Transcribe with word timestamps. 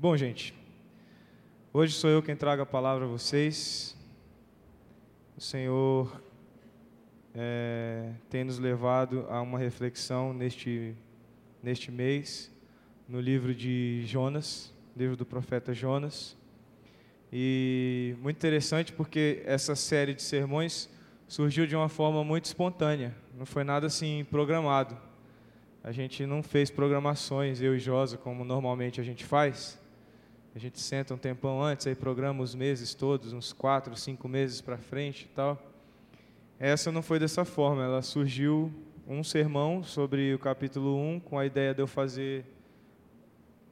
Bom, 0.00 0.16
gente, 0.16 0.54
hoje 1.72 1.92
sou 1.92 2.08
eu 2.08 2.22
quem 2.22 2.36
trago 2.36 2.62
a 2.62 2.66
palavra 2.66 3.04
a 3.04 3.08
vocês. 3.08 3.96
O 5.36 5.40
Senhor 5.40 6.22
é, 7.34 8.12
tem 8.30 8.44
nos 8.44 8.60
levado 8.60 9.26
a 9.28 9.42
uma 9.42 9.58
reflexão 9.58 10.32
neste, 10.32 10.94
neste 11.60 11.90
mês, 11.90 12.48
no 13.08 13.20
livro 13.20 13.52
de 13.52 14.04
Jonas, 14.06 14.72
livro 14.96 15.16
do 15.16 15.26
profeta 15.26 15.74
Jonas. 15.74 16.36
E 17.32 18.14
muito 18.20 18.36
interessante 18.36 18.92
porque 18.92 19.42
essa 19.44 19.74
série 19.74 20.14
de 20.14 20.22
sermões 20.22 20.88
surgiu 21.26 21.66
de 21.66 21.74
uma 21.74 21.88
forma 21.88 22.22
muito 22.22 22.44
espontânea, 22.44 23.16
não 23.36 23.44
foi 23.44 23.64
nada 23.64 23.88
assim 23.88 24.24
programado. 24.30 24.96
A 25.82 25.90
gente 25.90 26.24
não 26.24 26.40
fez 26.40 26.70
programações, 26.70 27.60
eu 27.60 27.74
e 27.74 27.80
Josa, 27.80 28.16
como 28.16 28.44
normalmente 28.44 29.00
a 29.00 29.04
gente 29.04 29.24
faz. 29.24 29.76
A 30.54 30.58
gente 30.58 30.80
senta 30.80 31.14
um 31.14 31.18
tempão 31.18 31.62
antes, 31.62 31.86
aí 31.86 31.94
programa 31.94 32.42
os 32.42 32.54
meses 32.54 32.94
todos, 32.94 33.32
uns 33.32 33.52
quatro, 33.52 33.94
cinco 33.96 34.28
meses 34.28 34.60
para 34.60 34.78
frente 34.78 35.24
e 35.24 35.34
tal. 35.34 35.62
Essa 36.58 36.90
não 36.90 37.02
foi 37.02 37.18
dessa 37.18 37.44
forma, 37.44 37.84
ela 37.84 38.02
surgiu 38.02 38.72
um 39.06 39.22
sermão 39.22 39.84
sobre 39.84 40.34
o 40.34 40.38
capítulo 40.38 40.96
1, 40.96 41.20
com 41.20 41.38
a 41.38 41.46
ideia 41.46 41.72
de 41.72 41.80
eu 41.80 41.86
fazer 41.86 42.44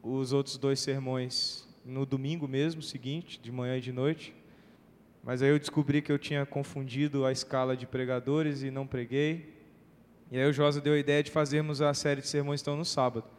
os 0.02 0.32
outros 0.32 0.56
dois 0.56 0.78
sermões 0.78 1.66
no 1.84 2.06
domingo 2.06 2.46
mesmo, 2.46 2.80
seguinte, 2.82 3.40
de 3.40 3.50
manhã 3.50 3.76
e 3.78 3.80
de 3.80 3.92
noite. 3.92 4.34
Mas 5.24 5.42
aí 5.42 5.50
eu 5.50 5.58
descobri 5.58 6.00
que 6.00 6.12
eu 6.12 6.18
tinha 6.18 6.46
confundido 6.46 7.24
a 7.24 7.32
escala 7.32 7.76
de 7.76 7.86
pregadores 7.86 8.62
e 8.62 8.70
não 8.70 8.86
preguei. 8.86 9.52
E 10.30 10.38
aí 10.38 10.48
o 10.48 10.52
Josa 10.52 10.80
deu 10.80 10.94
a 10.94 10.98
ideia 10.98 11.22
de 11.22 11.30
fazermos 11.30 11.82
a 11.82 11.92
série 11.94 12.20
de 12.20 12.28
sermões 12.28 12.60
então 12.60 12.76
no 12.76 12.84
sábado. 12.84 13.35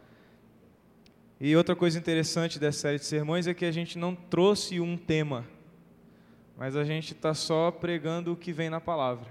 E 1.40 1.54
outra 1.54 1.76
coisa 1.76 1.96
interessante 1.96 2.58
dessa 2.58 2.80
série 2.80 2.98
de 2.98 3.04
sermões 3.04 3.46
é 3.46 3.54
que 3.54 3.64
a 3.64 3.70
gente 3.70 3.96
não 3.96 4.12
trouxe 4.12 4.80
um 4.80 4.96
tema, 4.96 5.44
mas 6.56 6.74
a 6.74 6.82
gente 6.82 7.12
está 7.12 7.32
só 7.32 7.70
pregando 7.70 8.32
o 8.32 8.36
que 8.36 8.52
vem 8.52 8.68
na 8.68 8.80
palavra. 8.80 9.28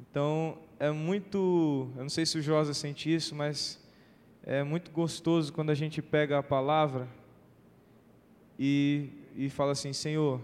Então 0.00 0.56
é 0.80 0.90
muito, 0.90 1.90
eu 1.94 2.02
não 2.02 2.08
sei 2.08 2.24
se 2.24 2.38
o 2.38 2.42
Josa 2.42 2.72
sente 2.72 3.14
isso, 3.14 3.34
mas 3.34 3.78
é 4.42 4.62
muito 4.62 4.90
gostoso 4.90 5.52
quando 5.52 5.68
a 5.68 5.74
gente 5.74 6.00
pega 6.00 6.38
a 6.38 6.42
palavra 6.42 7.06
e, 8.58 9.10
e 9.36 9.50
fala 9.50 9.72
assim: 9.72 9.92
Senhor, 9.92 10.40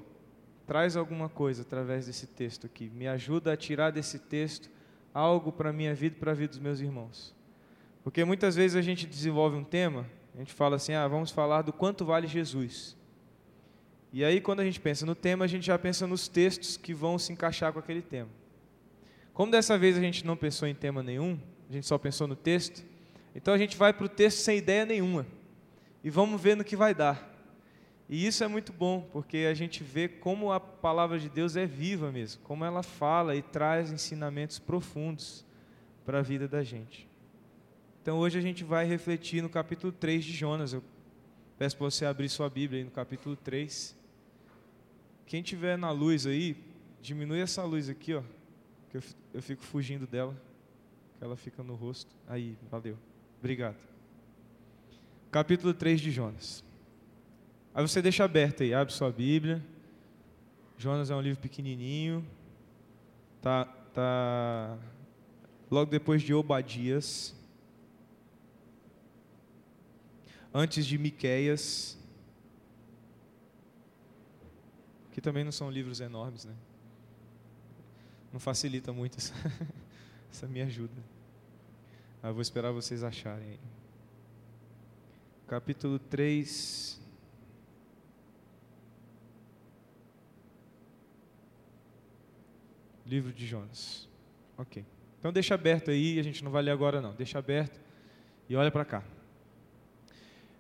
traz 0.67 0.95
alguma 0.95 1.31
coisa 1.31 1.62
através 1.62 2.05
desse 2.05 2.27
texto 2.27 2.67
aqui, 2.67 2.91
me 2.91 3.08
ajuda 3.08 3.55
a 3.55 3.56
tirar 3.56 3.91
desse 3.91 4.19
texto 4.19 4.69
algo 5.14 5.51
para 5.51 5.70
a 5.70 5.73
minha 5.73 5.95
vida 5.95 6.17
e 6.17 6.20
para 6.20 6.33
a 6.33 6.34
vida 6.34 6.51
dos 6.51 6.58
meus 6.58 6.81
irmãos. 6.81 7.34
Porque 8.03 8.23
muitas 8.27 8.55
vezes 8.56 8.77
a 8.77 8.83
gente 8.83 9.06
desenvolve 9.06 9.56
um 9.56 9.64
tema 9.64 10.05
a 10.34 10.38
gente 10.38 10.52
fala 10.52 10.77
assim: 10.77 10.92
ah, 10.94 11.06
vamos 11.06 11.30
falar 11.30 11.62
do 11.62 11.72
quanto 11.72 12.04
vale 12.04 12.27
Jesus. 12.27 12.96
E 14.12 14.24
aí, 14.24 14.40
quando 14.40 14.60
a 14.60 14.64
gente 14.64 14.80
pensa 14.80 15.04
no 15.04 15.14
tema, 15.14 15.44
a 15.44 15.48
gente 15.48 15.66
já 15.66 15.78
pensa 15.78 16.06
nos 16.06 16.28
textos 16.28 16.77
que 16.77 16.94
vão 16.94 17.18
se 17.18 17.32
encaixar 17.32 17.72
com 17.72 17.78
aquele 17.78 18.02
tema. 18.02 18.30
Como 19.32 19.50
dessa 19.50 19.77
vez 19.77 19.96
a 19.96 20.00
gente 20.00 20.24
não 20.24 20.36
pensou 20.36 20.68
em 20.68 20.74
tema 20.74 21.02
nenhum, 21.02 21.38
a 21.68 21.72
gente 21.72 21.86
só 21.86 21.98
pensou 21.98 22.28
no 22.28 22.36
texto, 22.36 22.84
então 23.34 23.52
a 23.52 23.58
gente 23.58 23.77
vai 23.77 23.92
para 23.92 24.06
o 24.06 24.08
texto 24.08 24.38
sem 24.38 24.58
ideia 24.58 24.86
nenhuma. 24.86 25.27
E 26.02 26.10
vamos 26.10 26.40
ver 26.40 26.56
no 26.56 26.62
que 26.62 26.77
vai 26.77 26.94
dar. 26.94 27.32
E 28.08 28.27
isso 28.27 28.44
é 28.44 28.48
muito 28.48 28.72
bom, 28.72 29.08
porque 29.12 29.48
a 29.50 29.55
gente 29.55 29.82
vê 29.82 30.06
como 30.06 30.52
a 30.52 30.60
palavra 30.60 31.18
de 31.18 31.28
Deus 31.28 31.56
é 31.56 31.66
viva 31.66 32.12
mesmo, 32.12 32.42
como 32.42 32.64
ela 32.64 32.82
fala 32.82 33.34
e 33.34 33.42
traz 33.42 33.90
ensinamentos 33.90 34.58
profundos 34.58 35.44
para 36.05 36.18
a 36.18 36.22
vida 36.22 36.46
da 36.46 36.62
gente. 36.62 37.08
Então 38.05 38.19
hoje 38.19 38.38
a 38.38 38.42
gente 38.42 38.62
vai 38.62 38.84
refletir 38.84 39.41
no 39.41 39.48
capítulo 39.48 39.91
3 39.91 40.22
de 40.22 40.33
Jonas. 40.33 40.74
Eu 40.74 40.84
peço 41.56 41.74
para 41.74 41.86
você 41.86 42.05
abrir 42.05 42.28
sua 42.28 42.50
Bíblia 42.50 42.80
aí 42.80 42.84
no 42.84 42.91
capítulo 42.91 43.34
3. 43.34 43.96
Quem 45.24 45.42
tiver 45.42 45.78
na 45.78 45.91
luz 45.91 46.27
aí, 46.27 46.55
diminui 47.00 47.41
essa 47.41 47.64
luz 47.64 47.89
aqui, 47.89 48.12
ó, 48.12 48.23
que 48.90 48.98
eu, 49.33 49.40
fico 49.40 49.62
fugindo 49.62 50.06
dela, 50.06 50.39
que 51.17 51.24
ela 51.24 51.34
fica 51.34 51.62
no 51.62 51.74
rosto. 51.74 52.14
Aí, 52.29 52.58
valeu. 52.70 52.98
Obrigado. 53.39 53.79
Capítulo 55.30 55.73
3 55.73 55.98
de 55.98 56.11
Jonas. 56.11 56.62
Aí 57.74 57.80
você 57.80 58.02
deixa 58.02 58.23
aberto 58.23 58.64
aí, 58.64 58.74
abre 58.74 58.92
sua 58.92 59.11
Bíblia. 59.11 59.64
Jonas 60.77 61.08
é 61.08 61.17
um 61.17 61.23
livro 61.23 61.40
pequenininho. 61.40 62.23
Tá, 63.40 63.64
tá 63.64 64.77
logo 65.70 65.90
depois 65.90 66.20
de 66.20 66.34
Obadias. 66.34 67.34
Antes 70.55 70.87
de 70.87 70.97
Miqueias, 70.97 71.98
que 75.11 75.20
também 75.20 75.42
não 75.42 75.51
são 75.51 75.69
livros 75.69 76.01
enormes, 76.01 76.45
né? 76.45 76.55
Não 78.33 78.39
facilita 78.39 78.92
muito 78.92 79.19
essa, 79.19 79.35
essa 80.31 80.47
minha 80.47 80.65
ajuda. 80.67 81.03
Ah, 82.23 82.31
vou 82.31 82.41
esperar 82.41 82.70
vocês 82.70 83.03
acharem. 83.03 83.59
Capítulo 85.48 85.98
3. 85.98 87.01
Livro 93.05 93.33
de 93.33 93.47
Jonas. 93.47 94.09
Ok. 94.57 94.85
Então 95.19 95.33
deixa 95.33 95.55
aberto 95.55 95.91
aí, 95.91 96.19
a 96.19 96.23
gente 96.23 96.42
não 96.42 96.51
vai 96.51 96.63
ler 96.63 96.71
agora 96.71 97.01
não. 97.01 97.13
Deixa 97.15 97.39
aberto 97.39 97.81
e 98.48 98.57
olha 98.57 98.71
para 98.71 98.85
cá. 98.85 99.05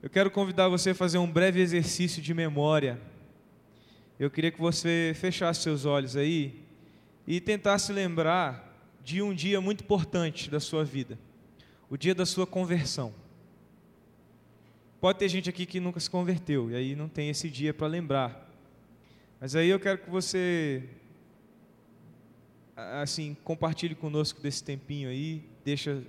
Eu 0.04 0.10
quero 0.10 0.30
convidar 0.30 0.68
você 0.68 0.90
a 0.90 0.94
fazer 0.94 1.16
um 1.16 1.26
breve 1.26 1.62
exercício 1.62 2.20
de 2.20 2.34
memória. 2.34 3.00
Eu 4.20 4.30
queria 4.30 4.50
que 4.50 4.60
você 4.60 5.14
fechasse 5.14 5.62
seus 5.62 5.86
olhos 5.86 6.14
aí 6.14 6.62
e 7.26 7.40
tentasse 7.40 7.90
lembrar 7.90 8.78
de 9.02 9.22
um 9.22 9.32
dia 9.32 9.62
muito 9.62 9.82
importante 9.82 10.50
da 10.50 10.60
sua 10.60 10.84
vida, 10.84 11.18
o 11.88 11.96
dia 11.96 12.14
da 12.14 12.26
sua 12.26 12.46
conversão. 12.46 13.14
Pode 15.00 15.20
ter 15.20 15.28
gente 15.30 15.48
aqui 15.48 15.64
que 15.64 15.80
nunca 15.80 15.98
se 15.98 16.10
converteu 16.10 16.70
e 16.70 16.76
aí 16.76 16.94
não 16.94 17.08
tem 17.08 17.30
esse 17.30 17.48
dia 17.48 17.72
para 17.72 17.86
lembrar. 17.86 18.46
Mas 19.40 19.56
aí 19.56 19.70
eu 19.70 19.80
quero 19.80 19.96
que 19.96 20.10
você 20.10 20.84
assim 22.76 23.34
compartilhe 23.42 23.94
conosco 23.94 24.38
desse 24.42 24.62
tempinho 24.62 25.08
aí, 25.08 25.48
deixa 25.64 26.02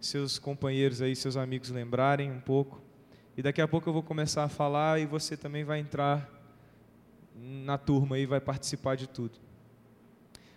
seus 0.00 0.40
companheiros 0.40 1.00
aí, 1.00 1.14
seus 1.14 1.36
amigos 1.36 1.70
lembrarem 1.70 2.32
um 2.32 2.40
pouco. 2.40 2.87
E 3.38 3.42
daqui 3.42 3.60
a 3.60 3.68
pouco 3.68 3.88
eu 3.88 3.92
vou 3.92 4.02
começar 4.02 4.42
a 4.42 4.48
falar 4.48 5.00
e 5.00 5.06
você 5.06 5.36
também 5.36 5.62
vai 5.62 5.78
entrar 5.78 6.28
na 7.36 7.78
turma 7.78 8.18
e 8.18 8.26
vai 8.26 8.40
participar 8.40 8.96
de 8.96 9.06
tudo. 9.06 9.38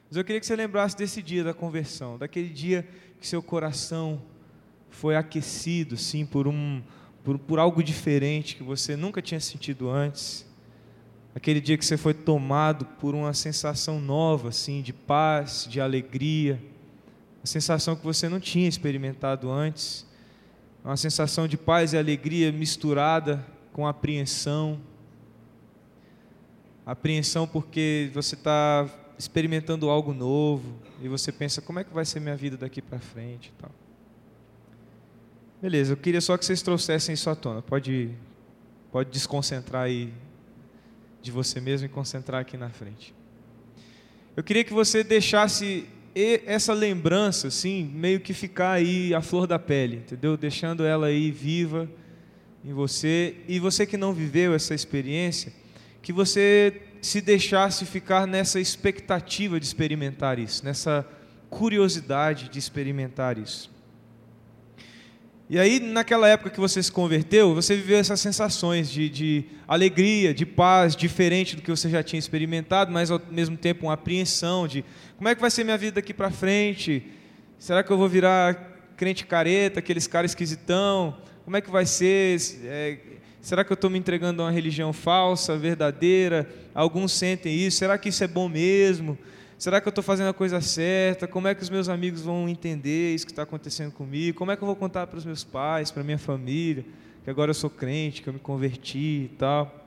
Mas 0.10 0.18
eu 0.18 0.24
queria 0.24 0.40
que 0.40 0.48
você 0.48 0.56
lembrasse 0.56 0.98
desse 0.98 1.22
dia 1.22 1.44
da 1.44 1.54
conversão, 1.54 2.18
daquele 2.18 2.50
dia 2.50 2.88
que 3.20 3.28
seu 3.28 3.44
coração 3.44 4.20
foi 4.90 5.16
aquecido, 5.16 5.96
sim, 5.96 6.26
por 6.26 6.48
um 6.48 6.82
por, 7.24 7.38
por 7.38 7.60
algo 7.60 7.84
diferente 7.84 8.56
que 8.56 8.64
você 8.64 8.96
nunca 8.96 9.22
tinha 9.22 9.40
sentido 9.40 9.88
antes. 9.88 10.44
Aquele 11.36 11.62
dia 11.62 11.78
que 11.78 11.86
você 11.86 11.98
foi 11.98 12.16
tomado 12.16 12.86
por 13.00 13.14
uma 13.14 13.36
sensação 13.36 14.02
nova, 14.02 14.50
assim, 14.50 14.82
de 14.82 14.92
paz, 14.92 15.68
de 15.70 15.80
alegria, 15.80 16.60
uma 17.42 17.46
sensação 17.46 17.96
que 17.96 18.04
você 18.04 18.28
não 18.28 18.40
tinha 18.40 18.68
experimentado 18.68 19.52
antes 19.52 20.10
uma 20.84 20.98
sensação 20.98 21.48
de 21.48 21.58
paz 21.58 21.94
e 21.94 21.98
alegria 21.98 22.52
misturada 22.52 23.46
com 23.72 23.88
apreensão. 23.88 24.80
Apreensão 26.86 27.48
porque 27.48 28.10
você 28.14 28.36
está 28.36 28.90
experimentando 29.18 29.90
algo 29.90 30.14
novo 30.14 30.74
e 31.02 31.08
você 31.08 31.32
pensa 31.32 31.62
como 31.62 31.80
é 31.80 31.84
que 31.84 31.94
vai 31.94 32.04
ser 32.04 32.20
minha 32.20 32.36
vida 32.36 32.58
daqui 32.58 32.82
para 32.82 33.00
frente, 33.00 33.54
tal. 33.60 33.70
Beleza, 35.62 35.94
eu 35.94 35.98
queria 35.98 36.20
só 36.20 36.36
que 36.38 36.44
vocês 36.44 36.64
trouxessem 36.64 37.14
isso 37.14 37.30
à 37.30 37.36
tona. 37.36 37.62
Pode, 37.62 38.10
pode 38.92 39.12
desconcentrar 39.12 39.84
aí 39.84 40.12
de 41.22 41.30
você 41.32 41.62
mesmo 41.62 41.86
e 41.86 41.90
concentrar 41.90 42.42
aqui 42.42 42.58
na 42.58 42.72
frente. 42.72 43.14
Eu 44.36 44.44
queria 44.44 44.64
que 44.64 44.74
você 44.74 45.04
deixasse 45.04 45.88
e 46.16 46.42
essa 46.46 46.74
lembrança, 46.74 47.48
assim, 47.48 47.90
meio 47.94 48.20
que 48.20 48.34
ficar 48.34 48.72
aí 48.74 49.14
à 49.14 49.22
flor 49.22 49.48
da 49.48 49.58
pele, 49.58 49.98
entendeu? 49.98 50.36
Deixando 50.36 50.86
ela 50.86 51.08
aí 51.08 51.32
viva 51.32 51.90
em 52.64 52.74
você. 52.74 53.36
E 53.48 53.60
você 53.60 53.86
que 53.86 53.98
não 53.98 54.14
viveu 54.14 54.54
essa 54.54 54.74
experiência, 54.74 55.54
que 56.02 56.12
você 56.12 56.82
se 57.02 57.22
deixasse 57.22 57.86
ficar 57.86 58.28
nessa 58.28 58.60
expectativa 58.60 59.60
de 59.60 59.66
experimentar 59.66 60.38
isso, 60.38 60.64
nessa 60.64 61.08
curiosidade 61.50 62.50
de 62.50 62.60
experimentar 62.60 63.38
isso. 63.38 63.72
E 65.52 65.60
aí, 65.60 65.82
naquela 65.82 66.30
época 66.30 66.50
que 66.50 66.62
você 66.62 66.82
se 66.82 66.90
converteu, 66.90 67.54
você 67.54 67.76
viveu 67.76 67.98
essas 67.98 68.22
sensações 68.22 68.90
de, 68.90 69.10
de, 69.10 69.44
alegria, 69.68 70.34
de 70.34 70.46
paz, 70.46 70.96
diferente 70.96 71.58
do 71.58 71.62
que 71.62 71.70
você 71.70 71.90
já 71.90 72.02
tinha 72.02 72.18
experimentado, 72.18 72.90
mas 72.90 73.12
ao 73.12 73.22
mesmo 73.30 73.58
tempo 73.58 73.88
uma 73.88 73.96
apreensão 73.96 74.66
de 74.66 74.86
como 75.18 75.28
é 75.28 75.36
que 75.36 75.42
vai 75.42 75.52
ser 75.52 75.66
minha 75.66 75.78
vida 75.78 75.96
daqui 75.96 76.14
para 76.14 76.32
frente? 76.32 77.04
Será 77.60 77.84
que 77.84 77.92
eu 77.92 77.98
vou 77.98 78.08
virar 78.08 78.94
crente 78.96 79.26
careta, 79.26 79.80
aqueles 79.80 80.08
caras 80.08 80.32
esquisitão? 80.32 81.18
Como 81.44 81.58
é 81.58 81.60
que 81.60 81.70
vai 81.70 81.86
ser? 81.86 82.40
É, 82.64 82.98
Será 83.42 83.66
que 83.66 83.74
eu 83.74 83.76
estou 83.76 83.90
me 83.90 84.00
entregando 84.00 84.42
a 84.42 84.46
uma 84.46 84.52
religião 84.52 84.94
falsa, 84.94 85.58
verdadeira? 85.58 86.48
Alguns 86.74 87.12
sentem 87.12 87.54
isso. 87.54 87.80
Será 87.80 87.98
que 87.98 88.08
isso 88.08 88.24
é 88.24 88.28
bom 88.28 88.48
mesmo? 88.48 89.18
Será 89.62 89.80
que 89.80 89.88
eu 89.88 89.92
estou 89.92 90.04
fazendo 90.04 90.30
a 90.30 90.34
coisa 90.34 90.60
certa? 90.60 91.28
Como 91.28 91.48
é 91.48 91.54
que 91.54 91.62
os 91.62 91.70
meus 91.70 91.88
amigos 91.88 92.24
vão 92.24 92.50
entender 92.50 93.14
isso 93.14 93.28
que 93.28 93.32
está 93.32 93.44
acontecendo 93.44 93.92
comigo? 93.92 94.36
Como 94.36 94.50
é 94.50 94.58
que 94.58 94.64
eu 94.64 94.66
vou 94.66 94.76
contar 94.76 95.06
para 95.06 95.20
os 95.20 95.24
meus 95.24 95.44
pais, 95.44 95.92
para 95.92 96.04
minha 96.04 96.18
família, 96.18 96.84
que 97.24 97.30
agora 97.30 97.52
eu 97.52 97.54
sou 97.54 97.70
crente, 97.70 98.24
que 98.24 98.30
eu 98.30 98.34
me 98.34 98.40
converti 98.40 99.30
e 99.32 99.36
tal? 99.38 99.86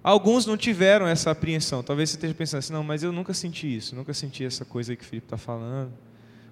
Alguns 0.00 0.46
não 0.46 0.56
tiveram 0.56 1.08
essa 1.08 1.32
apreensão. 1.32 1.82
Talvez 1.82 2.10
você 2.10 2.16
esteja 2.18 2.34
pensando 2.34 2.60
assim, 2.60 2.72
não, 2.72 2.84
mas 2.84 3.02
eu 3.02 3.10
nunca 3.10 3.34
senti 3.34 3.76
isso, 3.76 3.96
nunca 3.96 4.14
senti 4.14 4.44
essa 4.44 4.64
coisa 4.64 4.94
que 4.94 5.02
o 5.02 5.06
Felipe 5.08 5.26
está 5.26 5.36
falando. 5.36 5.92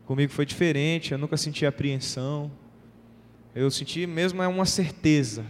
Comigo 0.05 0.33
foi 0.33 0.45
diferente, 0.45 1.13
eu 1.13 1.19
nunca 1.19 1.37
senti 1.37 1.65
apreensão. 1.65 2.51
Eu 3.55 3.71
senti 3.71 4.05
mesmo 4.05 4.43
é 4.43 4.49
uma 4.49 4.67
certeza 4.67 5.45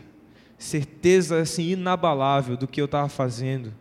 certeza 0.59 1.41
assim 1.41 1.71
inabalável 1.71 2.57
do 2.57 2.69
que 2.69 2.81
eu 2.81 2.85
estava 2.85 3.09
fazendo, 3.09 3.73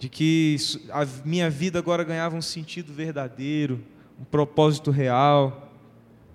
de 0.00 0.08
que 0.08 0.56
a 0.90 1.06
minha 1.26 1.50
vida 1.50 1.78
agora 1.78 2.02
ganhava 2.02 2.34
um 2.34 2.40
sentido 2.40 2.90
verdadeiro, 2.90 3.84
um 4.18 4.24
propósito 4.24 4.90
real. 4.90 5.70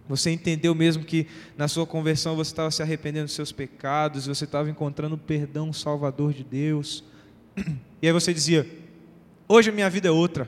Você 0.08 0.30
entendeu 0.30 0.76
mesmo 0.76 1.04
que 1.04 1.26
na 1.58 1.68
sua 1.68 1.84
conversão 1.88 2.36
você 2.36 2.52
estava 2.52 2.70
se 2.70 2.84
arrependendo 2.84 3.26
dos 3.26 3.34
seus 3.34 3.52
pecados, 3.52 4.28
você 4.28 4.46
estava 4.46 4.70
encontrando 4.70 5.16
o 5.16 5.18
perdão 5.18 5.74
salvador 5.74 6.32
de 6.32 6.44
Deus. 6.44 7.04
E 8.02 8.08
aí 8.08 8.14
você 8.14 8.32
dizia: 8.32 8.70
Hoje 9.48 9.72
a 9.72 9.74
minha 9.74 9.90
vida 9.90 10.08
é 10.08 10.12
outra. 10.12 10.48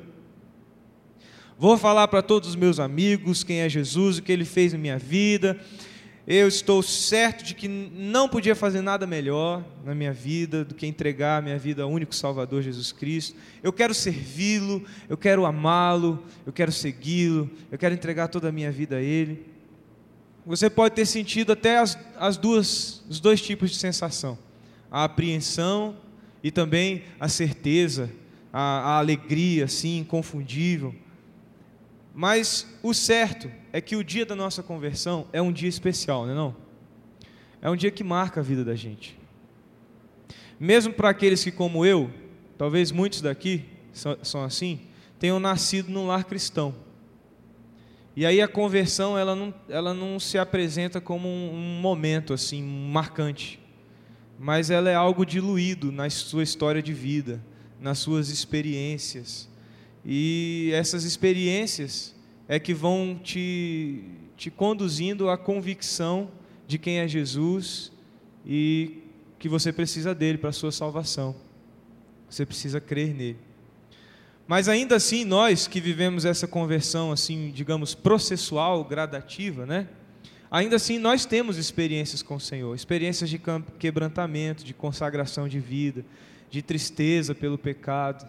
Vou 1.58 1.76
falar 1.76 2.08
para 2.08 2.22
todos 2.22 2.50
os 2.50 2.56
meus 2.56 2.80
amigos 2.80 3.44
quem 3.44 3.62
é 3.62 3.70
Jesus, 3.70 4.20
o 4.20 4.22
que 4.22 4.32
ele 4.32 4.46
fez 4.46 4.74
na 4.74 4.78
minha 4.78 5.00
vida 5.00 5.60
eu 6.28 6.50
estou 6.50 6.84
certo 6.84 7.42
de 7.42 7.54
que 7.56 7.70
não 7.70 8.28
podia 8.28 8.54
fazer 8.54 8.82
nada 8.82 9.08
melhor 9.08 9.64
na 9.86 9.96
minha 9.96 10.12
vida 10.12 10.66
do 10.66 10.76
que 10.76 10.86
entregar 10.86 11.38
a 11.38 11.42
minha 11.42 11.58
vida 11.58 11.84
ao 11.84 11.90
único 11.90 12.14
Salvador 12.14 12.62
Jesus 12.62 12.92
Cristo. 12.92 13.38
Eu 13.64 13.72
quero 13.72 13.94
servi-lo, 13.94 14.84
eu 15.08 15.16
quero 15.16 15.46
amá-lo, 15.46 16.22
eu 16.46 16.52
quero 16.52 16.70
segui-lo, 16.70 17.50
eu 17.72 17.78
quero 17.78 17.96
entregar 17.96 18.28
toda 18.28 18.50
a 18.50 18.52
minha 18.52 18.70
vida 18.70 18.98
a 18.98 19.02
Ele. 19.02 19.46
Você 20.46 20.70
pode 20.70 20.96
ter 20.96 21.06
sentido 21.06 21.54
até 21.54 21.78
as, 21.78 21.98
as 22.20 22.36
duas, 22.36 23.06
os 23.10 23.22
dois 23.22 23.42
tipos 23.42 23.72
de 23.72 23.78
sensação: 23.78 24.38
a 24.92 25.06
apreensão 25.06 25.96
e 26.44 26.52
também 26.52 27.04
a 27.22 27.30
certeza, 27.30 28.12
a, 28.52 28.60
a 28.60 28.98
alegria, 28.98 29.64
assim, 29.64 30.00
inconfundível. 30.00 30.94
Mas 32.14 32.68
o 32.84 32.94
certo 32.94 33.50
é 33.78 33.82
que 33.82 33.96
o 33.96 34.04
dia 34.04 34.26
da 34.26 34.36
nossa 34.36 34.64
conversão 34.64 35.28
é 35.32 35.40
um 35.40 35.52
dia 35.52 35.70
especial, 35.70 36.26
não 36.26 36.32
é 36.32 36.36
não? 36.36 36.56
É 37.62 37.70
um 37.70 37.76
dia 37.76 37.92
que 37.92 38.04
marca 38.04 38.40
a 38.40 38.44
vida 38.44 38.66
da 38.66 38.74
gente. 38.74 39.16
Mesmo 40.60 40.92
para 40.92 41.10
aqueles 41.10 41.44
que, 41.44 41.52
como 41.52 41.86
eu, 41.86 42.10
talvez 42.58 42.92
muitos 42.92 43.22
daqui 43.22 43.66
são 44.24 44.44
assim, 44.44 44.80
tenham 45.20 45.40
nascido 45.40 45.92
num 45.92 46.08
lar 46.08 46.24
cristão. 46.24 46.74
E 48.16 48.26
aí 48.26 48.42
a 48.42 48.48
conversão 48.48 49.16
ela 49.16 49.36
não, 49.36 49.54
ela 49.70 49.94
não 49.94 50.20
se 50.20 50.40
apresenta 50.40 51.00
como 51.00 51.28
um, 51.28 51.54
um 51.54 51.80
momento 51.80 52.34
assim 52.34 52.64
marcante, 52.64 53.60
mas 54.40 54.72
ela 54.72 54.90
é 54.90 54.96
algo 54.96 55.24
diluído 55.24 55.92
na 55.92 56.10
sua 56.10 56.42
história 56.42 56.82
de 56.82 56.94
vida, 56.94 57.40
nas 57.80 58.00
suas 58.00 58.30
experiências 58.30 59.48
e 60.04 60.72
essas 60.74 61.04
experiências 61.04 62.17
é 62.48 62.60
que 62.60 62.74
vão 62.74 63.20
te, 63.22 64.04
te 64.36 64.50
conduzindo 64.50 65.30
à 65.30 65.38
convicção 65.38 66.32
de 66.66 66.78
quem 66.78 67.00
é 67.00 67.08
Jesus 67.08 67.92
e 68.46 69.04
que 69.38 69.50
você 69.50 69.72
precisa 69.72 70.16
dele 70.16 70.38
para 70.38 70.50
a 70.50 70.54
sua 70.54 70.72
salvação. 70.72 71.36
Você 72.30 72.46
precisa 72.46 72.80
crer 72.80 73.14
nele. 73.14 73.38
Mas 74.48 74.70
ainda 74.70 74.96
assim, 74.96 75.26
nós 75.26 75.68
que 75.68 75.82
vivemos 75.82 76.24
essa 76.24 76.48
conversão 76.48 77.12
assim, 77.12 77.52
digamos, 77.52 77.94
processual, 77.94 78.84
gradativa, 78.84 79.66
né? 79.66 79.88
Ainda 80.50 80.78
assim, 80.78 80.98
nós 80.98 81.26
temos 81.26 81.58
experiências 81.58 82.22
com 82.22 82.36
o 82.36 82.40
Senhor, 82.40 82.74
experiências 82.74 83.30
de 83.30 83.42
quebrantamento, 83.78 84.64
de 84.64 84.74
consagração 84.74 85.48
de 85.50 85.60
vida, 85.60 86.06
de 86.50 86.62
tristeza 86.62 87.36
pelo 87.36 87.58
pecado, 87.58 88.26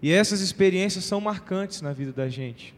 e 0.00 0.10
essas 0.10 0.40
experiências 0.40 1.04
são 1.04 1.20
marcantes 1.20 1.82
na 1.82 1.92
vida 1.92 2.12
da 2.12 2.28
gente. 2.28 2.74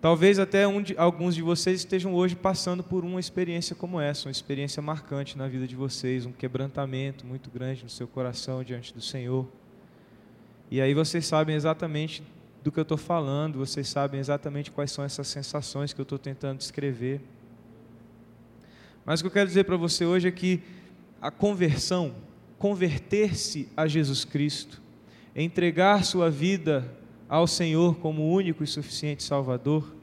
Talvez 0.00 0.38
até 0.38 0.68
um 0.68 0.82
de, 0.82 0.96
alguns 0.98 1.34
de 1.34 1.42
vocês 1.42 1.80
estejam 1.80 2.14
hoje 2.14 2.36
passando 2.36 2.82
por 2.82 3.04
uma 3.04 3.18
experiência 3.18 3.74
como 3.74 3.98
essa, 3.98 4.28
uma 4.28 4.32
experiência 4.32 4.82
marcante 4.82 5.38
na 5.38 5.48
vida 5.48 5.66
de 5.66 5.74
vocês, 5.74 6.26
um 6.26 6.32
quebrantamento 6.32 7.24
muito 7.26 7.50
grande 7.50 7.82
no 7.82 7.88
seu 7.88 8.06
coração 8.06 8.62
diante 8.62 8.92
do 8.92 9.00
Senhor. 9.00 9.48
E 10.70 10.80
aí 10.80 10.92
vocês 10.92 11.24
sabem 11.26 11.56
exatamente 11.56 12.22
do 12.62 12.70
que 12.70 12.78
eu 12.78 12.82
estou 12.82 12.98
falando, 12.98 13.58
vocês 13.58 13.88
sabem 13.88 14.20
exatamente 14.20 14.70
quais 14.70 14.90
são 14.90 15.04
essas 15.04 15.28
sensações 15.28 15.92
que 15.92 16.00
eu 16.00 16.04
estou 16.04 16.18
tentando 16.18 16.58
descrever. 16.58 17.20
Mas 19.04 19.20
o 19.20 19.22
que 19.22 19.28
eu 19.28 19.32
quero 19.32 19.46
dizer 19.46 19.64
para 19.64 19.76
você 19.76 20.04
hoje 20.04 20.28
é 20.28 20.32
que 20.32 20.60
a 21.22 21.30
conversão, 21.30 22.14
converter-se 22.58 23.68
a 23.76 23.86
Jesus 23.86 24.24
Cristo, 24.24 24.82
entregar 25.34 26.04
sua 26.04 26.28
vida 26.28 26.95
ao 27.28 27.46
Senhor 27.46 27.96
como 27.96 28.30
único 28.32 28.62
e 28.62 28.66
suficiente 28.66 29.22
Salvador, 29.22 29.94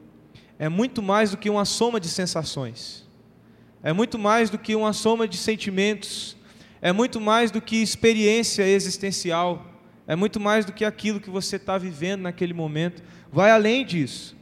é 0.58 0.68
muito 0.68 1.02
mais 1.02 1.30
do 1.30 1.36
que 1.36 1.50
uma 1.50 1.64
soma 1.64 1.98
de 1.98 2.08
sensações, 2.08 3.06
é 3.82 3.92
muito 3.92 4.18
mais 4.18 4.50
do 4.50 4.58
que 4.58 4.74
uma 4.74 4.92
soma 4.92 5.26
de 5.26 5.36
sentimentos, 5.36 6.36
é 6.80 6.92
muito 6.92 7.20
mais 7.20 7.50
do 7.50 7.60
que 7.60 7.76
experiência 7.76 8.66
existencial, 8.66 9.64
é 10.06 10.14
muito 10.14 10.38
mais 10.38 10.64
do 10.64 10.72
que 10.72 10.84
aquilo 10.84 11.20
que 11.20 11.30
você 11.30 11.56
está 11.56 11.78
vivendo 11.78 12.22
naquele 12.22 12.52
momento, 12.52 13.02
vai 13.32 13.50
além 13.50 13.84
disso. 13.84 14.36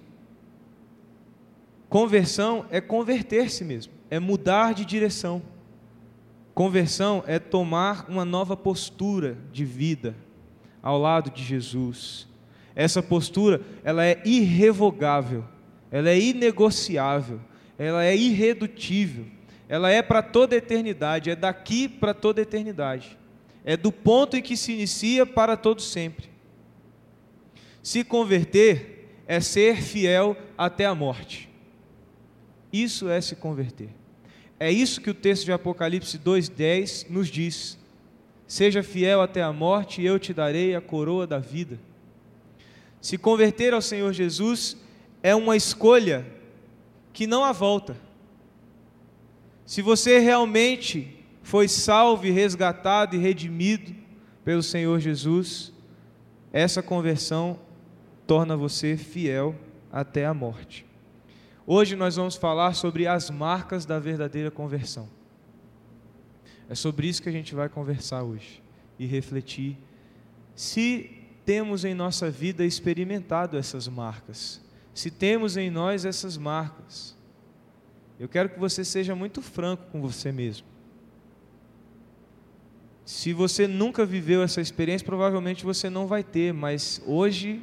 Conversão 1.88 2.67
é 2.70 2.81
converter-se 2.81 3.64
mesmo, 3.64 3.93
é 4.11 4.19
mudar 4.19 4.75
de 4.75 4.84
direção. 4.84 5.43
Conversão 6.55 7.23
é 7.26 7.38
tomar 7.38 8.06
uma 8.08 8.25
nova 8.25 8.56
postura 8.56 9.38
de 9.52 9.64
vida, 9.64 10.14
ao 10.82 10.99
lado 10.99 11.31
de 11.31 11.44
Jesus. 11.44 12.26
Essa 12.75 13.03
postura, 13.03 13.61
ela 13.85 14.05
é 14.05 14.21
irrevogável, 14.25 15.45
ela 15.91 16.09
é 16.09 16.19
inegociável, 16.19 17.41
ela 17.79 18.05
é 18.05 18.17
irredutível, 18.17 19.27
ela 19.69 19.91
é 19.91 20.03
para 20.03 20.23
toda 20.23 20.55
a 20.55 20.59
eternidade, 20.59 21.31
é 21.31 21.37
daqui 21.37 21.89
para 21.89 22.15
toda 22.15 22.41
a 22.41 22.43
eternidade. 22.43 23.19
É 23.65 23.77
do 23.77 23.93
ponto 23.93 24.37
em 24.37 24.43
que 24.43 24.56
se 24.56 24.73
inicia 24.73 25.25
para 25.25 25.56
todo 25.56 25.81
sempre. 25.81 26.29
Se 27.82 28.03
converter 28.05 29.23
é 29.27 29.41
ser 29.41 29.81
fiel 29.81 30.37
até 30.56 30.85
a 30.85 30.94
morte. 30.94 31.49
Isso 32.73 33.08
é 33.08 33.20
se 33.20 33.37
converter. 33.37 33.91
É 34.58 34.70
isso 34.70 35.01
que 35.01 35.11
o 35.11 35.15
texto 35.15 35.44
de 35.44 35.53
Apocalipse 35.53 36.19
2:10 36.19 37.06
nos 37.11 37.29
diz. 37.29 37.79
Seja 38.46 38.82
fiel 38.82 39.20
até 39.20 39.43
a 39.43 39.53
morte, 39.53 40.01
e 40.01 40.06
eu 40.06 40.19
te 40.19 40.32
darei 40.32 40.75
a 40.75 40.81
coroa 40.81 41.27
da 41.27 41.39
vida. 41.39 41.79
Se 43.03 43.19
converter 43.19 43.75
ao 43.75 43.82
Senhor 43.82 44.13
Jesus 44.13 44.77
é 45.25 45.35
uma 45.35 45.56
escolha 45.56 46.25
que 47.13 47.27
não 47.27 47.44
há 47.44 47.51
volta. 47.51 47.97
Se 49.67 49.82
você 49.82 50.21
realmente 50.21 51.19
foi 51.43 51.67
salvo 51.67 52.25
e 52.27 52.31
resgatado 52.31 53.17
e 53.17 53.19
redimido 53.19 53.93
pelo 54.44 54.63
Senhor 54.63 55.01
Jesus, 55.01 55.73
essa 56.53 56.81
conversão 56.81 57.59
torna 58.25 58.56
você 58.56 58.97
fiel 58.97 59.56
até 59.91 60.25
a 60.25 60.32
morte. 60.32 60.87
Hoje 61.67 61.97
nós 61.97 62.15
vamos 62.15 62.37
falar 62.37 62.75
sobre 62.75 63.09
as 63.09 63.31
marcas 63.31 63.85
da 63.85 63.99
verdadeira 63.99 64.51
conversão. 64.51 65.09
É 66.69 66.77
sobre 66.77 67.09
isso 67.09 67.21
que 67.21 67.29
a 67.29 67.32
gente 67.32 67.53
vai 67.53 67.69
conversar 67.69 68.23
hoje 68.23 68.63
e 68.97 69.06
refletir 69.06 69.77
se 70.55 71.21
temos 71.44 71.84
em 71.84 71.94
nossa 71.94 72.31
vida 72.31 72.65
experimentado 72.65 73.56
essas 73.56 73.89
marcas, 73.89 74.61
se 74.94 75.11
temos 75.11 75.56
em 75.56 75.70
nós 75.70 76.05
essas 76.05 76.37
marcas. 76.37 77.17
Eu 78.19 78.29
quero 78.29 78.51
que 78.51 78.58
você 78.58 78.84
seja 78.84 79.15
muito 79.15 79.43
franco 79.43 79.84
com 79.91 80.01
você 80.01 80.31
mesmo. 80.31 80.67
Se 83.05 83.32
você 83.32 83.67
nunca 83.67 84.06
viveu 84.06 84.43
essa 84.43 84.61
experiência, 84.61 85.05
provavelmente 85.05 85.65
você 85.65 85.91
não 85.91 86.06
vai 86.06 86.22
ter, 86.22 86.53
mas 86.53 87.03
hoje 87.05 87.61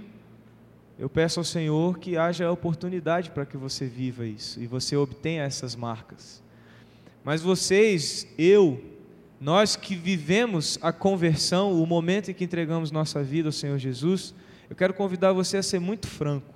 eu 0.98 1.10
peço 1.10 1.40
ao 1.40 1.46
Senhor 1.46 1.98
que 1.98 2.18
haja 2.18 2.46
a 2.46 2.52
oportunidade 2.52 3.32
para 3.32 3.46
que 3.46 3.56
você 3.56 3.86
viva 3.86 4.26
isso 4.26 4.60
e 4.60 4.68
você 4.68 4.98
obtenha 4.98 5.44
essas 5.44 5.76
marcas. 5.76 6.44
Mas 7.24 7.42
vocês, 7.42 8.28
eu, 8.38 8.84
nós 9.40 9.76
que 9.76 9.96
vivemos 9.96 10.78
a 10.82 10.92
conversão, 10.92 11.82
o 11.82 11.86
momento 11.86 12.30
em 12.30 12.34
que 12.34 12.44
entregamos 12.44 12.92
nossa 12.92 13.24
vida 13.24 13.48
ao 13.48 13.54
Senhor 13.54 13.78
Jesus, 13.78 14.34
eu 14.70 14.76
quero 14.76 14.94
convidar 14.94 15.32
você 15.32 15.58
a 15.58 15.64
ser 15.64 15.80
muito 15.80 16.08
franco 16.08 16.54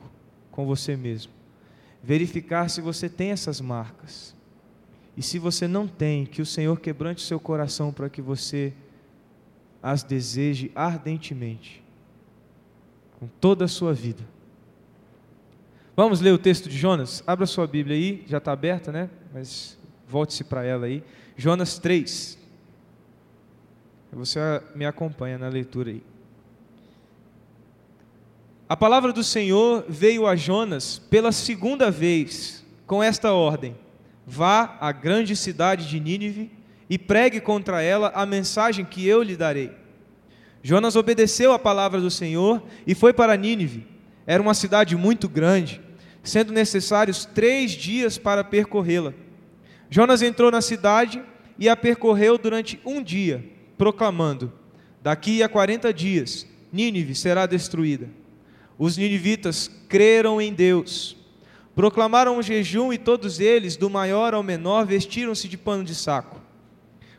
com 0.52 0.66
você 0.66 0.96
mesmo. 0.96 1.32
Verificar 2.04 2.70
se 2.70 2.82
você 2.82 3.08
tem 3.08 3.32
essas 3.32 3.62
marcas. 3.62 4.36
E 5.16 5.22
se 5.22 5.40
você 5.40 5.68
não 5.68 5.88
tem, 5.88 6.26
que 6.26 6.42
o 6.42 6.46
Senhor 6.46 6.80
quebrante 6.80 7.24
o 7.24 7.28
seu 7.28 7.40
coração 7.40 7.94
para 7.94 8.10
que 8.10 8.22
você 8.22 8.74
as 9.82 10.04
deseje 10.04 10.72
ardentemente, 10.74 11.84
com 13.20 13.28
toda 13.40 13.66
a 13.66 13.68
sua 13.68 13.94
vida. 13.94 14.24
Vamos 15.96 16.22
ler 16.22 16.34
o 16.34 16.38
texto 16.38 16.70
de 16.70 16.78
Jonas? 16.78 17.24
Abra 17.28 17.46
sua 17.46 17.68
Bíblia 17.68 17.96
aí, 17.96 18.24
já 18.28 18.40
está 18.40 18.52
aberta, 18.52 18.92
né? 18.92 19.10
Mas 19.34 19.78
volte-se 20.08 20.44
para 20.44 20.64
ela 20.64 20.86
aí. 20.86 21.04
Jonas 21.38 21.78
3. 21.78 22.43
Você 24.16 24.40
me 24.76 24.86
acompanha 24.86 25.38
na 25.38 25.48
leitura 25.48 25.90
aí. 25.90 26.04
A 28.70 28.78
palavra 28.78 29.12
do 29.12 29.24
Senhor 29.24 29.86
veio 29.90 30.28
a 30.28 30.36
Jonas 30.36 31.00
pela 31.10 31.32
segunda 31.32 31.90
vez, 31.90 32.64
com 32.86 33.02
esta 33.04 33.34
ordem: 33.34 33.76
Vá 34.26 34.78
à 34.80 34.92
grande 34.92 35.36
cidade 35.36 35.88
de 35.88 36.00
Nínive 36.00 36.52
e 36.90 36.98
pregue 36.98 37.42
contra 37.42 37.82
ela 37.82 38.12
a 38.14 38.26
mensagem 38.26 38.86
que 38.86 39.08
eu 39.08 39.24
lhe 39.24 39.36
darei. 39.36 39.72
Jonas 40.62 40.96
obedeceu 40.96 41.52
a 41.52 41.60
palavra 41.60 42.00
do 42.00 42.10
Senhor 42.10 42.64
e 42.86 42.96
foi 42.96 43.14
para 43.14 43.36
Nínive. 43.36 43.86
Era 44.26 44.42
uma 44.42 44.54
cidade 44.54 44.96
muito 44.96 45.28
grande, 45.28 45.82
sendo 46.24 46.54
necessários 46.54 47.26
três 47.26 47.72
dias 47.72 48.18
para 48.18 48.44
percorrê-la. 48.44 49.14
Jonas 49.90 50.22
entrou 50.22 50.50
na 50.50 50.62
cidade 50.62 51.22
e 51.60 51.68
a 51.68 51.76
percorreu 51.76 52.38
durante 52.38 52.80
um 52.86 53.04
dia, 53.04 53.44
proclamando: 53.78 54.52
Daqui 55.02 55.44
a 55.44 55.50
quarenta 55.50 55.94
dias, 55.94 56.48
Nínive 56.72 57.14
será 57.14 57.46
destruída. 57.46 58.10
Os 58.78 58.98
ninivitas 58.98 59.70
creram 59.88 60.42
em 60.42 60.54
Deus, 60.54 61.16
proclamaram 61.76 62.38
um 62.38 62.42
jejum 62.42 62.92
e 62.92 62.98
todos 62.98 63.40
eles, 63.40 63.76
do 63.76 63.90
maior 63.90 64.34
ao 64.34 64.42
menor, 64.42 64.86
vestiram-se 64.86 65.48
de 65.48 65.58
pano 65.58 65.84
de 65.84 65.94
saco. 65.94 66.42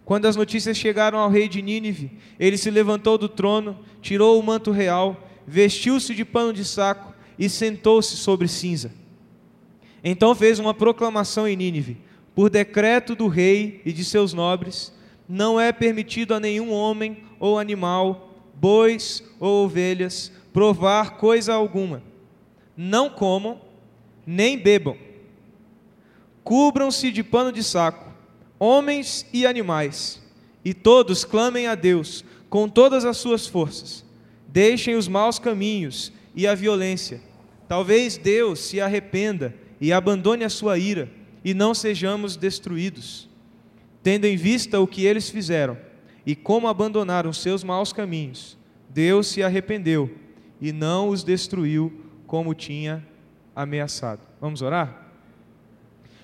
Quando 0.05 0.27
as 0.27 0.37
notícias 0.37 0.77
chegaram 0.77 1.19
ao 1.19 1.31
rei 1.31 1.49
de 1.49 1.63
Nínive, 1.63 2.11
ele 2.39 2.59
se 2.59 2.71
levantou 2.71 3.17
do 3.17 3.29
trono, 3.29 3.79
tirou 4.03 4.39
o 4.39 4.43
manto 4.43 4.71
real, 4.71 5.29
vestiu-se 5.47 6.15
de 6.15 6.25
pano 6.25 6.53
de 6.53 6.65
saco 6.65 7.15
e 7.39 7.49
sentou-se 7.49 8.17
sobre 8.17 8.49
cinza. 8.49 8.93
Então 10.03 10.35
fez 10.35 10.59
uma 10.59 10.75
proclamação 10.75 11.49
em 11.49 11.57
Nínive: 11.57 11.97
por 12.35 12.51
decreto 12.51 13.15
do 13.15 13.29
rei 13.29 13.81
e 13.85 13.93
de 13.93 14.05
seus 14.05 14.35
nobres, 14.35 14.93
não 15.29 15.59
é 15.59 15.73
permitido 15.73 16.35
a 16.35 16.41
nenhum 16.41 16.73
homem 16.73 17.25
ou 17.41 17.59
animal, 17.59 18.35
bois 18.55 19.23
ou 19.41 19.65
ovelhas, 19.65 20.31
provar 20.53 21.17
coisa 21.17 21.55
alguma. 21.55 22.03
Não 22.77 23.09
comam, 23.09 23.61
nem 24.27 24.59
bebam. 24.59 24.97
Cubram-se 26.43 27.11
de 27.11 27.23
pano 27.23 27.51
de 27.51 27.63
saco, 27.63 28.13
homens 28.59 29.27
e 29.33 29.47
animais, 29.47 30.23
e 30.65 30.75
todos 30.75 31.25
clamem 31.25 31.67
a 31.67 31.75
Deus 31.75 32.25
com 32.51 32.69
todas 32.69 33.05
as 33.05 33.17
suas 33.17 33.47
forças. 33.47 34.05
Deixem 34.47 34.95
os 34.95 35.09
maus 35.09 35.39
caminhos 35.39 36.13
e 36.35 36.47
a 36.47 36.55
violência. 36.55 37.21
Talvez 37.67 38.17
Deus 38.17 38.61
se 38.61 38.81
arrependa 38.81 39.55
e 39.81 39.93
abandone 39.93 40.45
a 40.45 40.49
sua 40.49 40.79
ira, 40.79 41.11
e 41.45 41.53
não 41.53 41.75
sejamos 41.75 42.37
destruídos. 42.37 43.29
Tendo 44.05 44.27
em 44.27 44.37
vista 44.37 44.79
o 44.79 44.87
que 44.87 45.07
eles 45.07 45.31
fizeram 45.31 45.79
e 46.27 46.37
como 46.37 46.69
abandonaram 46.69 47.33
seus 47.33 47.65
maus 47.65 47.91
caminhos, 47.91 48.59
Deus 48.91 49.29
se 49.29 49.43
arrependeu 49.43 50.15
e 50.61 50.73
não 50.73 51.09
os 51.09 51.25
destruiu 51.25 51.91
como 52.27 52.53
tinha 52.53 53.03
ameaçado. 53.57 54.21
Vamos 54.39 54.61
orar? 54.61 55.09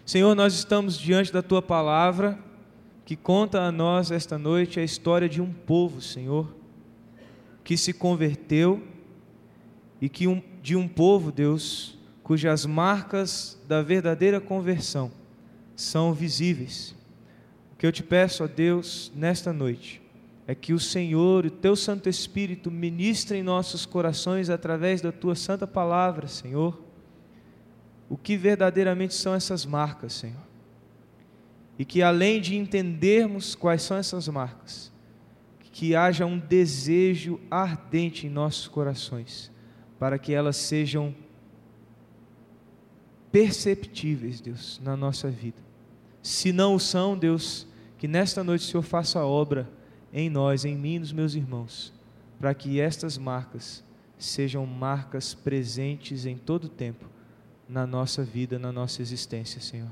Senhor, 0.04 0.34
nós 0.34 0.52
estamos 0.52 0.98
diante 0.98 1.32
da 1.32 1.40
tua 1.40 1.62
palavra 1.62 2.38
que 3.06 3.16
conta 3.16 3.62
a 3.62 3.72
nós 3.72 4.10
esta 4.10 4.36
noite 4.36 4.78
a 4.78 4.84
história 4.84 5.26
de 5.26 5.40
um 5.40 5.50
povo, 5.50 6.02
Senhor, 6.02 6.54
que 7.64 7.78
se 7.78 7.94
converteu 7.94 8.82
e 10.02 10.08
que 10.10 10.28
um, 10.28 10.42
de 10.62 10.76
um 10.76 10.86
povo, 10.86 11.32
Deus, 11.32 11.98
cujas 12.22 12.66
marcas 12.66 13.58
da 13.66 13.80
verdadeira 13.80 14.38
conversão 14.38 15.10
são 15.74 16.12
visíveis. 16.12 16.99
Que 17.80 17.86
eu 17.86 17.92
te 17.92 18.02
peço, 18.02 18.44
ó 18.44 18.46
Deus, 18.46 19.10
nesta 19.16 19.54
noite, 19.54 20.02
é 20.46 20.54
que 20.54 20.74
o 20.74 20.78
Senhor, 20.78 21.46
o 21.46 21.50
teu 21.50 21.74
Santo 21.74 22.10
Espírito, 22.10 22.70
ministre 22.70 23.38
em 23.38 23.42
nossos 23.42 23.86
corações 23.86 24.50
através 24.50 25.00
da 25.00 25.10
tua 25.10 25.34
santa 25.34 25.66
palavra, 25.66 26.26
Senhor, 26.28 26.78
o 28.06 28.18
que 28.18 28.36
verdadeiramente 28.36 29.14
são 29.14 29.32
essas 29.32 29.64
marcas, 29.64 30.12
Senhor. 30.12 30.42
E 31.78 31.84
que 31.86 32.02
além 32.02 32.38
de 32.38 32.54
entendermos 32.54 33.54
quais 33.54 33.80
são 33.80 33.96
essas 33.96 34.28
marcas, 34.28 34.92
que 35.72 35.96
haja 35.96 36.26
um 36.26 36.38
desejo 36.38 37.40
ardente 37.50 38.26
em 38.26 38.30
nossos 38.30 38.68
corações, 38.68 39.50
para 39.98 40.18
que 40.18 40.34
elas 40.34 40.58
sejam 40.58 41.14
perceptíveis, 43.32 44.38
Deus, 44.38 44.78
na 44.84 44.98
nossa 44.98 45.30
vida. 45.30 45.62
Se 46.22 46.52
não 46.52 46.74
o 46.74 46.78
são, 46.78 47.16
Deus, 47.16 47.69
que 48.00 48.08
nesta 48.08 48.42
noite 48.42 48.64
o 48.64 48.66
Senhor 48.66 48.82
faça 48.82 49.20
a 49.20 49.26
obra 49.26 49.68
em 50.10 50.30
nós, 50.30 50.64
em 50.64 50.74
mim 50.74 50.94
e 50.94 50.98
nos 51.00 51.12
meus 51.12 51.34
irmãos, 51.34 51.92
para 52.38 52.54
que 52.54 52.80
estas 52.80 53.18
marcas 53.18 53.84
sejam 54.18 54.64
marcas 54.64 55.34
presentes 55.34 56.24
em 56.24 56.38
todo 56.38 56.64
o 56.64 56.68
tempo 56.70 57.04
na 57.68 57.86
nossa 57.86 58.24
vida, 58.24 58.58
na 58.58 58.72
nossa 58.72 59.02
existência, 59.02 59.60
Senhor. 59.60 59.90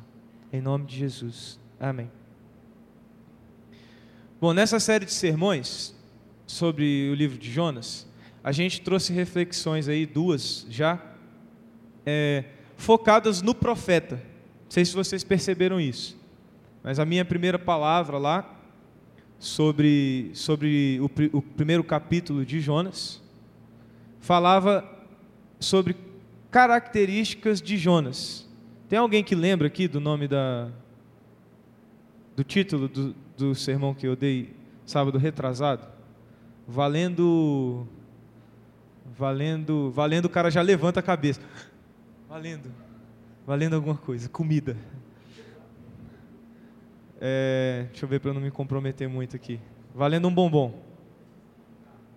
Em 0.50 0.58
nome 0.58 0.86
de 0.86 0.96
Jesus. 0.96 1.60
Amém. 1.78 2.10
Bom, 4.40 4.54
nessa 4.54 4.80
série 4.80 5.04
de 5.04 5.12
sermões 5.12 5.94
sobre 6.46 7.10
o 7.10 7.14
livro 7.14 7.36
de 7.36 7.52
Jonas, 7.52 8.06
a 8.42 8.52
gente 8.52 8.80
trouxe 8.80 9.12
reflexões 9.12 9.86
aí, 9.86 10.06
duas 10.06 10.66
já, 10.70 10.98
é, 12.06 12.42
focadas 12.74 13.42
no 13.42 13.54
profeta. 13.54 14.14
Não 14.16 14.70
sei 14.70 14.86
se 14.86 14.94
vocês 14.94 15.22
perceberam 15.22 15.78
isso, 15.78 16.17
mas 16.82 16.98
a 16.98 17.04
minha 17.04 17.24
primeira 17.24 17.58
palavra 17.58 18.18
lá 18.18 18.58
sobre, 19.38 20.30
sobre 20.34 21.00
o, 21.00 21.38
o 21.38 21.42
primeiro 21.42 21.84
capítulo 21.84 22.44
de 22.44 22.60
Jonas, 22.60 23.22
falava 24.20 24.84
sobre 25.60 25.96
características 26.50 27.60
de 27.60 27.76
Jonas. 27.76 28.48
Tem 28.88 28.98
alguém 28.98 29.22
que 29.22 29.34
lembra 29.34 29.66
aqui 29.66 29.86
do 29.86 30.00
nome 30.00 30.26
da 30.26 30.70
do 32.34 32.44
título 32.44 32.86
do, 32.88 33.14
do 33.36 33.54
sermão 33.54 33.92
que 33.92 34.06
eu 34.06 34.14
dei 34.14 34.54
sábado 34.86 35.18
retrasado? 35.18 35.86
Valendo 36.66 37.86
valendo, 39.16 39.90
valendo 39.90 40.26
o 40.26 40.30
cara 40.30 40.50
já 40.50 40.62
levanta 40.62 41.00
a 41.00 41.02
cabeça. 41.02 41.40
Valendo. 42.28 42.70
Valendo 43.46 43.74
alguma 43.74 43.96
coisa, 43.96 44.28
comida. 44.28 44.76
É, 47.20 47.86
deixa 47.88 48.04
eu 48.04 48.08
ver 48.08 48.20
para 48.20 48.32
não 48.32 48.40
me 48.40 48.50
comprometer 48.50 49.08
muito 49.08 49.34
aqui. 49.34 49.60
Valendo 49.94 50.28
um 50.28 50.34
bombom. 50.34 50.82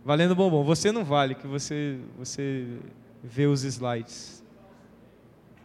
Valendo 0.05 0.33
um 0.33 0.35
bombom. 0.35 0.63
Você 0.63 0.91
não 0.91 1.03
vale, 1.03 1.35
que 1.35 1.47
você, 1.47 1.99
você 2.17 2.67
vê 3.23 3.45
os 3.47 3.63
slides. 3.63 4.43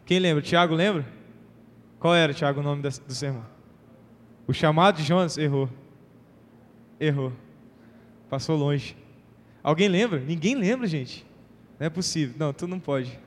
Quem 0.04 0.18
lembra? 0.18 0.42
Tiago 0.42 0.74
lembra? 0.74 1.04
Qual 1.98 2.14
era, 2.14 2.32
Tiago, 2.32 2.60
o 2.60 2.62
nome 2.62 2.82
do 2.82 3.14
sermão? 3.14 3.44
O 4.46 4.52
chamado 4.52 4.96
de 4.96 5.02
Jonas? 5.02 5.36
Errou. 5.36 5.68
Errou. 7.00 7.32
Passou 8.30 8.56
longe. 8.56 8.96
Alguém 9.62 9.88
lembra? 9.88 10.20
Ninguém 10.20 10.54
lembra, 10.54 10.86
gente. 10.86 11.26
Não 11.78 11.86
é 11.86 11.90
possível. 11.90 12.34
Não, 12.38 12.52
tu 12.52 12.66
não 12.66 12.78
pode. 12.78 13.18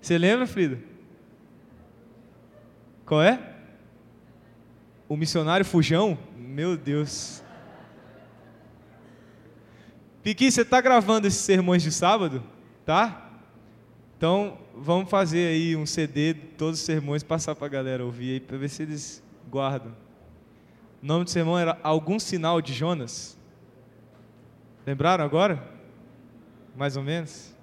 Você 0.00 0.18
lembra, 0.18 0.46
Frida? 0.46 0.78
Qual 3.04 3.22
é? 3.22 3.55
O 5.08 5.16
missionário 5.16 5.64
Fujão, 5.64 6.18
meu 6.36 6.76
Deus. 6.76 7.42
Piqui, 10.22 10.50
você 10.50 10.62
está 10.62 10.80
gravando 10.80 11.28
esses 11.28 11.40
sermões 11.40 11.82
de 11.82 11.92
sábado? 11.92 12.42
Tá? 12.84 13.30
Então, 14.16 14.58
vamos 14.74 15.08
fazer 15.08 15.48
aí 15.48 15.76
um 15.76 15.86
CD 15.86 16.34
de 16.34 16.40
todos 16.40 16.80
os 16.80 16.84
sermões, 16.84 17.22
passar 17.22 17.54
para 17.54 17.66
a 17.66 17.70
galera 17.70 18.04
ouvir 18.04 18.32
aí, 18.32 18.40
para 18.40 18.56
ver 18.56 18.68
se 18.68 18.82
eles 18.82 19.22
guardam. 19.48 19.92
O 21.02 21.06
nome 21.06 21.24
do 21.24 21.30
sermão 21.30 21.56
era 21.56 21.78
Algum 21.82 22.18
Sinal 22.18 22.60
de 22.60 22.72
Jonas. 22.72 23.38
Lembraram 24.84 25.24
agora? 25.24 25.62
Mais 26.74 26.96
ou 26.96 27.02
menos? 27.04 27.54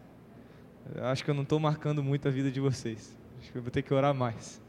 Acho 1.02 1.24
que 1.24 1.30
eu 1.30 1.36
não 1.36 1.44
estou 1.44 1.60
marcando 1.60 2.02
muito 2.02 2.28
a 2.28 2.32
vida 2.32 2.50
de 2.50 2.60
vocês. 2.60 3.18
Acho 3.42 3.52
que 3.52 3.58
eu 3.58 3.62
vou 3.62 3.72
ter 3.72 3.82
que 3.82 3.94
orar 3.94 4.14
mais. 4.14 4.63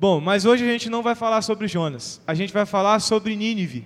Bom, 0.00 0.20
mas 0.20 0.44
hoje 0.44 0.62
a 0.62 0.70
gente 0.70 0.88
não 0.88 1.02
vai 1.02 1.16
falar 1.16 1.42
sobre 1.42 1.66
Jonas, 1.66 2.20
a 2.24 2.32
gente 2.32 2.52
vai 2.52 2.64
falar 2.64 3.00
sobre 3.00 3.34
Nínive. 3.34 3.84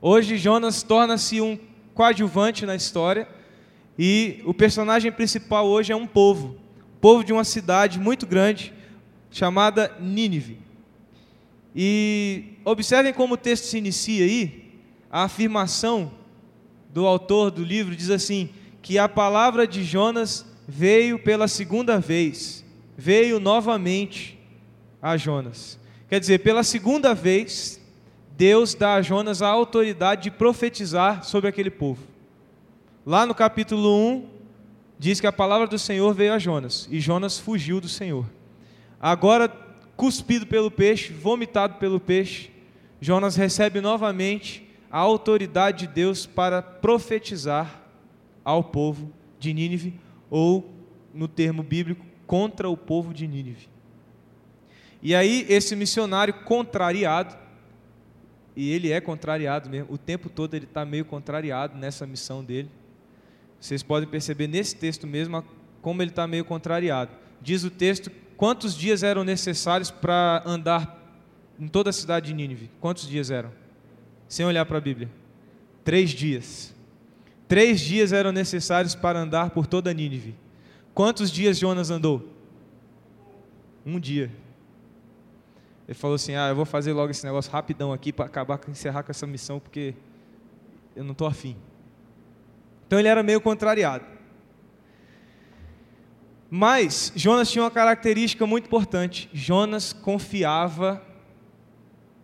Hoje 0.00 0.38
Jonas 0.38 0.84
torna-se 0.84 1.40
um 1.40 1.58
coadjuvante 1.94 2.64
na 2.64 2.76
história 2.76 3.28
e 3.98 4.40
o 4.44 4.54
personagem 4.54 5.10
principal 5.10 5.66
hoje 5.66 5.92
é 5.92 5.96
um 5.96 6.06
povo, 6.06 6.56
povo 7.00 7.24
de 7.24 7.32
uma 7.32 7.42
cidade 7.42 7.98
muito 7.98 8.24
grande, 8.24 8.72
chamada 9.32 9.96
Nínive. 9.98 10.60
E 11.74 12.44
observem 12.64 13.12
como 13.12 13.34
o 13.34 13.36
texto 13.36 13.64
se 13.64 13.78
inicia 13.78 14.24
aí, 14.24 14.74
a 15.10 15.24
afirmação 15.24 16.12
do 16.94 17.04
autor 17.04 17.50
do 17.50 17.64
livro 17.64 17.96
diz 17.96 18.10
assim: 18.10 18.50
que 18.80 18.96
a 18.96 19.08
palavra 19.08 19.66
de 19.66 19.82
Jonas 19.82 20.46
veio 20.68 21.18
pela 21.18 21.48
segunda 21.48 21.98
vez, 21.98 22.64
veio 22.96 23.40
novamente 23.40 24.37
a 25.10 25.16
Jonas. 25.16 25.78
Quer 26.08 26.20
dizer, 26.20 26.38
pela 26.38 26.62
segunda 26.62 27.14
vez, 27.14 27.80
Deus 28.36 28.74
dá 28.74 28.94
a 28.94 29.02
Jonas 29.02 29.42
a 29.42 29.48
autoridade 29.48 30.24
de 30.24 30.30
profetizar 30.30 31.24
sobre 31.24 31.48
aquele 31.48 31.70
povo. 31.70 32.02
Lá 33.04 33.26
no 33.26 33.34
capítulo 33.34 33.94
1, 33.94 34.28
diz 34.98 35.20
que 35.20 35.26
a 35.26 35.32
palavra 35.32 35.66
do 35.66 35.78
Senhor 35.78 36.12
veio 36.14 36.32
a 36.34 36.38
Jonas, 36.38 36.88
e 36.90 37.00
Jonas 37.00 37.38
fugiu 37.38 37.80
do 37.80 37.88
Senhor. 37.88 38.26
Agora, 39.00 39.48
cuspido 39.96 40.46
pelo 40.46 40.70
peixe, 40.70 41.12
vomitado 41.12 41.74
pelo 41.74 41.98
peixe, 41.98 42.50
Jonas 43.00 43.36
recebe 43.36 43.80
novamente 43.80 44.68
a 44.90 44.98
autoridade 44.98 45.86
de 45.86 45.94
Deus 45.94 46.26
para 46.26 46.60
profetizar 46.60 47.82
ao 48.44 48.64
povo 48.64 49.12
de 49.38 49.52
Nínive, 49.52 49.94
ou, 50.30 50.72
no 51.14 51.28
termo 51.28 51.62
bíblico, 51.62 52.04
contra 52.26 52.68
o 52.68 52.76
povo 52.76 53.14
de 53.14 53.26
Nínive. 53.26 53.68
E 55.02 55.14
aí, 55.14 55.46
esse 55.48 55.76
missionário 55.76 56.34
contrariado, 56.34 57.36
e 58.56 58.72
ele 58.72 58.90
é 58.90 59.00
contrariado 59.00 59.70
mesmo, 59.70 59.92
o 59.92 59.98
tempo 59.98 60.28
todo 60.28 60.54
ele 60.54 60.64
está 60.64 60.84
meio 60.84 61.04
contrariado 61.04 61.78
nessa 61.78 62.06
missão 62.06 62.42
dele. 62.42 62.68
Vocês 63.60 63.82
podem 63.82 64.08
perceber 64.08 64.46
nesse 64.48 64.74
texto 64.76 65.06
mesmo 65.06 65.44
como 65.80 66.02
ele 66.02 66.10
está 66.10 66.26
meio 66.26 66.44
contrariado. 66.44 67.12
Diz 67.40 67.62
o 67.64 67.70
texto 67.70 68.10
quantos 68.36 68.76
dias 68.76 69.02
eram 69.02 69.24
necessários 69.24 69.90
para 69.90 70.42
andar 70.44 70.98
em 71.58 71.68
toda 71.68 71.90
a 71.90 71.92
cidade 71.92 72.26
de 72.26 72.34
Nínive. 72.34 72.70
Quantos 72.80 73.08
dias 73.08 73.30
eram? 73.30 73.52
Sem 74.28 74.44
olhar 74.46 74.64
para 74.64 74.78
a 74.78 74.80
Bíblia. 74.80 75.08
Três 75.84 76.10
dias. 76.10 76.74
Três 77.46 77.80
dias 77.80 78.12
eram 78.12 78.30
necessários 78.30 78.94
para 78.94 79.18
andar 79.18 79.50
por 79.50 79.66
toda 79.66 79.92
Nínive. 79.92 80.34
Quantos 80.94 81.30
dias 81.30 81.58
Jonas 81.58 81.90
andou? 81.90 82.28
Um 83.86 83.98
dia. 83.98 84.30
Ele 85.88 85.94
falou 85.94 86.16
assim: 86.16 86.34
Ah, 86.34 86.48
eu 86.50 86.54
vou 86.54 86.66
fazer 86.66 86.92
logo 86.92 87.10
esse 87.10 87.24
negócio 87.24 87.50
rapidão 87.50 87.92
aqui 87.92 88.12
para 88.12 88.26
acabar, 88.26 88.60
encerrar 88.68 89.02
com 89.02 89.10
essa 89.10 89.26
missão, 89.26 89.58
porque 89.58 89.94
eu 90.94 91.02
não 91.02 91.12
estou 91.12 91.26
afim. 91.26 91.56
Então 92.86 92.98
ele 92.98 93.08
era 93.08 93.22
meio 93.22 93.40
contrariado. 93.40 94.04
Mas 96.50 97.12
Jonas 97.16 97.50
tinha 97.50 97.62
uma 97.62 97.70
característica 97.70 98.46
muito 98.46 98.66
importante. 98.66 99.28
Jonas 99.32 99.92
confiava 99.92 101.02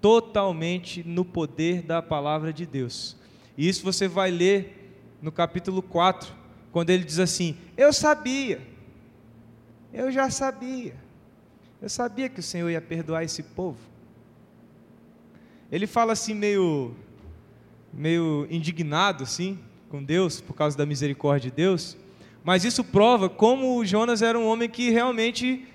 totalmente 0.01 1.03
no 1.07 1.25
poder 1.25 1.81
da 1.83 2.03
palavra 2.03 2.53
de 2.53 2.67
Deus. 2.67 3.17
E 3.57 3.67
isso 3.67 3.83
você 3.83 4.07
vai 4.07 4.31
ler 4.31 4.85
no 5.23 5.33
capítulo 5.33 5.81
4, 5.81 6.35
quando 6.71 6.91
ele 6.91 7.05
diz 7.05 7.19
assim: 7.19 7.57
Eu 7.77 7.93
sabia, 7.93 8.61
eu 9.93 10.13
já 10.13 10.29
sabia, 10.29 10.95
eu 11.85 11.89
sabia 11.91 12.31
que 12.31 12.41
o 12.41 12.43
Senhor 12.43 12.71
ia 12.71 12.81
perdoar 12.81 13.25
esse 13.25 13.43
povo. 13.43 13.77
Ele 15.71 15.87
fala 15.87 16.15
assim, 16.15 16.33
meio, 16.33 16.95
meio 17.93 18.47
indignado, 18.51 19.23
assim, 19.23 19.59
com 19.91 20.03
Deus, 20.03 20.41
por 20.41 20.55
causa 20.55 20.79
da 20.79 20.87
misericórdia 20.87 21.51
de 21.51 21.57
Deus, 21.57 21.95
mas 22.43 22.65
isso 22.65 22.83
prova 22.83 23.29
como 23.29 23.85
Jonas 23.85 24.23
era 24.23 24.39
um 24.39 24.47
homem 24.47 24.67
que 24.67 24.89
realmente 24.89 25.69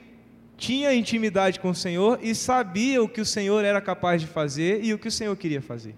tinha 0.57 0.91
intimidade 0.95 1.59
com 1.59 1.69
o 1.69 1.75
Senhor 1.75 2.17
e 2.23 2.33
sabia 2.33 3.03
o 3.03 3.07
que 3.07 3.21
o 3.21 3.25
Senhor 3.25 3.63
era 3.63 3.79
capaz 3.79 4.19
de 4.19 4.25
fazer 4.25 4.83
e 4.83 4.91
o 4.95 4.97
que 4.97 5.09
o 5.09 5.11
Senhor 5.11 5.37
queria 5.37 5.61
fazer. 5.61 5.93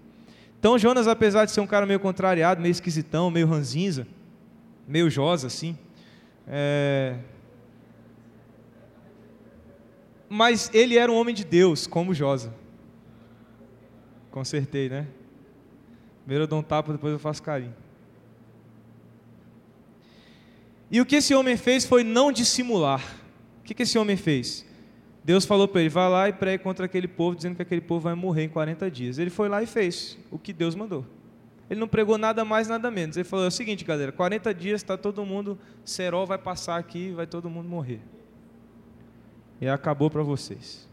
Então 0.58 0.78
Jonas, 0.78 1.08
apesar 1.08 1.46
de 1.46 1.52
ser 1.52 1.62
um 1.62 1.66
cara 1.66 1.86
meio 1.86 1.98
contrariado, 1.98 2.60
meio 2.60 2.72
esquisitão, 2.72 3.30
meio 3.30 3.46
ranzinza, 3.46 4.06
meio 4.86 5.08
josa 5.08 5.46
assim, 5.46 5.74
é, 6.46 7.16
mas 10.34 10.70
ele 10.72 10.96
era 10.96 11.12
um 11.12 11.14
homem 11.14 11.34
de 11.34 11.44
Deus, 11.44 11.86
como 11.86 12.14
Josa. 12.14 12.54
Consertei, 14.30 14.88
né? 14.88 15.06
Primeiro 16.20 16.44
eu 16.44 16.48
dou 16.48 16.60
um 16.60 16.62
tapa, 16.62 16.90
depois 16.90 17.12
eu 17.12 17.18
faço 17.18 17.42
carinho. 17.42 17.74
E 20.90 21.02
o 21.02 21.04
que 21.04 21.16
esse 21.16 21.34
homem 21.34 21.58
fez 21.58 21.84
foi 21.84 22.02
não 22.02 22.32
dissimular. 22.32 23.04
O 23.60 23.62
que 23.62 23.82
esse 23.82 23.98
homem 23.98 24.16
fez? 24.16 24.64
Deus 25.22 25.44
falou 25.44 25.68
para 25.68 25.82
ele: 25.82 25.90
vai 25.90 26.08
lá 26.08 26.28
e 26.30 26.32
pregue 26.32 26.64
contra 26.64 26.86
aquele 26.86 27.08
povo, 27.08 27.36
dizendo 27.36 27.56
que 27.56 27.62
aquele 27.62 27.82
povo 27.82 28.00
vai 28.00 28.14
morrer 28.14 28.44
em 28.44 28.48
40 28.48 28.90
dias. 28.90 29.18
Ele 29.18 29.28
foi 29.28 29.50
lá 29.50 29.62
e 29.62 29.66
fez 29.66 30.16
o 30.30 30.38
que 30.38 30.54
Deus 30.54 30.74
mandou. 30.74 31.04
Ele 31.68 31.78
não 31.78 31.88
pregou 31.88 32.16
nada 32.16 32.42
mais, 32.42 32.68
nada 32.68 32.90
menos. 32.90 33.18
Ele 33.18 33.24
falou: 33.24 33.44
é 33.44 33.48
o 33.48 33.50
seguinte, 33.50 33.84
galera: 33.84 34.10
40 34.10 34.54
dias 34.54 34.80
está 34.80 34.96
todo 34.96 35.26
mundo, 35.26 35.58
Serol 35.84 36.26
vai 36.26 36.38
passar 36.38 36.78
aqui, 36.78 37.10
vai 37.10 37.26
todo 37.26 37.50
mundo 37.50 37.68
morrer 37.68 38.00
e 39.62 39.68
acabou 39.68 40.10
para 40.10 40.24
vocês. 40.24 40.88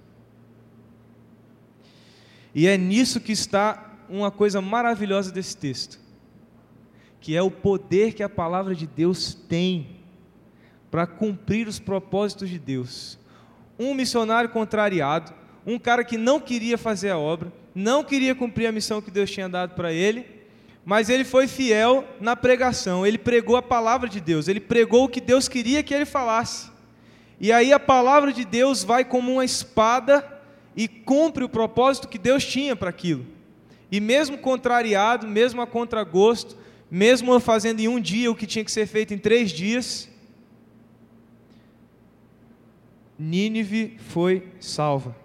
E 2.53 2.67
é 2.67 2.77
nisso 2.77 3.19
que 3.19 3.31
está 3.31 3.97
uma 4.07 4.29
coisa 4.29 4.61
maravilhosa 4.61 5.31
desse 5.31 5.57
texto, 5.57 5.99
que 7.19 7.35
é 7.35 7.41
o 7.41 7.49
poder 7.49 8.13
que 8.13 8.21
a 8.21 8.29
palavra 8.29 8.75
de 8.75 8.85
Deus 8.85 9.33
tem 9.33 9.97
para 10.91 11.07
cumprir 11.07 11.67
os 11.67 11.79
propósitos 11.79 12.47
de 12.47 12.59
Deus. 12.59 13.17
Um 13.79 13.95
missionário 13.95 14.51
contrariado, 14.51 15.33
um 15.65 15.79
cara 15.79 16.03
que 16.03 16.17
não 16.17 16.39
queria 16.39 16.77
fazer 16.77 17.09
a 17.09 17.17
obra, 17.17 17.51
não 17.73 18.03
queria 18.03 18.35
cumprir 18.35 18.67
a 18.67 18.71
missão 18.71 19.01
que 19.01 19.09
Deus 19.09 19.31
tinha 19.31 19.49
dado 19.49 19.73
para 19.73 19.91
ele, 19.91 20.27
mas 20.85 21.09
ele 21.09 21.23
foi 21.23 21.47
fiel 21.47 22.07
na 22.21 22.35
pregação, 22.35 23.03
ele 23.03 23.17
pregou 23.17 23.55
a 23.55 23.63
palavra 23.63 24.07
de 24.07 24.21
Deus, 24.21 24.47
ele 24.47 24.59
pregou 24.59 25.05
o 25.05 25.09
que 25.09 25.19
Deus 25.19 25.47
queria 25.47 25.81
que 25.81 25.93
ele 25.93 26.05
falasse. 26.05 26.77
E 27.39 27.51
aí 27.51 27.71
a 27.71 27.79
palavra 27.79 28.33
de 28.33 28.43
Deus 28.43 28.83
vai 28.83 29.05
como 29.05 29.31
uma 29.31 29.45
espada 29.45 30.25
e 30.75 30.87
cumpre 30.87 31.43
o 31.43 31.49
propósito 31.49 32.07
que 32.07 32.17
Deus 32.17 32.45
tinha 32.45 32.75
para 32.75 32.89
aquilo. 32.89 33.25
E 33.91 33.99
mesmo 33.99 34.37
contrariado, 34.37 35.27
mesmo 35.27 35.61
a 35.61 35.67
contragosto, 35.67 36.57
mesmo 36.91 37.39
fazendo 37.39 37.79
em 37.79 37.87
um 37.87 37.99
dia 37.99 38.29
o 38.29 38.35
que 38.35 38.45
tinha 38.45 38.65
que 38.65 38.71
ser 38.71 38.85
feito 38.87 39.13
em 39.13 39.17
três 39.17 39.51
dias, 39.51 40.09
Nínive 43.17 43.97
foi 43.99 44.47
salva. 44.61 45.15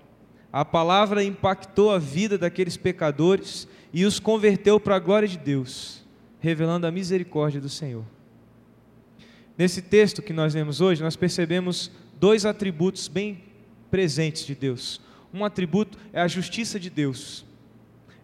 A 0.52 0.64
palavra 0.64 1.22
impactou 1.22 1.92
a 1.92 1.98
vida 1.98 2.36
daqueles 2.36 2.76
pecadores 2.76 3.68
e 3.92 4.04
os 4.04 4.18
converteu 4.18 4.80
para 4.80 4.96
a 4.96 4.98
glória 4.98 5.28
de 5.28 5.38
Deus, 5.38 6.04
revelando 6.40 6.86
a 6.86 6.90
misericórdia 6.90 7.60
do 7.60 7.68
Senhor. 7.68 8.04
Nesse 9.56 9.80
texto 9.80 10.20
que 10.20 10.32
nós 10.32 10.54
lemos 10.54 10.80
hoje, 10.80 11.02
nós 11.02 11.14
percebemos 11.14 11.92
dois 12.18 12.46
atributos 12.46 13.08
bem 13.08 13.42
presentes 13.90 14.44
de 14.46 14.54
Deus. 14.54 15.00
Um 15.32 15.44
atributo 15.44 15.98
é 16.12 16.20
a 16.20 16.28
justiça 16.28 16.78
de 16.78 16.90
Deus, 16.90 17.44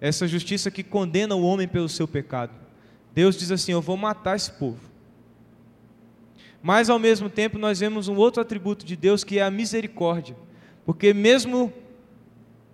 essa 0.01 0.27
justiça 0.27 0.71
que 0.71 0.83
condena 0.83 1.35
o 1.35 1.43
homem 1.43 1.67
pelo 1.67 1.89
seu 1.89 2.07
pecado. 2.07 2.53
Deus 3.15 3.37
diz 3.37 3.51
assim: 3.51 3.73
Eu 3.73 3.83
vou 3.83 3.97
matar 3.97 4.37
esse 4.37 4.53
povo. 4.53 4.79
Mas 6.63 6.91
ao 6.91 6.99
mesmo 6.99 7.29
tempo 7.29 7.59
nós 7.59 7.81
vemos 7.81 8.07
um 8.09 8.17
outro 8.17 8.41
atributo 8.43 8.85
de 8.85 8.95
Deus 8.95 9.25
que 9.25 9.39
é 9.39 9.43
a 9.43 9.51
misericórdia, 9.51 10.37
porque 10.85 11.15
mesmo 11.15 11.73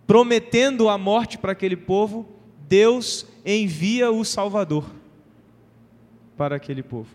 prometendo 0.07 0.89
a 0.89 0.99
morte 0.99 1.39
para 1.39 1.53
aquele 1.53 1.77
povo, 1.77 2.29
Deus 2.69 3.27
envia 3.45 4.11
o 4.11 4.25
Salvador 4.25 4.85
para 6.37 6.57
aquele 6.57 6.83
povo, 6.83 7.11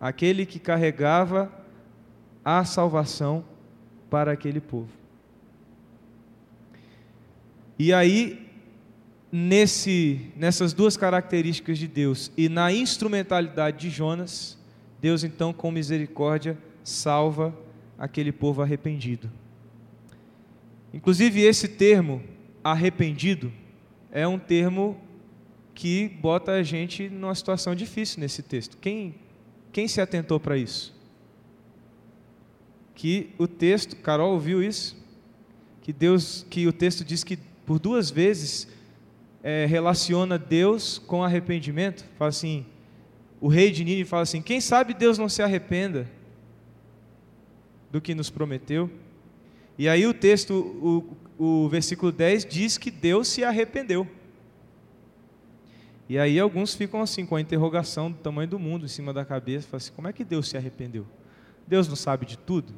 aquele 0.00 0.46
que 0.46 0.58
carregava 0.58 1.63
a 2.44 2.64
salvação 2.64 3.44
para 4.10 4.32
aquele 4.32 4.60
povo. 4.60 4.90
E 7.78 7.92
aí, 7.92 8.46
nesse, 9.32 10.30
nessas 10.36 10.72
duas 10.72 10.96
características 10.96 11.78
de 11.78 11.88
Deus 11.88 12.30
e 12.36 12.48
na 12.48 12.72
instrumentalidade 12.72 13.78
de 13.78 13.90
Jonas, 13.90 14.58
Deus 15.00 15.24
então, 15.24 15.52
com 15.52 15.70
misericórdia, 15.70 16.56
salva 16.84 17.56
aquele 17.98 18.30
povo 18.30 18.62
arrependido. 18.62 19.30
Inclusive, 20.92 21.40
esse 21.40 21.66
termo, 21.66 22.22
arrependido, 22.62 23.52
é 24.12 24.28
um 24.28 24.38
termo 24.38 25.00
que 25.74 26.08
bota 26.08 26.52
a 26.52 26.62
gente 26.62 27.08
numa 27.08 27.34
situação 27.34 27.74
difícil 27.74 28.20
nesse 28.20 28.42
texto. 28.42 28.76
Quem, 28.76 29.16
quem 29.72 29.88
se 29.88 30.00
atentou 30.00 30.38
para 30.38 30.56
isso? 30.56 30.93
Que 32.94 33.30
o 33.38 33.46
texto, 33.46 33.96
Carol 33.96 34.32
ouviu 34.32 34.62
isso? 34.62 34.96
Que 35.82 35.92
Deus, 35.92 36.46
que 36.48 36.66
o 36.66 36.72
texto 36.72 37.04
diz 37.04 37.24
que 37.24 37.36
por 37.66 37.78
duas 37.78 38.10
vezes 38.10 38.68
é, 39.42 39.66
relaciona 39.66 40.38
Deus 40.38 40.98
com 40.98 41.22
arrependimento. 41.22 42.04
Fala 42.18 42.30
assim, 42.30 42.64
o 43.40 43.48
rei 43.48 43.70
de 43.70 43.84
Nínive 43.84 44.08
fala 44.08 44.22
assim: 44.22 44.40
quem 44.40 44.60
sabe 44.60 44.94
Deus 44.94 45.18
não 45.18 45.28
se 45.28 45.42
arrependa 45.42 46.10
do 47.90 48.00
que 48.00 48.14
nos 48.14 48.30
prometeu? 48.30 48.90
E 49.76 49.88
aí 49.88 50.06
o 50.06 50.14
texto, 50.14 50.54
o, 51.38 51.64
o 51.64 51.68
versículo 51.68 52.12
10 52.12 52.46
diz 52.46 52.78
que 52.78 52.90
Deus 52.90 53.28
se 53.28 53.44
arrependeu. 53.44 54.08
E 56.08 56.18
aí 56.18 56.38
alguns 56.38 56.74
ficam 56.74 57.00
assim, 57.00 57.26
com 57.26 57.34
a 57.34 57.40
interrogação 57.40 58.10
do 58.10 58.18
tamanho 58.18 58.48
do 58.48 58.58
mundo 58.58 58.84
em 58.84 58.88
cima 58.88 59.12
da 59.12 59.24
cabeça, 59.24 59.66
falam 59.66 59.78
assim, 59.78 59.92
como 59.92 60.08
é 60.08 60.12
que 60.12 60.24
Deus 60.24 60.48
se 60.48 60.56
arrependeu? 60.56 61.06
Deus 61.66 61.88
não 61.88 61.96
sabe 61.96 62.26
de 62.26 62.38
tudo? 62.38 62.72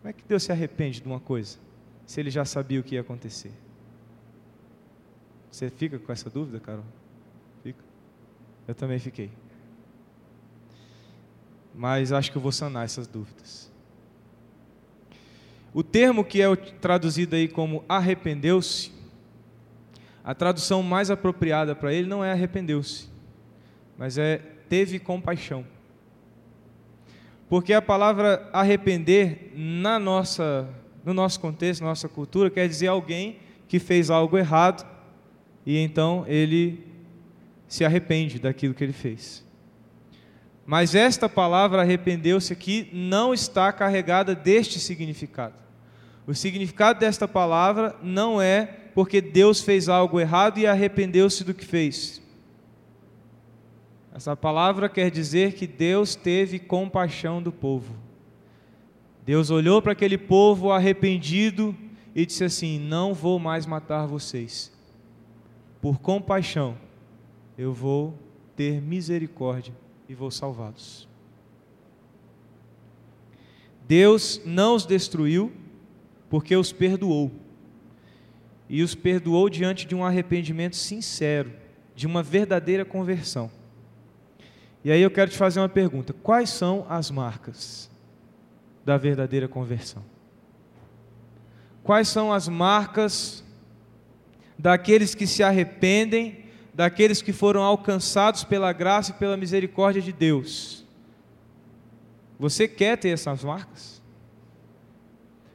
Como 0.00 0.08
é 0.08 0.12
que 0.12 0.24
Deus 0.24 0.42
se 0.42 0.52
arrepende 0.52 1.00
de 1.00 1.06
uma 1.06 1.20
coisa, 1.20 1.58
se 2.06 2.20
ele 2.20 2.30
já 2.30 2.44
sabia 2.44 2.80
o 2.80 2.82
que 2.82 2.94
ia 2.94 3.00
acontecer? 3.00 3.52
Você 5.50 5.68
fica 5.68 5.98
com 5.98 6.12
essa 6.12 6.30
dúvida, 6.30 6.60
Carol? 6.60 6.84
Fica? 7.62 7.84
Eu 8.68 8.74
também 8.74 8.98
fiquei. 8.98 9.30
Mas 11.74 12.12
acho 12.12 12.30
que 12.30 12.36
eu 12.36 12.42
vou 12.42 12.52
sanar 12.52 12.84
essas 12.84 13.06
dúvidas. 13.06 13.70
O 15.72 15.82
termo 15.82 16.24
que 16.24 16.42
é 16.42 16.56
traduzido 16.56 17.36
aí 17.36 17.48
como 17.48 17.84
arrependeu-se, 17.88 18.92
a 20.22 20.34
tradução 20.34 20.82
mais 20.82 21.10
apropriada 21.10 21.74
para 21.74 21.92
ele 21.92 22.08
não 22.08 22.24
é 22.24 22.32
arrependeu-se, 22.32 23.08
mas 23.96 24.18
é 24.18 24.38
teve 24.68 24.98
compaixão. 24.98 25.64
Porque 27.50 27.72
a 27.72 27.82
palavra 27.82 28.48
arrepender, 28.52 29.52
na 29.56 29.98
nossa, 29.98 30.68
no 31.04 31.12
nosso 31.12 31.40
contexto, 31.40 31.80
na 31.80 31.88
nossa 31.88 32.08
cultura, 32.08 32.48
quer 32.48 32.68
dizer 32.68 32.86
alguém 32.86 33.38
que 33.66 33.80
fez 33.80 34.08
algo 34.08 34.38
errado 34.38 34.86
e 35.66 35.76
então 35.76 36.24
ele 36.28 36.86
se 37.66 37.84
arrepende 37.84 38.38
daquilo 38.38 38.72
que 38.72 38.84
ele 38.84 38.92
fez. 38.92 39.44
Mas 40.64 40.94
esta 40.94 41.28
palavra 41.28 41.82
arrependeu-se 41.82 42.52
aqui 42.52 42.88
não 42.92 43.34
está 43.34 43.72
carregada 43.72 44.32
deste 44.32 44.78
significado. 44.78 45.56
O 46.28 46.34
significado 46.36 47.00
desta 47.00 47.26
palavra 47.26 47.96
não 48.00 48.40
é 48.40 48.64
porque 48.94 49.20
Deus 49.20 49.60
fez 49.60 49.88
algo 49.88 50.20
errado 50.20 50.58
e 50.58 50.68
arrependeu-se 50.68 51.42
do 51.42 51.52
que 51.52 51.64
fez. 51.64 52.22
Essa 54.12 54.36
palavra 54.36 54.88
quer 54.88 55.10
dizer 55.10 55.54
que 55.54 55.66
Deus 55.66 56.14
teve 56.14 56.58
compaixão 56.58 57.42
do 57.42 57.52
povo. 57.52 57.94
Deus 59.24 59.50
olhou 59.50 59.80
para 59.80 59.92
aquele 59.92 60.18
povo 60.18 60.72
arrependido 60.72 61.76
e 62.14 62.26
disse 62.26 62.44
assim: 62.44 62.78
Não 62.78 63.14
vou 63.14 63.38
mais 63.38 63.66
matar 63.66 64.06
vocês. 64.06 64.72
Por 65.80 66.00
compaixão, 66.00 66.76
eu 67.56 67.72
vou 67.72 68.18
ter 68.56 68.80
misericórdia 68.80 69.74
e 70.08 70.14
vou 70.14 70.30
salvá-los. 70.30 71.08
Deus 73.86 74.40
não 74.44 74.74
os 74.74 74.84
destruiu, 74.84 75.52
porque 76.28 76.54
os 76.54 76.72
perdoou. 76.72 77.30
E 78.68 78.82
os 78.82 78.94
perdoou 78.94 79.48
diante 79.48 79.86
de 79.86 79.94
um 79.94 80.04
arrependimento 80.04 80.76
sincero, 80.76 81.52
de 81.94 82.06
uma 82.06 82.22
verdadeira 82.22 82.84
conversão. 82.84 83.50
E 84.84 84.90
aí 84.90 85.02
eu 85.02 85.10
quero 85.10 85.30
te 85.30 85.36
fazer 85.36 85.60
uma 85.60 85.68
pergunta: 85.68 86.12
quais 86.12 86.50
são 86.50 86.86
as 86.88 87.10
marcas 87.10 87.90
da 88.84 88.96
verdadeira 88.96 89.46
conversão? 89.48 90.04
Quais 91.82 92.08
são 92.08 92.32
as 92.32 92.48
marcas 92.48 93.44
daqueles 94.58 95.14
que 95.14 95.26
se 95.26 95.42
arrependem 95.42 96.50
daqueles 96.72 97.20
que 97.20 97.32
foram 97.32 97.62
alcançados 97.62 98.44
pela 98.44 98.72
graça 98.72 99.10
e 99.10 99.14
pela 99.14 99.36
misericórdia 99.36 100.00
de 100.00 100.12
Deus. 100.12 100.84
Você 102.38 102.66
quer 102.66 102.96
ter 102.96 103.10
essas 103.10 103.44
marcas? 103.44 104.00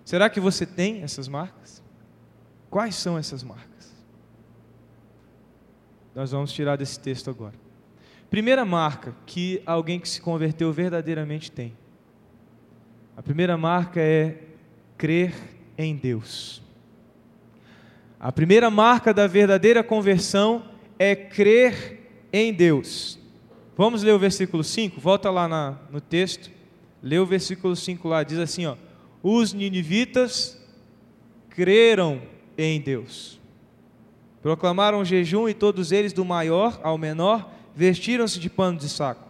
Será 0.03 0.29
que 0.29 0.39
você 0.39 0.65
tem 0.65 1.01
essas 1.01 1.27
marcas? 1.27 1.81
Quais 2.69 2.95
são 2.95 3.17
essas 3.17 3.43
marcas? 3.43 3.91
Nós 6.13 6.31
vamos 6.31 6.53
tirar 6.53 6.75
desse 6.75 6.99
texto 6.99 7.29
agora. 7.29 7.64
Primeira 8.35 8.65
marca 8.65 9.15
que 9.25 9.61
alguém 9.65 9.97
que 9.97 10.09
se 10.09 10.19
converteu 10.19 10.69
verdadeiramente 10.73 11.49
tem. 11.49 11.71
A 13.15 13.23
primeira 13.23 13.55
marca 13.55 14.01
é 14.01 14.39
crer 14.97 15.33
em 15.77 15.95
Deus. 15.95 16.61
A 18.19 18.33
primeira 18.33 18.69
marca 18.69 19.13
da 19.13 19.25
verdadeira 19.25 19.81
conversão 19.81 20.65
é 20.99 21.15
crer 21.15 22.27
em 22.33 22.51
Deus. 22.51 23.17
Vamos 23.77 24.03
ler 24.03 24.11
o 24.11 24.19
versículo 24.19 24.65
5? 24.65 24.99
Volta 24.99 25.31
lá 25.31 25.47
na, 25.47 25.77
no 25.89 26.01
texto. 26.01 26.51
Lê 27.01 27.17
o 27.17 27.25
versículo 27.25 27.73
5 27.73 28.05
lá, 28.05 28.21
diz 28.21 28.37
assim: 28.37 28.65
ó, 28.65 28.75
Os 29.23 29.53
ninivitas 29.53 30.61
creram 31.51 32.21
em 32.57 32.81
Deus. 32.81 33.39
Proclamaram 34.41 35.05
jejum 35.05 35.47
e 35.47 35.53
todos 35.53 35.93
eles, 35.93 36.11
do 36.11 36.25
maior 36.25 36.81
ao 36.83 36.97
menor, 36.97 37.54
vestiram-se 37.75 38.39
de 38.39 38.49
pano 38.49 38.79
de 38.79 38.87
saco. 38.87 39.27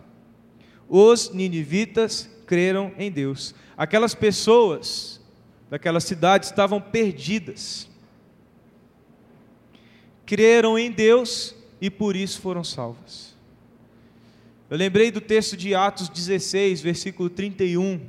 Os 0.88 1.32
ninivitas 1.34 2.30
creram 2.46 2.94
em 2.98 3.12
Deus. 3.12 3.56
Aquelas 3.76 4.14
pessoas 4.14 5.20
daquela 5.70 6.00
cidade 6.00 6.46
estavam 6.46 6.80
perdidas. 6.80 7.90
Creram 10.26 10.78
em 10.78 10.92
Deus 10.92 11.56
e 11.82 11.90
por 11.90 12.16
isso 12.16 12.40
foram 12.40 12.64
salvas. 12.64 13.36
Eu 14.70 14.78
lembrei 14.78 15.12
do 15.12 15.22
texto 15.22 15.58
de 15.58 15.76
Atos 15.76 16.10
16, 16.10 16.82
versículo 16.82 17.30
31, 17.30 18.02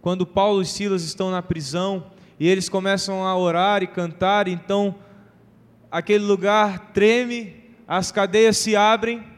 quando 0.00 0.26
Paulo 0.26 0.62
e 0.62 0.66
Silas 0.66 1.02
estão 1.02 1.30
na 1.30 1.42
prisão 1.42 2.10
e 2.38 2.48
eles 2.48 2.68
começam 2.68 3.24
a 3.24 3.36
orar 3.36 3.82
e 3.82 3.86
cantar, 3.86 4.48
então 4.48 4.94
aquele 5.90 6.24
lugar 6.24 6.92
treme, 6.92 7.64
as 7.86 8.12
cadeias 8.12 8.56
se 8.56 8.76
abrem 8.76 9.33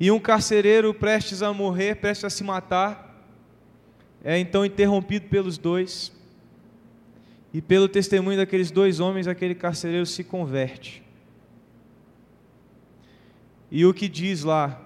e 0.00 0.10
um 0.10 0.20
carcereiro 0.20 0.94
prestes 0.94 1.42
a 1.42 1.52
morrer, 1.52 1.96
prestes 1.96 2.24
a 2.24 2.30
se 2.30 2.44
matar, 2.44 3.24
é 4.22 4.38
então 4.38 4.64
interrompido 4.64 5.28
pelos 5.28 5.58
dois. 5.58 6.12
E 7.52 7.62
pelo 7.62 7.88
testemunho 7.88 8.36
daqueles 8.36 8.70
dois 8.70 9.00
homens, 9.00 9.26
aquele 9.26 9.54
carcereiro 9.54 10.04
se 10.04 10.22
converte. 10.22 11.02
E 13.70 13.84
o 13.84 13.92
que 13.92 14.08
diz 14.08 14.44
lá 14.44 14.80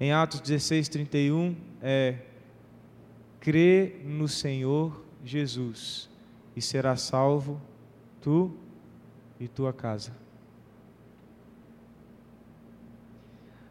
em 0.00 0.12
Atos 0.12 0.40
16, 0.40 0.88
31 0.88 1.54
é: 1.80 2.16
crê 3.40 3.96
no 4.04 4.26
Senhor 4.26 5.04
Jesus 5.24 6.08
e 6.54 6.60
será 6.60 6.96
salvo 6.96 7.60
tu 8.20 8.56
e 9.38 9.46
tua 9.46 9.72
casa. 9.72 10.12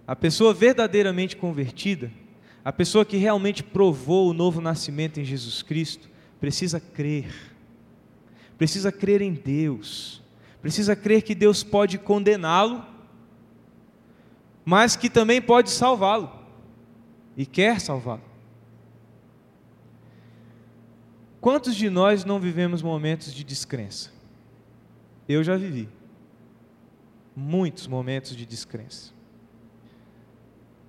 A 0.08 0.16
pessoa 0.16 0.54
verdadeiramente 0.54 1.36
convertida, 1.36 2.12
a 2.64 2.72
pessoa 2.72 3.06
que 3.06 3.18
realmente 3.18 3.64
provou 3.64 4.30
o 4.30 4.34
novo 4.34 4.62
nascimento 4.62 5.20
em 5.20 5.26
Jesus 5.26 5.62
Cristo, 5.62 6.10
precisa 6.40 6.80
crer, 6.80 7.34
precisa 8.58 8.92
crer 8.92 9.22
em 9.22 9.34
Deus, 9.34 10.22
precisa 10.62 10.96
crer 10.96 11.22
que 11.22 11.34
Deus 11.34 11.64
pode 11.64 11.98
condená-lo 11.98 12.96
mas 14.66 14.96
que 14.96 15.12
também 15.12 15.40
pode 15.40 15.70
salvá-lo 15.70 16.32
e 17.38 17.46
quer 17.46 17.80
salvá-lo. 17.80 18.24
Quantos 21.40 21.76
de 21.76 21.88
nós 21.92 22.26
não 22.26 22.40
vivemos 22.40 22.82
momentos 22.82 23.32
de 23.32 23.44
descrença? 23.44 24.12
Eu 25.30 25.44
já 25.44 25.56
vivi. 25.56 25.88
Muitos 27.36 27.86
momentos 27.86 28.36
de 28.36 28.44
descrença. 28.44 29.14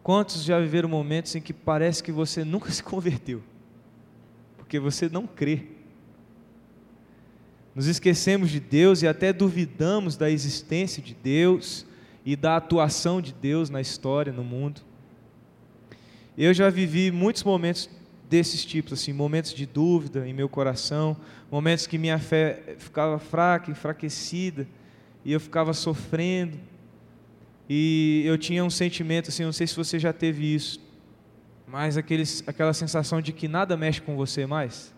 Quantos 0.07 0.45
já 0.45 0.61
viveram 0.61 0.89
momentos 0.89 1.35
em 1.35 1.41
que 1.41 1.53
parece 1.53 2.01
que 2.01 2.13
você 2.13 2.45
nunca 2.45 2.71
se 2.71 2.81
converteu? 2.81 3.43
Porque 4.57 4.79
você 4.79 5.09
não 5.09 5.27
crê. 5.27 5.65
Nos 7.75 7.89
esquecemos 7.89 8.51
de 8.51 8.61
Deus 8.61 9.03
e 9.03 9.09
até 9.09 9.33
duvidamos 9.33 10.17
da 10.17 10.31
existência 10.31 11.03
de 11.03 11.13
Deus 11.13 11.85
e 12.25 12.37
da 12.37 12.57
atuação 12.57 13.21
de 13.21 13.33
Deus 13.33 13.69
na 13.69 13.81
história, 13.81 14.33
no 14.33 14.45
mundo. 14.45 14.81
Eu 16.39 16.55
já 16.55 16.71
vivi 16.71 17.11
muitos 17.11 17.43
momentos 17.43 17.91
desses 18.31 18.65
tipos, 18.65 18.93
assim, 18.93 19.13
momentos 19.13 19.53
de 19.53 19.67
dúvida 19.67 20.25
em 20.25 20.33
meu 20.33 20.49
coração, 20.49 21.17
momentos 21.51 21.85
que 21.85 21.99
minha 21.99 22.21
fé 22.21 22.77
ficava 22.79 23.19
fraca, 23.19 23.73
enfraquecida, 23.73 24.69
e 25.25 25.33
eu 25.33 25.41
ficava 25.41 25.73
sofrendo. 25.73 26.57
E 27.69 28.23
eu 28.25 28.39
tinha 28.39 28.65
um 28.65 28.71
sentimento 28.71 29.29
assim, 29.29 29.45
não 29.45 29.53
sei 29.53 29.67
se 29.67 29.77
você 29.77 29.99
já 29.99 30.13
teve 30.13 30.55
isso, 30.55 30.81
mas 31.67 31.97
aqueles, 31.97 32.45
aquela 32.47 32.73
sensação 32.73 33.21
de 33.21 33.33
que 33.33 33.49
nada 33.49 33.77
mexe 33.77 34.01
com 34.01 34.17
você 34.17 34.47
mais. 34.47 34.95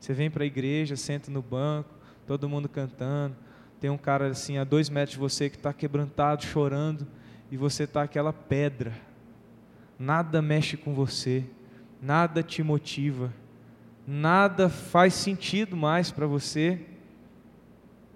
Você 0.00 0.12
vem 0.12 0.30
para 0.30 0.42
a 0.42 0.46
igreja, 0.46 0.96
senta 0.96 1.30
no 1.30 1.40
banco, 1.40 1.90
todo 2.26 2.48
mundo 2.48 2.68
cantando, 2.68 3.36
tem 3.80 3.88
um 3.88 3.98
cara 3.98 4.28
assim 4.28 4.58
a 4.58 4.64
dois 4.64 4.88
metros 4.90 5.12
de 5.12 5.18
você 5.20 5.48
que 5.48 5.56
está 5.56 5.72
quebrantado, 5.72 6.44
chorando, 6.44 7.06
e 7.50 7.56
você 7.56 7.84
está 7.84 8.02
aquela 8.02 8.32
pedra. 8.32 8.92
Nada 9.98 10.42
mexe 10.42 10.76
com 10.76 10.92
você, 10.92 11.44
nada 12.00 12.42
te 12.42 12.62
motiva, 12.62 13.32
nada 14.06 14.68
faz 14.68 15.14
sentido 15.14 15.76
mais 15.76 16.10
para 16.10 16.26
você, 16.26 16.80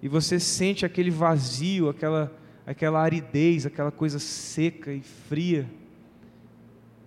e 0.01 0.09
você 0.09 0.39
sente 0.39 0.85
aquele 0.85 1.09
vazio, 1.09 1.89
aquela, 1.89 2.35
aquela 2.67 3.01
aridez, 3.01 3.65
aquela 3.65 3.91
coisa 3.91 4.19
seca 4.19 4.91
e 4.91 5.01
fria, 5.01 5.65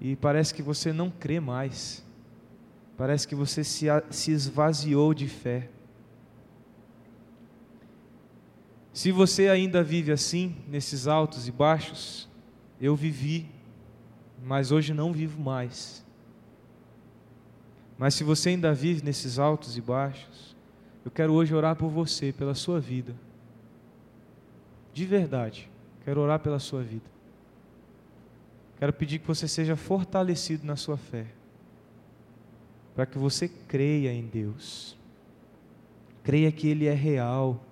e 0.00 0.16
parece 0.16 0.54
que 0.54 0.62
você 0.62 0.90
não 0.90 1.10
crê 1.10 1.38
mais, 1.38 2.02
parece 2.96 3.28
que 3.28 3.34
você 3.34 3.62
se, 3.62 3.86
se 4.08 4.32
esvaziou 4.32 5.12
de 5.12 5.28
fé. 5.28 5.68
Se 8.94 9.12
você 9.12 9.48
ainda 9.48 9.82
vive 9.82 10.10
assim, 10.10 10.56
nesses 10.66 11.06
altos 11.06 11.46
e 11.46 11.52
baixos, 11.52 12.26
eu 12.80 12.96
vivi, 12.96 13.46
mas 14.42 14.72
hoje 14.72 14.94
não 14.94 15.12
vivo 15.12 15.38
mais. 15.40 16.02
Mas 17.98 18.14
se 18.14 18.24
você 18.24 18.48
ainda 18.48 18.72
vive 18.72 19.04
nesses 19.04 19.38
altos 19.38 19.76
e 19.76 19.80
baixos, 19.82 20.56
eu 21.04 21.10
quero 21.10 21.34
hoje 21.34 21.54
orar 21.54 21.76
por 21.76 21.90
você, 21.90 22.32
pela 22.32 22.54
sua 22.54 22.80
vida. 22.80 23.14
De 24.92 25.04
verdade, 25.04 25.70
quero 26.04 26.20
orar 26.20 26.40
pela 26.40 26.58
sua 26.58 26.82
vida. 26.82 27.08
Quero 28.78 28.92
pedir 28.92 29.18
que 29.18 29.26
você 29.26 29.46
seja 29.46 29.76
fortalecido 29.76 30.66
na 30.66 30.74
sua 30.74 30.96
fé, 30.96 31.26
para 32.94 33.04
que 33.04 33.18
você 33.18 33.46
creia 33.46 34.12
em 34.12 34.26
Deus, 34.26 34.96
creia 36.22 36.50
que 36.50 36.66
Ele 36.66 36.86
é 36.86 36.94
real, 36.94 37.62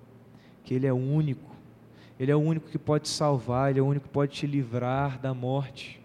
que 0.63 0.75
Ele 0.75 0.87
é 0.87 0.93
único, 0.93 1.51
Ele 2.21 2.31
é 2.31 2.37
o 2.37 2.41
único 2.41 2.69
que 2.69 2.79
pode 2.79 3.09
salvar, 3.09 3.71
Ele 3.71 3.81
é 3.81 3.83
o 3.83 3.87
único 3.87 4.07
que 4.07 4.13
pode 4.13 4.33
te 4.33 4.47
livrar 4.47 5.19
da 5.19 5.33
morte. 5.33 5.99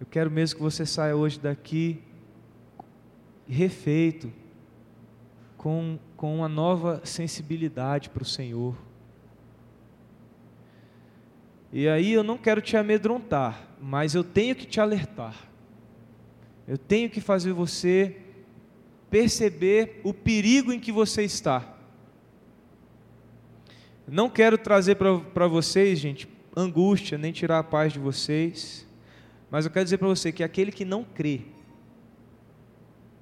Eu 0.00 0.06
quero 0.06 0.30
mesmo 0.30 0.56
que 0.56 0.62
você 0.62 0.84
saia 0.84 1.14
hoje 1.14 1.38
daqui 1.38 2.02
refeito, 3.50 4.32
com, 5.56 5.98
com 6.20 6.36
uma 6.36 6.50
nova 6.50 7.00
sensibilidade 7.02 8.10
para 8.10 8.22
o 8.22 8.26
Senhor. 8.26 8.76
E 11.72 11.88
aí 11.88 12.12
eu 12.12 12.22
não 12.22 12.36
quero 12.36 12.60
te 12.60 12.76
amedrontar, 12.76 13.66
mas 13.80 14.14
eu 14.14 14.22
tenho 14.22 14.54
que 14.54 14.66
te 14.66 14.78
alertar. 14.78 15.34
Eu 16.68 16.76
tenho 16.76 17.08
que 17.08 17.22
fazer 17.22 17.54
você 17.54 18.18
perceber 19.08 20.02
o 20.04 20.12
perigo 20.12 20.74
em 20.74 20.78
que 20.78 20.92
você 20.92 21.22
está. 21.22 21.74
Não 24.06 24.28
quero 24.28 24.58
trazer 24.58 24.96
para 24.96 25.48
vocês, 25.48 25.98
gente, 25.98 26.28
angústia, 26.54 27.16
nem 27.16 27.32
tirar 27.32 27.60
a 27.60 27.64
paz 27.64 27.94
de 27.94 27.98
vocês, 27.98 28.86
mas 29.50 29.64
eu 29.64 29.70
quero 29.70 29.84
dizer 29.84 29.96
para 29.96 30.08
você 30.08 30.30
que 30.30 30.44
aquele 30.44 30.70
que 30.70 30.84
não 30.84 31.02
crê, 31.02 31.40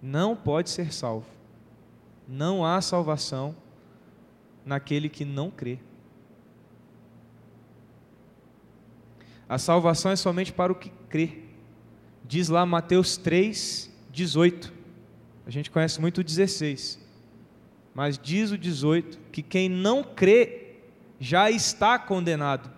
não 0.02 0.34
pode 0.34 0.68
ser 0.68 0.92
salvo. 0.92 1.37
Não 2.28 2.62
há 2.62 2.80
salvação 2.82 3.56
naquele 4.64 5.08
que 5.08 5.24
não 5.24 5.50
crê. 5.50 5.78
A 9.48 9.56
salvação 9.56 10.10
é 10.10 10.16
somente 10.16 10.52
para 10.52 10.70
o 10.70 10.76
que 10.76 10.92
crê. 11.08 11.38
Diz 12.22 12.50
lá 12.50 12.66
Mateus 12.66 13.16
3, 13.16 13.90
18. 14.12 14.74
A 15.46 15.50
gente 15.50 15.70
conhece 15.70 15.98
muito 15.98 16.18
o 16.18 16.24
16. 16.24 17.00
Mas 17.94 18.18
diz 18.18 18.50
o 18.50 18.58
18 18.58 19.18
que 19.32 19.42
quem 19.42 19.70
não 19.70 20.04
crê 20.04 20.74
já 21.18 21.50
está 21.50 21.98
condenado. 21.98 22.70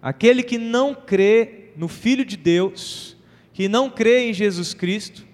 Aquele 0.00 0.42
que 0.42 0.56
não 0.56 0.94
crê 0.94 1.72
no 1.76 1.88
Filho 1.88 2.24
de 2.24 2.38
Deus, 2.38 3.16
que 3.52 3.68
não 3.68 3.90
crê 3.90 4.30
em 4.30 4.32
Jesus 4.32 4.72
Cristo, 4.72 5.26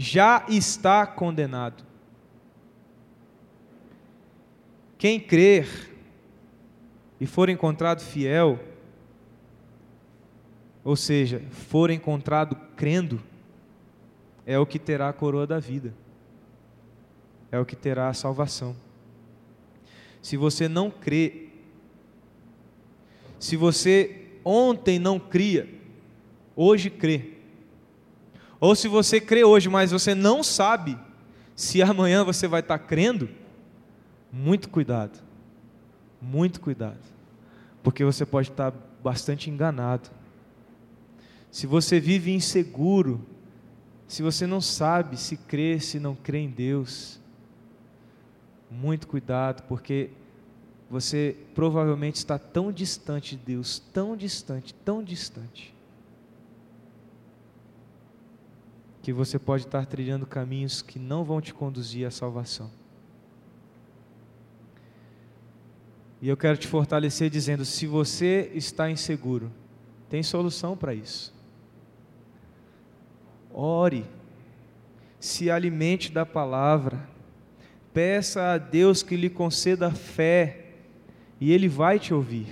já 0.00 0.46
está 0.48 1.06
condenado. 1.06 1.84
Quem 4.96 5.20
crer 5.20 5.94
e 7.20 7.26
for 7.26 7.50
encontrado 7.50 8.00
fiel, 8.00 8.58
ou 10.82 10.96
seja, 10.96 11.42
for 11.50 11.90
encontrado 11.90 12.56
crendo, 12.74 13.22
é 14.46 14.58
o 14.58 14.64
que 14.64 14.78
terá 14.78 15.10
a 15.10 15.12
coroa 15.12 15.46
da 15.46 15.58
vida, 15.58 15.92
é 17.52 17.58
o 17.58 17.66
que 17.66 17.76
terá 17.76 18.08
a 18.08 18.14
salvação. 18.14 18.74
Se 20.22 20.34
você 20.34 20.66
não 20.66 20.90
crê, 20.90 21.48
se 23.38 23.54
você 23.54 24.28
ontem 24.42 24.98
não 24.98 25.20
cria, 25.20 25.68
hoje 26.56 26.88
crê. 26.88 27.39
Ou 28.60 28.74
se 28.74 28.86
você 28.86 29.20
crê 29.20 29.42
hoje, 29.42 29.68
mas 29.68 29.90
você 29.90 30.14
não 30.14 30.42
sabe 30.42 30.98
se 31.56 31.82
amanhã 31.82 32.22
você 32.22 32.46
vai 32.46 32.60
estar 32.60 32.78
crendo, 32.78 33.28
muito 34.30 34.68
cuidado. 34.68 35.18
Muito 36.20 36.60
cuidado. 36.60 36.98
Porque 37.82 38.04
você 38.04 38.26
pode 38.26 38.50
estar 38.50 38.72
bastante 39.02 39.48
enganado. 39.48 40.10
Se 41.50 41.66
você 41.66 41.98
vive 41.98 42.32
inseguro, 42.32 43.26
se 44.06 44.22
você 44.22 44.46
não 44.46 44.60
sabe 44.60 45.16
se 45.16 45.36
crê, 45.36 45.80
se 45.80 45.98
não 45.98 46.14
crê 46.14 46.38
em 46.38 46.50
Deus, 46.50 47.18
muito 48.70 49.08
cuidado, 49.08 49.62
porque 49.62 50.10
você 50.90 51.36
provavelmente 51.54 52.16
está 52.16 52.38
tão 52.38 52.70
distante 52.70 53.36
de 53.36 53.42
Deus, 53.44 53.80
tão 53.92 54.16
distante, 54.16 54.74
tão 54.74 55.02
distante, 55.02 55.74
que 59.02 59.12
você 59.12 59.38
pode 59.38 59.64
estar 59.64 59.86
trilhando 59.86 60.26
caminhos 60.26 60.82
que 60.82 60.98
não 60.98 61.24
vão 61.24 61.40
te 61.40 61.54
conduzir 61.54 62.06
à 62.06 62.10
salvação. 62.10 62.70
E 66.20 66.28
eu 66.28 66.36
quero 66.36 66.58
te 66.58 66.66
fortalecer 66.66 67.30
dizendo: 67.30 67.64
se 67.64 67.86
você 67.86 68.50
está 68.54 68.90
inseguro, 68.90 69.50
tem 70.08 70.22
solução 70.22 70.76
para 70.76 70.94
isso. 70.94 71.34
Ore, 73.52 74.04
se 75.18 75.50
alimente 75.50 76.12
da 76.12 76.24
palavra, 76.24 77.08
Peça 77.92 78.52
a 78.52 78.58
Deus 78.58 79.02
que 79.02 79.16
lhe 79.16 79.28
conceda 79.28 79.90
fé 79.90 80.66
e 81.40 81.52
Ele 81.52 81.68
vai 81.68 81.98
te 81.98 82.14
ouvir. 82.14 82.46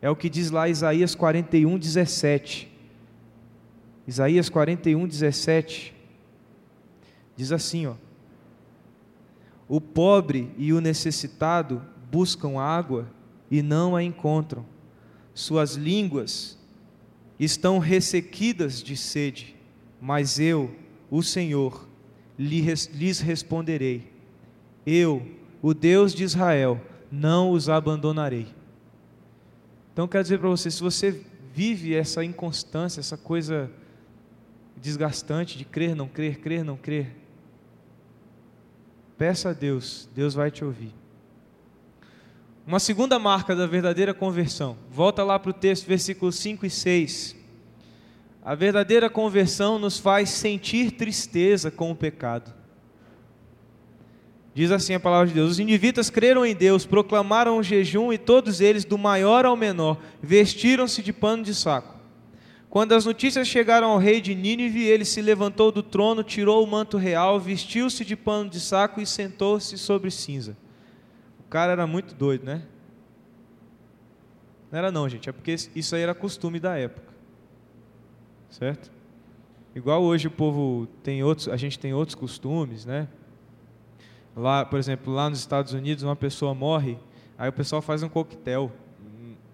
É 0.00 0.08
o 0.08 0.14
que 0.14 0.28
diz 0.28 0.50
lá 0.50 0.68
Isaías 0.68 1.14
41, 1.14 1.76
17. 1.78 2.70
Isaías 4.06 4.48
41, 4.48 5.06
17. 5.06 5.94
Diz 7.36 7.52
assim: 7.52 7.86
ó, 7.86 7.94
O 9.68 9.80
pobre 9.80 10.50
e 10.56 10.72
o 10.72 10.80
necessitado 10.80 11.82
buscam 12.10 12.60
água 12.60 13.08
e 13.50 13.62
não 13.62 13.96
a 13.96 14.02
encontram, 14.02 14.64
suas 15.32 15.74
línguas 15.74 16.58
estão 17.38 17.78
ressequidas 17.78 18.82
de 18.82 18.96
sede, 18.96 19.56
mas 20.00 20.38
eu, 20.38 20.74
o 21.10 21.22
Senhor, 21.22 21.88
lhes 22.38 23.20
responderei: 23.20 24.12
Eu, 24.86 25.26
o 25.62 25.72
Deus 25.72 26.14
de 26.14 26.24
Israel, 26.24 26.80
não 27.10 27.50
os 27.50 27.68
abandonarei. 27.68 28.48
Então, 29.92 30.06
quero 30.06 30.24
dizer 30.24 30.38
para 30.38 30.48
você: 30.48 30.70
se 30.70 30.82
você 30.82 31.24
vive 31.54 31.94
essa 31.94 32.24
inconstância, 32.24 33.00
essa 33.00 33.16
coisa 33.16 33.70
desgastante 34.76 35.56
de 35.56 35.64
crer, 35.64 35.94
não 35.94 36.08
crer, 36.08 36.40
crer, 36.40 36.64
não 36.64 36.76
crer, 36.76 37.14
peça 39.16 39.50
a 39.50 39.52
Deus, 39.52 40.08
Deus 40.14 40.34
vai 40.34 40.50
te 40.50 40.64
ouvir. 40.64 40.92
Uma 42.66 42.78
segunda 42.78 43.18
marca 43.18 43.54
da 43.54 43.66
verdadeira 43.66 44.14
conversão, 44.14 44.76
volta 44.90 45.22
lá 45.22 45.38
para 45.38 45.50
o 45.50 45.54
texto, 45.54 45.86
versículos 45.86 46.36
5 46.36 46.64
e 46.64 46.70
6. 46.70 47.36
A 48.42 48.54
verdadeira 48.54 49.08
conversão 49.08 49.78
nos 49.78 49.98
faz 49.98 50.30
sentir 50.30 50.92
tristeza 50.92 51.70
com 51.70 51.90
o 51.90 51.96
pecado. 51.96 52.52
Diz 54.54 54.70
assim 54.70 54.94
a 54.94 55.00
palavra 55.00 55.26
de 55.26 55.34
Deus: 55.34 55.52
Os 55.52 55.58
indivíduos 55.58 56.10
creram 56.10 56.46
em 56.46 56.54
Deus, 56.54 56.86
proclamaram 56.86 57.58
o 57.58 57.62
jejum 57.62 58.12
e 58.12 58.18
todos 58.18 58.60
eles, 58.60 58.84
do 58.84 58.96
maior 58.96 59.44
ao 59.44 59.56
menor, 59.56 59.98
vestiram-se 60.22 61.02
de 61.02 61.12
pano 61.12 61.42
de 61.42 61.54
saco. 61.54 61.93
Quando 62.74 62.92
as 62.92 63.06
notícias 63.06 63.46
chegaram 63.46 63.92
ao 63.92 63.98
rei 63.98 64.20
de 64.20 64.34
Nínive, 64.34 64.82
ele 64.82 65.04
se 65.04 65.22
levantou 65.22 65.70
do 65.70 65.80
trono, 65.80 66.24
tirou 66.24 66.64
o 66.64 66.66
manto 66.66 66.96
real, 66.96 67.38
vestiu-se 67.38 68.04
de 68.04 68.16
pano 68.16 68.50
de 68.50 68.58
saco 68.58 69.00
e 69.00 69.06
sentou-se 69.06 69.78
sobre 69.78 70.10
cinza. 70.10 70.56
O 71.38 71.44
cara 71.48 71.70
era 71.70 71.86
muito 71.86 72.16
doido, 72.16 72.44
né? 72.44 72.64
Não 74.72 74.78
era 74.80 74.90
não, 74.90 75.08
gente, 75.08 75.28
é 75.28 75.32
porque 75.32 75.54
isso 75.74 75.94
aí 75.94 76.02
era 76.02 76.14
costume 76.14 76.58
da 76.58 76.76
época 76.76 77.14
certo? 78.54 78.90
Igual 79.74 80.02
hoje 80.02 80.28
o 80.28 80.30
povo 80.30 80.86
tem 81.02 81.24
outros, 81.24 81.48
a 81.48 81.56
gente 81.56 81.78
tem 81.78 81.92
outros 81.92 82.14
costumes, 82.14 82.86
né? 82.86 83.08
Lá, 84.36 84.64
por 84.64 84.78
exemplo, 84.78 85.12
lá 85.12 85.28
nos 85.28 85.40
Estados 85.40 85.72
Unidos, 85.72 86.04
uma 86.04 86.16
pessoa 86.16 86.54
morre, 86.54 86.96
aí 87.36 87.48
o 87.48 87.52
pessoal 87.52 87.82
faz 87.82 88.02
um 88.02 88.08
coquetel 88.08 88.70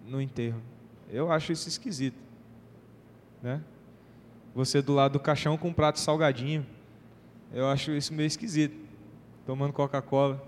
no 0.06 0.20
enterro. 0.20 0.61
Eu 1.09 1.33
acho 1.33 1.52
isso 1.52 1.68
esquisito, 1.68 2.18
né? 3.42 3.61
Você 4.55 4.83
do 4.83 4.92
lado 4.92 5.12
do 5.12 5.20
caixão 5.20 5.57
com 5.57 5.68
um 5.68 5.72
prato 5.72 5.98
salgadinho. 5.98 6.66
Eu 7.53 7.68
acho 7.68 7.92
isso 7.92 8.12
meio 8.12 8.26
esquisito. 8.26 8.76
Tomando 9.46 9.72
Coca-Cola. 9.72 10.44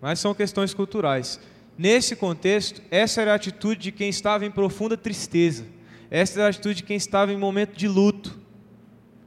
Mas 0.00 0.18
são 0.18 0.34
questões 0.34 0.74
culturais. 0.74 1.40
Nesse 1.76 2.16
contexto, 2.16 2.82
essa 2.90 3.22
era 3.22 3.32
a 3.32 3.36
atitude 3.36 3.80
de 3.80 3.92
quem 3.92 4.08
estava 4.08 4.44
em 4.44 4.50
profunda 4.50 4.96
tristeza. 4.96 5.64
Essa 6.10 6.40
era 6.40 6.46
a 6.46 6.50
atitude 6.50 6.76
de 6.76 6.82
quem 6.82 6.96
estava 6.96 7.32
em 7.32 7.36
momento 7.36 7.76
de 7.76 7.86
luto. 7.86 8.38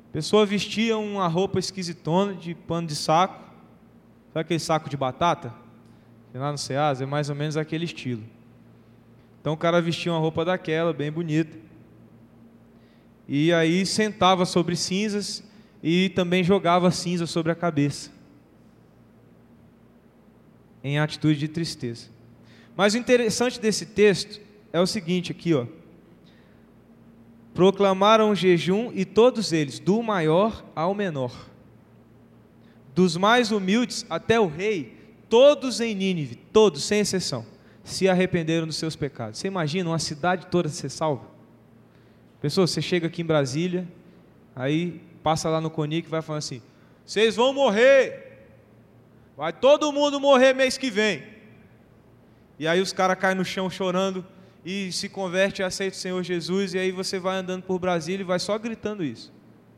A 0.09 0.13
pessoa 0.13 0.45
vestia 0.45 0.97
uma 0.97 1.27
roupa 1.27 1.59
esquisitona 1.59 2.33
de 2.33 2.53
pano 2.53 2.87
de 2.87 2.95
saco. 2.95 3.41
Sabe 4.33 4.41
aquele 4.41 4.59
saco 4.59 4.89
de 4.89 4.97
batata? 4.97 5.53
Lá 6.33 6.51
no 6.51 6.57
Ceasa 6.57 7.03
é 7.03 7.07
mais 7.07 7.29
ou 7.29 7.35
menos 7.35 7.57
aquele 7.57 7.85
estilo. 7.85 8.23
Então 9.39 9.53
o 9.53 9.57
cara 9.57 9.81
vestia 9.81 10.11
uma 10.11 10.19
roupa 10.19 10.45
daquela, 10.45 10.93
bem 10.93 11.11
bonita. 11.11 11.57
E 13.33 13.53
aí 13.53 13.85
sentava 13.85 14.45
sobre 14.45 14.75
cinzas 14.75 15.41
e 15.81 16.09
também 16.09 16.43
jogava 16.43 16.91
cinza 16.91 17.25
sobre 17.25 17.49
a 17.49 17.55
cabeça. 17.55 18.11
Em 20.83 20.99
atitude 20.99 21.39
de 21.39 21.47
tristeza. 21.47 22.09
Mas 22.75 22.93
o 22.93 22.97
interessante 22.97 23.57
desse 23.57 23.85
texto 23.85 24.41
é 24.73 24.81
o 24.81 24.85
seguinte 24.85 25.31
aqui, 25.31 25.53
ó. 25.53 25.65
Proclamaram 27.53 28.35
jejum 28.35 28.91
e 28.93 29.05
todos 29.05 29.53
eles, 29.53 29.79
do 29.79 30.03
maior 30.03 30.65
ao 30.75 30.93
menor, 30.93 31.33
dos 32.93 33.15
mais 33.15 33.49
humildes 33.49 34.05
até 34.09 34.41
o 34.41 34.47
rei, 34.47 34.97
todos 35.29 35.79
em 35.79 35.95
Nínive, 35.95 36.35
todos 36.35 36.83
sem 36.83 36.99
exceção 36.99 37.45
se 37.81 38.09
arrependeram 38.09 38.67
dos 38.67 38.75
seus 38.75 38.97
pecados. 38.97 39.39
Você 39.39 39.47
imagina 39.47 39.89
uma 39.89 39.99
cidade 39.99 40.47
toda 40.47 40.67
ser 40.67 40.89
salva? 40.89 41.30
Pessoa, 42.41 42.65
você 42.65 42.81
chega 42.81 43.05
aqui 43.05 43.21
em 43.21 43.25
Brasília, 43.25 43.87
aí 44.55 44.99
passa 45.21 45.47
lá 45.47 45.61
no 45.61 45.69
Conic 45.69 46.07
e 46.07 46.11
vai 46.11 46.23
falando 46.23 46.39
assim: 46.39 46.61
vocês 47.05 47.35
vão 47.35 47.53
morrer, 47.53 48.47
vai 49.37 49.53
todo 49.53 49.91
mundo 49.93 50.19
morrer 50.19 50.53
mês 50.53 50.75
que 50.75 50.89
vem. 50.89 51.23
E 52.57 52.67
aí 52.67 52.81
os 52.81 52.91
caras 52.91 53.19
caem 53.19 53.37
no 53.37 53.45
chão 53.45 53.69
chorando 53.69 54.25
e 54.65 54.91
se 54.91 55.07
converte 55.07 55.61
e 55.61 55.63
aceita 55.63 55.95
o 55.95 55.99
Senhor 55.99 56.23
Jesus, 56.23 56.73
e 56.73 56.79
aí 56.79 56.91
você 56.91 57.19
vai 57.19 57.37
andando 57.37 57.61
por 57.61 57.77
Brasília 57.77 58.23
e 58.23 58.25
vai 58.25 58.39
só 58.39 58.57
gritando 58.57 59.03
isso: 59.03 59.31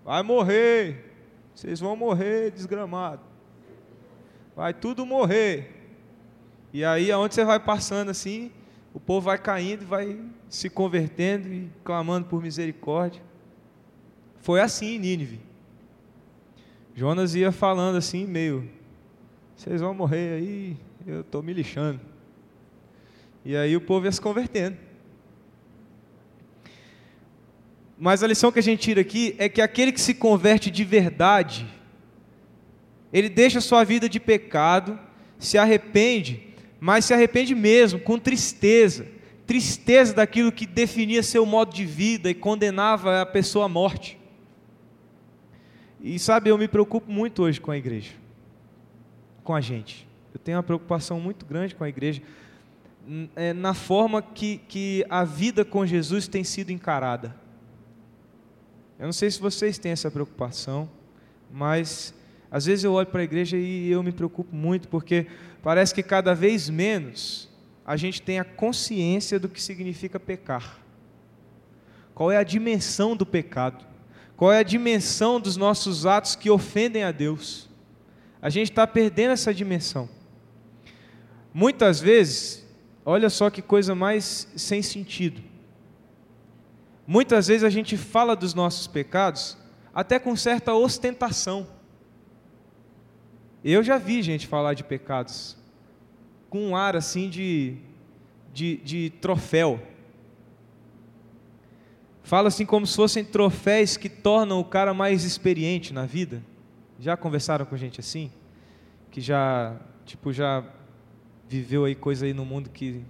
vai 0.05 0.23
morrer, 0.23 1.11
vocês 1.53 1.81
vão 1.81 1.97
morrer 1.97 2.49
desgramado, 2.51 3.21
vai 4.55 4.73
tudo 4.73 5.05
morrer. 5.05 5.81
E 6.71 6.83
aí, 6.85 7.11
aonde 7.11 7.35
você 7.35 7.43
vai 7.43 7.59
passando 7.59 8.09
assim, 8.09 8.51
o 8.93 8.99
povo 8.99 9.25
vai 9.25 9.37
caindo 9.37 9.85
vai 9.85 10.19
se 10.47 10.69
convertendo 10.69 11.51
e 11.51 11.69
clamando 11.83 12.27
por 12.27 12.41
misericórdia. 12.41 13.21
Foi 14.39 14.61
assim 14.61 14.95
em 14.95 14.99
Nínive. 14.99 15.39
Jonas 16.95 17.33
ia 17.33 17.51
falando 17.51 17.97
assim, 17.97 18.25
meio, 18.25 18.69
vocês 19.55 19.81
vão 19.81 19.93
morrer 19.95 20.35
aí, 20.35 20.77
eu 21.07 21.21
estou 21.21 21.41
me 21.41 21.53
lixando. 21.53 21.99
E 23.43 23.55
aí 23.55 23.75
o 23.75 23.81
povo 23.81 24.05
ia 24.05 24.11
se 24.11 24.21
convertendo. 24.21 24.77
Mas 27.97 28.21
a 28.21 28.27
lição 28.27 28.51
que 28.51 28.59
a 28.59 28.63
gente 28.63 28.81
tira 28.81 29.01
aqui 29.01 29.35
é 29.39 29.49
que 29.49 29.61
aquele 29.61 29.91
que 29.91 30.01
se 30.01 30.13
converte 30.13 30.69
de 30.69 30.83
verdade, 30.83 31.65
ele 33.11 33.29
deixa 33.29 33.59
sua 33.59 33.83
vida 33.83 34.07
de 34.07 34.19
pecado, 34.19 34.99
se 35.39 35.57
arrepende 35.57 36.52
mas 36.83 37.05
se 37.05 37.13
arrepende 37.13 37.55
mesmo, 37.55 37.97
com 37.97 38.19
tristeza, 38.19 39.07
tristeza 39.47 40.13
daquilo 40.13 40.51
que 40.51 40.65
definia 40.65 41.23
seu 41.23 41.45
modo 41.45 41.73
de 41.73 41.85
vida 41.85 42.29
e 42.29 42.33
condenava 42.33 43.21
a 43.21 43.25
pessoa 43.25 43.67
à 43.67 43.69
morte. 43.69 44.19
E 46.01 46.19
sabe, 46.19 46.49
eu 46.49 46.57
me 46.57 46.67
preocupo 46.67 47.09
muito 47.09 47.41
hoje 47.41 47.61
com 47.61 47.71
a 47.71 47.77
igreja, 47.77 48.11
com 49.45 49.55
a 49.55 49.61
gente. 49.61 50.05
Eu 50.33 50.39
tenho 50.41 50.57
uma 50.57 50.63
preocupação 50.63 51.21
muito 51.21 51.45
grande 51.45 51.73
com 51.73 51.85
a 51.85 51.87
igreja, 51.87 52.21
é, 53.33 53.53
na 53.53 53.73
forma 53.73 54.21
que, 54.21 54.57
que 54.67 55.05
a 55.09 55.23
vida 55.23 55.63
com 55.63 55.85
Jesus 55.85 56.27
tem 56.27 56.43
sido 56.43 56.69
encarada. 56.69 57.33
Eu 58.99 59.05
não 59.05 59.13
sei 59.13 59.31
se 59.31 59.39
vocês 59.39 59.77
têm 59.77 59.93
essa 59.93 60.11
preocupação, 60.11 60.89
mas 61.49 62.13
às 62.53 62.65
vezes 62.65 62.85
eu 62.85 62.93
olho 62.93 63.07
para 63.07 63.21
a 63.21 63.23
igreja 63.23 63.57
e 63.57 63.89
eu 63.89 64.03
me 64.03 64.11
preocupo 64.11 64.55
muito, 64.55 64.87
porque 64.87 65.25
parece 65.63 65.91
que 65.91 66.03
cada 66.03 66.35
vez 66.35 66.69
menos 66.69 67.49
a 67.83 67.97
gente 67.97 68.21
tem 68.21 68.39
a 68.39 68.43
consciência 68.43 69.39
do 69.39 69.49
que 69.49 69.59
significa 69.59 70.19
pecar. 70.19 70.77
Qual 72.13 72.31
é 72.31 72.37
a 72.37 72.43
dimensão 72.43 73.15
do 73.15 73.25
pecado? 73.25 73.83
Qual 74.37 74.53
é 74.53 74.59
a 74.59 74.63
dimensão 74.63 75.41
dos 75.41 75.57
nossos 75.57 76.05
atos 76.05 76.35
que 76.35 76.47
ofendem 76.47 77.03
a 77.03 77.11
Deus? 77.11 77.67
A 78.39 78.51
gente 78.51 78.69
está 78.69 78.85
perdendo 78.85 79.31
essa 79.31 79.51
dimensão. 79.51 80.07
Muitas 81.51 81.99
vezes, 81.99 82.63
olha 83.03 83.31
só 83.31 83.49
que 83.49 83.63
coisa 83.63 83.95
mais 83.95 84.47
sem 84.55 84.83
sentido. 84.83 85.41
Muitas 87.07 87.47
vezes 87.47 87.63
a 87.63 87.69
gente 87.71 87.97
fala 87.97 88.35
dos 88.35 88.53
nossos 88.53 88.85
pecados 88.85 89.57
até 89.91 90.19
com 90.19 90.35
certa 90.35 90.71
ostentação. 90.75 91.81
Eu 93.63 93.81
já 93.81 93.97
vi 93.97 94.21
gente 94.21 94.45
falar 94.45 94.73
de 94.73 94.83
pecados 94.83 95.55
com 96.49 96.67
um 96.67 96.75
ar 96.75 96.97
assim 96.97 97.29
de, 97.29 97.77
de, 98.53 98.75
de 98.77 99.09
troféu. 99.21 99.81
Fala 102.23 102.49
assim 102.49 102.65
como 102.65 102.85
se 102.85 102.95
fossem 102.95 103.23
troféus 103.23 103.95
que 103.95 104.09
tornam 104.09 104.59
o 104.59 104.65
cara 104.65 104.93
mais 104.93 105.23
experiente 105.23 105.93
na 105.93 106.05
vida. 106.05 106.43
Já 106.99 107.15
conversaram 107.15 107.65
com 107.65 107.77
gente 107.77 108.01
assim? 108.01 108.29
Que 109.09 109.21
já, 109.21 109.79
tipo, 110.05 110.33
já 110.33 110.63
viveu 111.47 111.85
aí 111.85 111.95
coisa 111.95 112.25
aí 112.25 112.33
no 112.33 112.43
mundo 112.43 112.69
que 112.69 113.01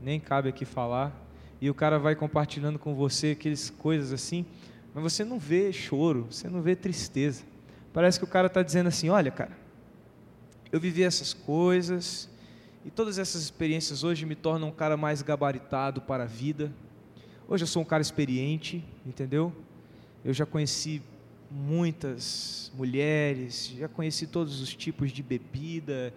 nem 0.00 0.18
cabe 0.18 0.48
aqui 0.48 0.64
falar. 0.64 1.14
E 1.60 1.70
o 1.70 1.74
cara 1.74 2.00
vai 2.00 2.16
compartilhando 2.16 2.80
com 2.80 2.96
você 2.96 3.32
aquelas 3.32 3.70
coisas 3.70 4.12
assim, 4.12 4.44
mas 4.92 5.04
você 5.04 5.24
não 5.24 5.38
vê 5.38 5.72
choro, 5.72 6.26
você 6.30 6.48
não 6.48 6.62
vê 6.62 6.74
tristeza. 6.74 7.44
Parece 7.92 8.18
que 8.18 8.24
o 8.24 8.28
cara 8.28 8.46
está 8.46 8.62
dizendo 8.62 8.86
assim: 8.86 9.08
olha, 9.08 9.30
cara, 9.30 9.56
eu 10.70 10.78
vivi 10.78 11.02
essas 11.02 11.34
coisas 11.34 12.28
e 12.84 12.90
todas 12.90 13.18
essas 13.18 13.42
experiências 13.42 14.04
hoje 14.04 14.24
me 14.24 14.34
tornam 14.34 14.68
um 14.68 14.72
cara 14.72 14.96
mais 14.96 15.22
gabaritado 15.22 16.00
para 16.00 16.24
a 16.24 16.26
vida. 16.26 16.72
Hoje 17.48 17.64
eu 17.64 17.68
sou 17.68 17.82
um 17.82 17.84
cara 17.84 18.00
experiente, 18.00 18.84
entendeu? 19.04 19.52
Eu 20.24 20.32
já 20.32 20.46
conheci 20.46 21.02
muitas 21.50 22.70
mulheres, 22.76 23.74
já 23.76 23.88
conheci 23.88 24.26
todos 24.26 24.60
os 24.60 24.72
tipos 24.74 25.10
de 25.10 25.22
bebida 25.22 26.14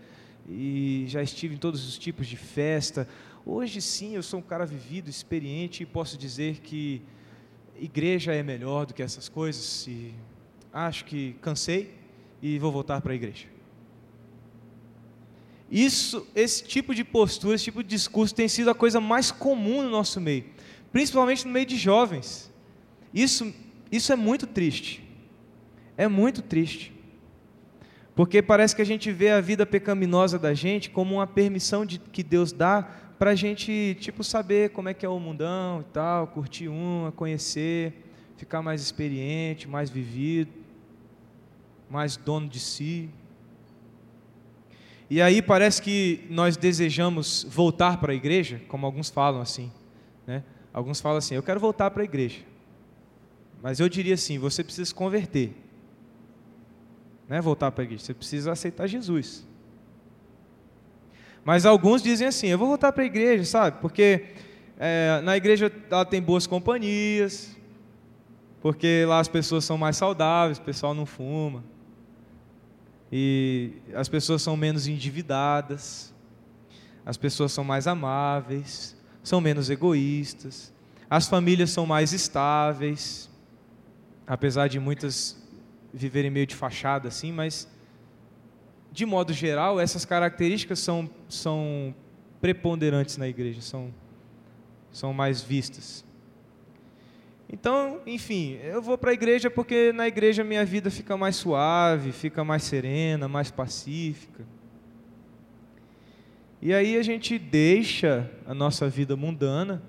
e 0.47 1.05
já 1.07 1.23
estive 1.23 1.55
em 1.55 1.57
todos 1.57 1.87
os 1.87 1.97
tipos 1.97 2.27
de 2.27 2.37
festa. 2.37 3.07
Hoje 3.43 3.81
sim 3.81 4.15
eu 4.15 4.21
sou 4.21 4.39
um 4.39 4.43
cara 4.43 4.65
vivido, 4.65 5.09
experiente 5.09 5.81
e 5.81 5.85
posso 5.87 6.17
dizer 6.17 6.59
que 6.59 7.01
igreja 7.75 8.33
é 8.33 8.43
melhor 8.43 8.85
do 8.85 8.93
que 8.93 9.01
essas 9.01 9.27
coisas. 9.27 9.87
E 9.87 10.13
acho 10.73 11.05
que 11.05 11.35
cansei 11.39 11.93
e 12.41 12.57
vou 12.57 12.71
voltar 12.71 12.99
para 12.99 13.13
a 13.13 13.15
igreja. 13.15 13.45
Isso, 15.71 16.27
esse 16.35 16.63
tipo 16.63 16.93
de 16.93 17.03
postura, 17.03 17.55
esse 17.55 17.65
tipo 17.65 17.83
de 17.83 17.89
discurso 17.89 18.33
tem 18.33 18.47
sido 18.47 18.69
a 18.69 18.75
coisa 18.75 18.99
mais 18.99 19.31
comum 19.31 19.83
no 19.83 19.89
nosso 19.89 20.19
meio, 20.19 20.45
principalmente 20.91 21.45
no 21.45 21.53
meio 21.53 21.65
de 21.65 21.77
jovens. 21.77 22.51
Isso, 23.13 23.53
isso 23.91 24.11
é 24.11 24.15
muito 24.15 24.47
triste. 24.47 25.03
É 25.95 26.07
muito 26.07 26.41
triste. 26.41 26.91
Porque 28.15 28.41
parece 28.41 28.75
que 28.75 28.81
a 28.81 28.85
gente 28.85 29.11
vê 29.11 29.31
a 29.31 29.41
vida 29.41 29.65
pecaminosa 29.65 30.37
da 30.37 30.53
gente 30.53 30.89
como 30.89 31.15
uma 31.15 31.25
permissão 31.25 31.85
de, 31.85 31.99
que 31.99 32.21
Deus 32.23 32.51
dá 32.51 32.83
para 33.17 33.31
a 33.31 33.35
gente, 33.35 33.95
tipo, 33.99 34.23
saber 34.23 34.71
como 34.71 34.89
é 34.89 34.93
que 34.93 35.05
é 35.05 35.09
o 35.09 35.19
mundão 35.19 35.81
e 35.81 35.85
tal, 35.85 36.27
curtir 36.27 36.67
uma, 36.67 37.11
conhecer, 37.11 37.93
ficar 38.37 38.61
mais 38.61 38.81
experiente, 38.81 39.67
mais 39.67 39.89
vivido 39.89 40.62
mais 41.93 42.17
dono 42.17 42.49
de 42.49 42.59
si. 42.59 43.07
E 45.07 45.21
aí 45.21 45.43
parece 45.43 45.79
que 45.79 46.25
nós 46.27 46.57
desejamos 46.57 47.45
voltar 47.47 47.97
para 47.97 48.11
a 48.11 48.15
igreja, 48.15 48.59
como 48.67 48.83
alguns 48.83 49.11
falam 49.11 49.39
assim. 49.39 49.71
Né? 50.25 50.43
Alguns 50.73 50.99
falam 50.99 51.19
assim: 51.19 51.35
eu 51.35 51.43
quero 51.43 51.59
voltar 51.59 51.91
para 51.91 52.01
a 52.01 52.03
igreja. 52.03 52.39
Mas 53.61 53.79
eu 53.79 53.87
diria 53.87 54.15
assim: 54.15 54.39
você 54.39 54.63
precisa 54.63 54.85
se 54.85 54.95
converter. 54.95 55.53
Não 57.29 57.37
é 57.37 57.41
voltar 57.41 57.71
para 57.71 57.83
a 57.83 57.85
igreja, 57.85 58.05
você 58.05 58.13
precisa 58.15 58.51
aceitar 58.51 58.87
Jesus. 58.87 59.45
Mas 61.45 61.63
alguns 61.63 62.01
dizem 62.01 62.27
assim: 62.27 62.47
eu 62.47 62.57
vou 62.57 62.69
voltar 62.69 62.91
para 62.91 63.03
a 63.03 63.05
igreja, 63.05 63.45
sabe? 63.45 63.79
Porque 63.79 64.29
é, 64.79 65.21
na 65.21 65.37
igreja 65.37 65.71
ela 65.91 66.05
tem 66.05 66.19
boas 66.19 66.47
companhias, 66.47 67.55
porque 68.63 69.05
lá 69.07 69.19
as 69.19 69.27
pessoas 69.27 69.63
são 69.63 69.77
mais 69.77 69.95
saudáveis, 69.95 70.57
o 70.57 70.61
pessoal 70.63 70.95
não 70.95 71.05
fuma, 71.05 71.63
e 73.15 73.73
as 73.93 74.09
pessoas 74.09 74.41
são 74.41 74.57
menos 74.57 74.87
endividadas, 74.87 76.11
as 77.05 77.15
pessoas 77.15 77.51
são 77.51 77.63
mais 77.63 77.85
amáveis, 77.85 78.97
são 79.21 79.39
menos 79.39 79.69
egoístas, 79.69 80.73
as 81.07 81.27
famílias 81.27 81.69
são 81.69 81.85
mais 81.85 82.11
estáveis, 82.11 83.29
apesar 84.25 84.67
de 84.67 84.79
muitas 84.79 85.39
viverem 85.93 86.31
meio 86.31 86.47
de 86.47 86.55
fachada 86.55 87.07
assim, 87.07 87.31
mas 87.31 87.67
de 88.91 89.05
modo 89.05 89.31
geral, 89.31 89.79
essas 89.79 90.05
características 90.05 90.79
são, 90.79 91.07
são 91.29 91.93
preponderantes 92.41 93.17
na 93.17 93.27
igreja, 93.27 93.61
são, 93.61 93.93
são 94.91 95.13
mais 95.13 95.39
vistas. 95.39 96.03
Então, 97.53 98.01
enfim, 98.07 98.57
eu 98.63 98.81
vou 98.81 98.97
para 98.97 99.11
a 99.11 99.13
igreja 99.13 99.47
porque 99.47 99.93
na 99.93 100.07
igreja 100.07 100.43
minha 100.43 100.65
vida 100.65 100.89
fica 100.89 101.15
mais 101.15 101.35
suave, 101.35 102.11
fica 102.11 102.43
mais 102.43 102.63
serena, 102.63 103.27
mais 103.27 103.51
pacífica. 103.51 104.43
E 106.59 106.73
aí 106.73 106.97
a 106.97 107.03
gente 107.03 107.37
deixa 107.37 108.27
a 108.47 108.55
nossa 108.55 108.89
vida 108.89 109.15
mundana 109.15 109.83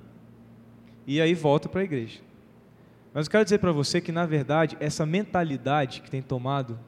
e 1.07 1.23
aí 1.23 1.33
volta 1.33 1.67
para 1.67 1.81
a 1.81 1.85
igreja. 1.85 2.21
Mas 3.15 3.25
eu 3.27 3.31
quero 3.31 3.45
dizer 3.45 3.61
para 3.61 3.73
você 3.73 3.99
que, 3.99 4.13
na 4.13 4.27
verdade, 4.27 4.77
essa 4.79 5.07
mentalidade 5.07 6.03
que 6.03 6.11
tem 6.11 6.21
tomado 6.21 6.79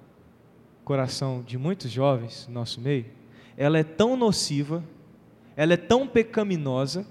o 0.82 0.84
coração 0.84 1.42
de 1.42 1.56
muitos 1.56 1.90
jovens 1.90 2.46
no 2.48 2.52
nosso 2.52 2.82
meio, 2.82 3.06
ela 3.56 3.78
é 3.78 3.82
tão 3.82 4.14
nociva, 4.14 4.84
ela 5.56 5.72
é 5.72 5.78
tão 5.78 6.06
pecaminosa, 6.06 7.06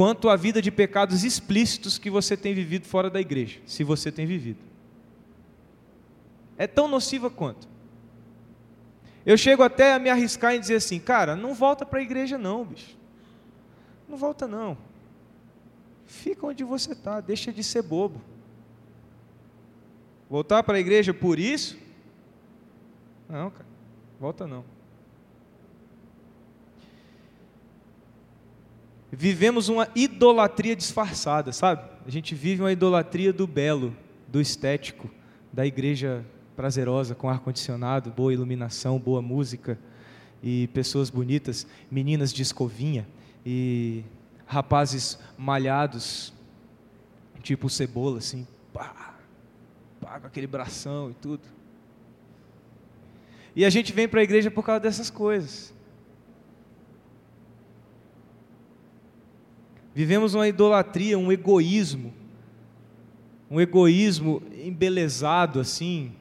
quanto 0.00 0.30
a 0.30 0.34
vida 0.34 0.62
de 0.62 0.70
pecados 0.70 1.24
explícitos 1.24 1.98
que 1.98 2.08
você 2.08 2.34
tem 2.34 2.54
vivido 2.54 2.86
fora 2.86 3.10
da 3.10 3.20
igreja, 3.20 3.60
se 3.66 3.84
você 3.84 4.10
tem 4.10 4.24
vivido. 4.24 4.58
É 6.56 6.66
tão 6.66 6.88
nociva 6.88 7.28
quanto. 7.28 7.68
Eu 9.26 9.36
chego 9.36 9.62
até 9.62 9.92
a 9.92 9.98
me 9.98 10.08
arriscar 10.08 10.54
em 10.54 10.58
dizer 10.58 10.76
assim, 10.76 10.98
cara, 10.98 11.36
não 11.36 11.52
volta 11.52 11.84
para 11.84 11.98
a 11.98 12.02
igreja 12.02 12.38
não, 12.38 12.64
bicho. 12.64 12.96
Não 14.08 14.16
volta 14.16 14.48
não. 14.48 14.78
Fica 16.06 16.46
onde 16.46 16.64
você 16.64 16.92
está, 16.92 17.20
deixa 17.20 17.52
de 17.52 17.62
ser 17.62 17.82
bobo. 17.82 18.22
Voltar 20.30 20.62
para 20.62 20.78
a 20.78 20.80
igreja 20.80 21.12
por 21.12 21.38
isso? 21.38 21.76
Não, 23.28 23.50
cara, 23.50 23.66
volta 24.18 24.46
não. 24.46 24.64
Vivemos 29.12 29.68
uma 29.68 29.88
idolatria 29.94 30.76
disfarçada, 30.76 31.52
sabe? 31.52 31.82
A 32.06 32.10
gente 32.10 32.34
vive 32.34 32.62
uma 32.62 32.70
idolatria 32.70 33.32
do 33.32 33.46
belo, 33.46 33.96
do 34.28 34.40
estético, 34.40 35.10
da 35.52 35.66
igreja 35.66 36.24
prazerosa, 36.54 37.14
com 37.14 37.28
ar-condicionado, 37.28 38.10
boa 38.10 38.32
iluminação, 38.32 38.98
boa 38.98 39.20
música 39.20 39.78
e 40.42 40.68
pessoas 40.68 41.10
bonitas, 41.10 41.66
meninas 41.90 42.32
de 42.32 42.42
escovinha 42.42 43.06
e 43.44 44.04
rapazes 44.46 45.18
malhados, 45.36 46.32
tipo 47.42 47.68
cebola, 47.68 48.18
assim, 48.18 48.46
pá, 48.72 49.14
pá, 50.00 50.20
com 50.20 50.26
aquele 50.26 50.46
bração 50.46 51.10
e 51.10 51.14
tudo. 51.14 51.42
E 53.56 53.64
a 53.64 53.70
gente 53.70 53.92
vem 53.92 54.08
para 54.08 54.20
a 54.20 54.22
igreja 54.22 54.50
por 54.50 54.64
causa 54.64 54.80
dessas 54.80 55.10
coisas. 55.10 55.74
Vivemos 60.00 60.34
uma 60.34 60.48
idolatria, 60.48 61.18
um 61.18 61.30
egoísmo, 61.30 62.10
um 63.50 63.60
egoísmo 63.60 64.42
embelezado 64.64 65.60
assim. 65.60 66.12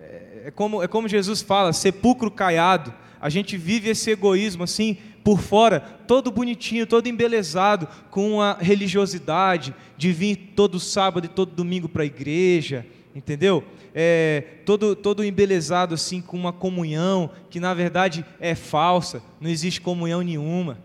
É, 0.00 0.44
é 0.46 0.50
como, 0.50 0.82
é 0.82 0.88
como 0.88 1.06
Jesus 1.06 1.42
fala, 1.42 1.74
sepulcro 1.74 2.30
caiado. 2.30 2.94
A 3.20 3.28
gente 3.28 3.54
vive 3.58 3.90
esse 3.90 4.10
egoísmo 4.10 4.64
assim, 4.64 4.96
por 5.22 5.40
fora, 5.40 5.78
todo 5.78 6.30
bonitinho, 6.30 6.86
todo 6.86 7.06
embelezado, 7.06 7.86
com 8.10 8.36
uma 8.36 8.56
religiosidade 8.58 9.74
de 9.98 10.10
vir 10.10 10.54
todo 10.56 10.80
sábado 10.80 11.26
e 11.26 11.28
todo 11.28 11.54
domingo 11.54 11.90
para 11.90 12.02
a 12.02 12.06
igreja, 12.06 12.86
entendeu? 13.14 13.62
É, 13.94 14.42
todo, 14.64 14.96
todo 14.96 15.22
embelezado 15.22 15.92
assim, 15.94 16.22
com 16.22 16.38
uma 16.38 16.50
comunhão 16.50 17.28
que 17.50 17.60
na 17.60 17.74
verdade 17.74 18.24
é 18.40 18.54
falsa, 18.54 19.22
não 19.38 19.50
existe 19.50 19.82
comunhão 19.82 20.22
nenhuma. 20.22 20.78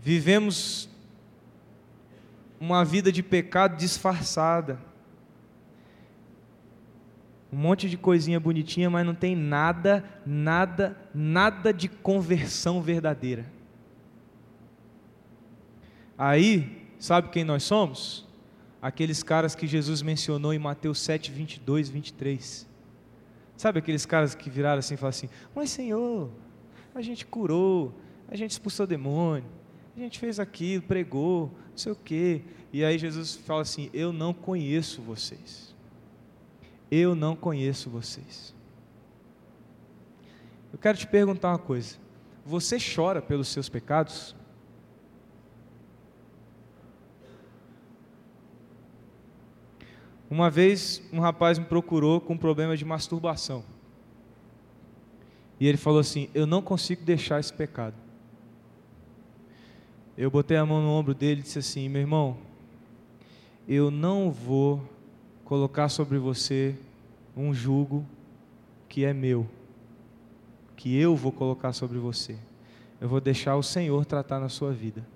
Vivemos 0.00 0.88
uma 2.60 2.84
vida 2.84 3.12
de 3.12 3.22
pecado 3.22 3.76
disfarçada 3.76 4.78
um 7.52 7.56
monte 7.56 7.88
de 7.88 7.96
coisinha 7.96 8.38
bonitinha, 8.38 8.90
mas 8.90 9.06
não 9.06 9.14
tem 9.14 9.34
nada, 9.34 10.04
nada, 10.24 10.96
nada 11.14 11.72
de 11.72 11.88
conversão 11.88 12.82
verdadeira. 12.82 13.50
Aí, 16.16 16.86
sabe 16.98 17.30
quem 17.30 17.44
nós 17.44 17.62
somos? 17.62 18.26
Aqueles 18.82 19.22
caras 19.22 19.54
que 19.54 19.66
Jesus 19.66 20.02
mencionou 20.02 20.52
em 20.52 20.58
Mateus 20.58 21.00
7, 21.00 21.32
22, 21.32 21.88
23. 21.88 22.68
Sabe 23.56 23.78
aqueles 23.78 24.04
caras 24.04 24.34
que 24.34 24.50
viraram 24.50 24.78
assim 24.78 24.94
e 24.94 24.96
falaram 24.96 25.16
assim: 25.16 25.30
Mas 25.54 25.70
Senhor, 25.70 26.30
a 26.94 27.00
gente 27.00 27.24
curou, 27.24 27.98
a 28.28 28.36
gente 28.36 28.50
expulsou 28.50 28.86
demônio, 28.86 29.48
a 30.00 30.04
gente 30.04 30.18
fez 30.18 30.38
aquilo, 30.38 30.82
pregou, 30.82 31.52
não 31.70 31.76
sei 31.76 31.92
o 31.92 31.96
quê. 31.96 32.42
E 32.72 32.84
aí 32.84 32.98
Jesus 32.98 33.34
fala 33.34 33.62
assim: 33.62 33.90
Eu 33.92 34.12
não 34.12 34.32
conheço 34.32 35.02
vocês. 35.02 35.74
Eu 36.90 37.14
não 37.14 37.34
conheço 37.34 37.90
vocês. 37.90 38.54
Eu 40.72 40.78
quero 40.78 40.96
te 40.96 41.06
perguntar 41.06 41.50
uma 41.50 41.58
coisa: 41.58 41.96
você 42.44 42.78
chora 42.78 43.20
pelos 43.20 43.48
seus 43.48 43.68
pecados? 43.68 44.36
Uma 50.30 50.50
vez 50.50 51.02
um 51.12 51.20
rapaz 51.20 51.58
me 51.58 51.64
procurou 51.64 52.20
com 52.20 52.34
um 52.34 52.38
problema 52.38 52.76
de 52.76 52.84
masturbação. 52.84 53.64
E 55.58 55.66
ele 55.66 55.78
falou 55.78 55.98
assim: 55.98 56.28
Eu 56.34 56.46
não 56.46 56.62
consigo 56.62 57.02
deixar 57.02 57.40
esse 57.40 57.52
pecado. 57.52 58.07
Eu 60.20 60.32
botei 60.32 60.56
a 60.56 60.66
mão 60.66 60.82
no 60.82 60.88
ombro 60.88 61.14
dele 61.14 61.38
e 61.38 61.42
disse 61.44 61.60
assim: 61.60 61.88
Meu 61.88 62.00
irmão, 62.00 62.36
eu 63.68 63.88
não 63.88 64.32
vou 64.32 64.82
colocar 65.44 65.88
sobre 65.88 66.18
você 66.18 66.74
um 67.36 67.54
jugo 67.54 68.04
que 68.88 69.04
é 69.04 69.12
meu, 69.12 69.48
que 70.76 70.98
eu 70.98 71.14
vou 71.14 71.30
colocar 71.30 71.72
sobre 71.72 71.98
você. 71.98 72.36
Eu 73.00 73.08
vou 73.08 73.20
deixar 73.20 73.54
o 73.54 73.62
Senhor 73.62 74.04
tratar 74.04 74.40
na 74.40 74.48
sua 74.48 74.72
vida. 74.72 75.06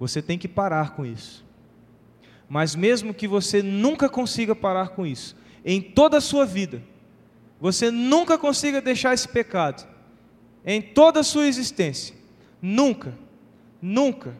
Você 0.00 0.20
tem 0.20 0.36
que 0.36 0.48
parar 0.48 0.96
com 0.96 1.06
isso. 1.06 1.44
Mas 2.48 2.74
mesmo 2.74 3.14
que 3.14 3.28
você 3.28 3.62
nunca 3.62 4.08
consiga 4.08 4.52
parar 4.56 4.88
com 4.88 5.06
isso, 5.06 5.36
em 5.64 5.80
toda 5.80 6.16
a 6.16 6.20
sua 6.20 6.44
vida, 6.44 6.82
você 7.60 7.88
nunca 7.92 8.36
consiga 8.36 8.80
deixar 8.80 9.14
esse 9.14 9.28
pecado, 9.28 9.86
em 10.64 10.82
toda 10.82 11.20
a 11.20 11.24
sua 11.24 11.46
existência, 11.46 12.16
nunca, 12.60 13.14
nunca, 13.86 14.34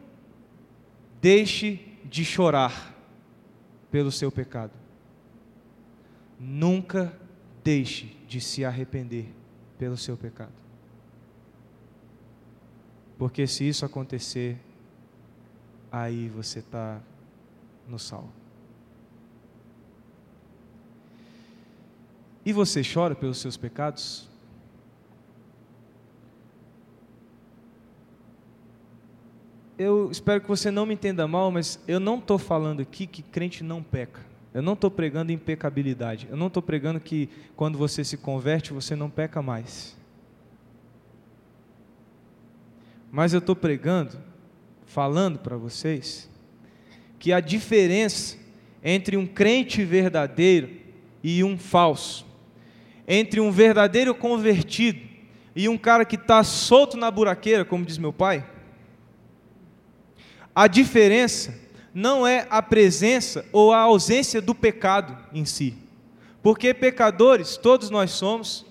deixe 1.21 1.79
de 2.03 2.25
chorar 2.25 2.93
pelo 3.89 4.11
seu 4.11 4.29
pecado. 4.29 4.73
Nunca 6.37 7.17
deixe 7.63 8.17
de 8.27 8.41
se 8.41 8.65
arrepender 8.65 9.33
pelo 9.79 9.95
seu 9.95 10.17
pecado. 10.17 10.51
Porque 13.17 13.47
se 13.47 13.67
isso 13.67 13.85
acontecer, 13.85 14.59
aí 15.89 16.27
você 16.27 16.59
está 16.59 17.01
no 17.87 17.97
sal. 17.97 18.29
E 22.45 22.51
você 22.51 22.81
chora 22.83 23.15
pelos 23.15 23.39
seus 23.39 23.55
pecados? 23.55 24.26
Eu 29.77 30.09
espero 30.09 30.41
que 30.41 30.47
você 30.47 30.71
não 30.71 30.87
me 30.87 30.95
entenda 30.95 31.27
mal, 31.27 31.51
mas 31.51 31.79
eu 31.87 31.99
não 31.99 32.17
estou 32.17 32.39
falando 32.39 32.81
aqui 32.81 33.05
que 33.05 33.21
crente 33.21 33.63
não 33.63 33.83
peca. 33.83 34.25
Eu 34.51 34.61
não 34.63 34.73
estou 34.73 34.89
pregando 34.89 35.31
impecabilidade. 35.31 36.27
Eu 36.31 36.35
não 36.35 36.47
estou 36.47 36.63
pregando 36.63 36.99
que 36.99 37.29
quando 37.55 37.77
você 37.77 38.03
se 38.03 38.17
converte 38.17 38.73
você 38.73 38.95
não 38.95 39.07
peca 39.07 39.39
mais. 39.39 39.95
Mas 43.11 43.33
eu 43.33 43.39
estou 43.39 43.55
pregando, 43.55 44.17
falando 44.87 45.37
para 45.37 45.55
vocês, 45.55 46.27
que 47.19 47.31
a 47.31 47.39
diferença 47.39 48.35
entre 48.83 49.15
um 49.15 49.27
crente 49.27 49.85
verdadeiro 49.85 50.69
e 51.23 51.43
um 51.43 51.55
falso, 51.55 52.25
entre 53.07 53.39
um 53.39 53.51
verdadeiro 53.51 54.15
convertido 54.15 55.01
e 55.55 55.69
um 55.69 55.77
cara 55.77 56.03
que 56.03 56.15
está 56.15 56.43
solto 56.43 56.97
na 56.97 57.11
buraqueira, 57.11 57.63
como 57.63 57.85
diz 57.85 57.97
meu 57.99 58.13
pai, 58.13 58.43
a 60.57 60.65
diferença 60.65 61.53
não 61.93 62.25
é 62.25 62.47
a 62.49 62.63
presença 62.63 63.45
ou 63.51 63.71
a 63.71 63.77
ausência 63.77 64.41
do 64.41 64.55
pecado 64.55 65.15
em 65.31 65.45
si. 65.45 65.77
Porque 66.41 66.73
pecadores, 66.73 67.57
todos 67.57 67.91
nós 67.91 68.09
somos, 68.09 68.65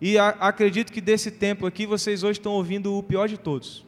e 0.00 0.18
a, 0.18 0.30
acredito 0.30 0.92
que 0.92 1.00
desse 1.00 1.30
tempo 1.30 1.64
aqui 1.66 1.86
vocês 1.86 2.24
hoje 2.24 2.40
estão 2.40 2.50
ouvindo 2.54 2.96
o 2.96 3.00
pior 3.00 3.28
de 3.28 3.38
todos. 3.38 3.86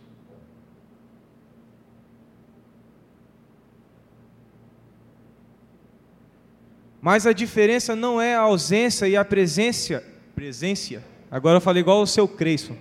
Mas 7.01 7.27
a 7.27 7.33
diferença 7.33 7.97
não 7.97 8.21
é 8.21 8.37
a 8.37 8.43
ausência 8.43 9.09
e 9.09 9.17
a 9.17 9.25
presença. 9.25 10.01
Presença. 10.33 11.03
Agora 11.29 11.57
eu 11.57 11.61
falei 11.61 11.81
igual 11.81 12.03
o 12.03 12.07
seu 12.07 12.29
Creison. 12.29 12.77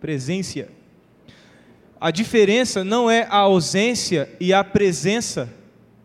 Presença 0.00 0.79
a 2.00 2.10
diferença 2.10 2.82
não 2.82 3.10
é 3.10 3.26
a 3.28 3.36
ausência 3.36 4.34
e 4.40 4.54
a 4.54 4.64
presença 4.64 5.52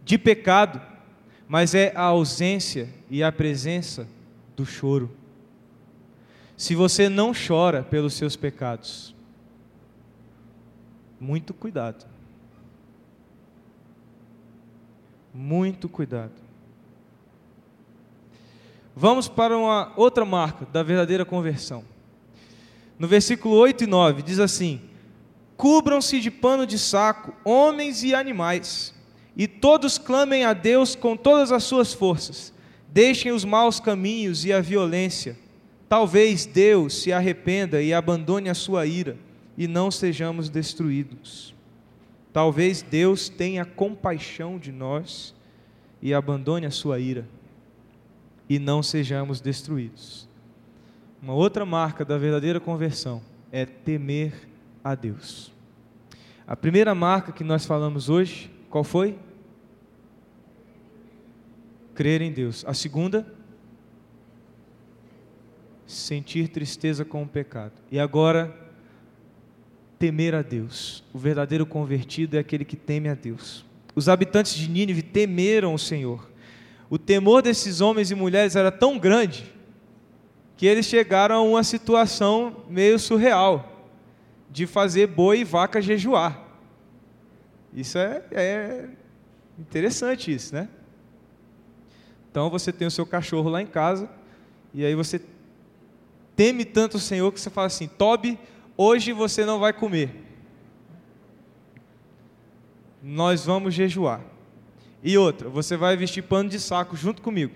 de 0.03 0.17
pecado, 0.17 0.81
mas 1.47 1.73
é 1.73 1.93
a 1.95 2.01
ausência 2.01 2.89
e 3.09 3.23
a 3.23 3.31
presença 3.31 4.05
do 4.57 4.65
choro. 4.65 5.09
Se 6.57 6.75
você 6.75 7.07
não 7.07 7.31
chora 7.33 7.81
pelos 7.81 8.13
seus 8.13 8.35
pecados, 8.35 9.15
muito 11.19 11.53
cuidado. 11.53 12.05
Muito 15.33 15.87
cuidado. 15.87 16.33
Vamos 18.93 19.27
para 19.27 19.57
uma 19.57 19.93
outra 19.95 20.25
marca 20.25 20.65
da 20.65 20.83
verdadeira 20.83 21.25
conversão. 21.25 21.83
No 22.97 23.07
versículo 23.07 23.55
8 23.55 23.83
e 23.83 23.87
9 23.87 24.21
diz 24.21 24.39
assim: 24.39 24.81
Cubram-se 25.57 26.19
de 26.19 26.29
pano 26.29 26.65
de 26.65 26.77
saco 26.77 27.33
homens 27.43 28.03
e 28.03 28.13
animais, 28.13 28.93
e 29.35 29.47
todos 29.47 29.97
clamem 29.97 30.43
a 30.45 30.53
Deus 30.53 30.95
com 30.95 31.15
todas 31.15 31.51
as 31.51 31.63
suas 31.63 31.93
forças. 31.93 32.53
Deixem 32.89 33.31
os 33.31 33.43
maus 33.43 33.79
caminhos 33.79 34.45
e 34.45 34.53
a 34.53 34.61
violência. 34.61 35.37
Talvez 35.87 36.45
Deus 36.45 37.01
se 37.01 37.11
arrependa 37.11 37.81
e 37.81 37.93
abandone 37.93 38.49
a 38.49 38.53
sua 38.53 38.85
ira, 38.85 39.17
e 39.57 39.67
não 39.67 39.91
sejamos 39.91 40.49
destruídos. 40.49 41.53
Talvez 42.33 42.81
Deus 42.81 43.29
tenha 43.29 43.63
compaixão 43.63 44.57
de 44.57 44.71
nós 44.71 45.33
e 46.01 46.13
abandone 46.13 46.65
a 46.65 46.71
sua 46.71 46.99
ira 46.99 47.25
e 48.49 48.59
não 48.59 48.83
sejamos 48.83 49.41
destruídos. 49.41 50.27
Uma 51.21 51.33
outra 51.33 51.65
marca 51.65 52.05
da 52.05 52.17
verdadeira 52.17 52.59
conversão 52.59 53.21
é 53.51 53.65
temer 53.65 54.33
a 54.85 54.93
Deus. 54.93 55.51
A 56.45 56.55
primeira 56.55 56.93
marca 56.93 57.31
que 57.31 57.43
nós 57.43 57.65
falamos 57.65 58.07
hoje, 58.07 58.51
qual 58.69 58.83
foi? 58.83 59.17
Crer 61.95 62.21
em 62.21 62.31
Deus. 62.31 62.63
A 62.67 62.73
segunda, 62.75 63.25
sentir 65.87 66.49
tristeza 66.49 67.03
com 67.03 67.23
o 67.23 67.27
pecado. 67.27 67.73
E 67.91 67.99
agora, 67.99 68.55
temer 69.97 70.35
a 70.35 70.43
Deus. 70.43 71.03
O 71.11 71.17
verdadeiro 71.17 71.65
convertido 71.65 72.37
é 72.37 72.39
aquele 72.39 72.63
que 72.63 72.75
teme 72.75 73.09
a 73.09 73.15
Deus. 73.15 73.65
Os 73.95 74.07
habitantes 74.07 74.53
de 74.53 74.69
Nínive 74.69 75.01
temeram 75.01 75.73
o 75.73 75.79
Senhor. 75.79 76.29
O 76.91 76.99
temor 76.99 77.41
desses 77.41 77.81
homens 77.81 78.11
e 78.11 78.15
mulheres 78.15 78.55
era 78.55 78.71
tão 78.71 78.99
grande 78.99 79.51
que 80.55 80.67
eles 80.67 80.85
chegaram 80.85 81.37
a 81.37 81.41
uma 81.41 81.63
situação 81.63 82.65
meio 82.69 82.99
surreal 82.99 83.74
de 84.55 84.65
fazer 84.65 85.07
boi 85.07 85.41
e 85.41 85.43
vaca 85.43 85.81
jejuar. 85.81 86.41
Isso 87.73 87.97
é, 87.97 88.23
é 88.31 88.89
interessante 89.59 90.33
isso, 90.33 90.55
né? 90.55 90.69
Então 92.31 92.49
você 92.49 92.71
tem 92.71 92.87
o 92.87 92.91
seu 92.91 93.05
cachorro 93.05 93.49
lá 93.49 93.61
em 93.61 93.67
casa 93.67 94.09
e 94.73 94.85
aí 94.85 94.95
você 94.95 95.21
teme 96.37 96.63
tanto 96.63 96.95
o 96.95 97.01
Senhor 97.01 97.33
que 97.33 97.41
você 97.41 97.49
fala 97.49 97.67
assim: 97.67 97.85
Toby, 97.85 98.39
hoje 98.77 99.11
você 99.11 99.43
não 99.43 99.59
vai 99.59 99.73
comer. 99.73 100.23
Nós 103.03 103.45
vamos 103.45 103.73
jejuar. 103.73 104.21
E 105.03 105.17
outra, 105.17 105.49
você 105.49 105.75
vai 105.75 105.97
vestir 105.97 106.21
pano 106.21 106.49
de 106.49 106.61
saco 106.61 106.95
junto 106.95 107.21
comigo. 107.21 107.53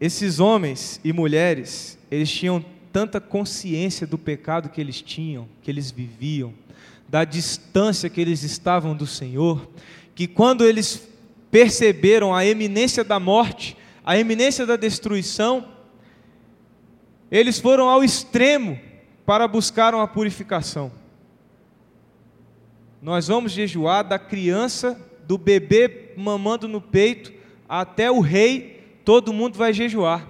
Esses 0.00 0.40
homens 0.40 1.00
e 1.02 1.12
mulheres, 1.12 1.98
eles 2.10 2.30
tinham 2.30 2.64
tanta 2.92 3.20
consciência 3.20 4.06
do 4.06 4.18
pecado 4.18 4.68
que 4.68 4.80
eles 4.80 5.00
tinham, 5.00 5.48
que 5.62 5.70
eles 5.70 5.90
viviam, 5.90 6.52
da 7.08 7.24
distância 7.24 8.10
que 8.10 8.20
eles 8.20 8.42
estavam 8.42 8.94
do 8.94 9.06
Senhor, 9.06 9.68
que 10.14 10.26
quando 10.26 10.64
eles 10.64 11.08
perceberam 11.50 12.34
a 12.34 12.44
eminência 12.44 13.04
da 13.04 13.20
morte, 13.20 13.76
a 14.04 14.18
eminência 14.18 14.66
da 14.66 14.76
destruição, 14.76 15.68
eles 17.30 17.58
foram 17.58 17.88
ao 17.88 18.04
extremo 18.04 18.78
para 19.24 19.48
buscar 19.48 19.94
uma 19.94 20.06
purificação. 20.06 20.92
Nós 23.00 23.28
vamos 23.28 23.52
jejuar 23.52 24.04
da 24.04 24.18
criança, 24.18 25.00
do 25.26 25.36
bebê 25.36 26.12
mamando 26.16 26.68
no 26.68 26.80
peito, 26.80 27.32
até 27.68 28.10
o 28.10 28.20
rei, 28.20 28.75
todo 29.06 29.32
mundo 29.32 29.56
vai 29.56 29.72
jejuar. 29.72 30.26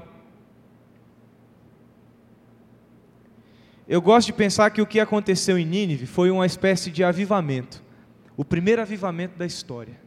Eu 3.88 4.02
gosto 4.02 4.26
de 4.26 4.32
pensar 4.34 4.68
que 4.70 4.82
o 4.82 4.86
que 4.86 5.00
aconteceu 5.00 5.58
em 5.58 5.64
Nínive 5.64 6.04
foi 6.04 6.30
uma 6.30 6.44
espécie 6.44 6.90
de 6.90 7.02
avivamento. 7.02 7.82
O 8.36 8.44
primeiro 8.44 8.82
avivamento 8.82 9.38
da 9.38 9.46
história 9.46 9.98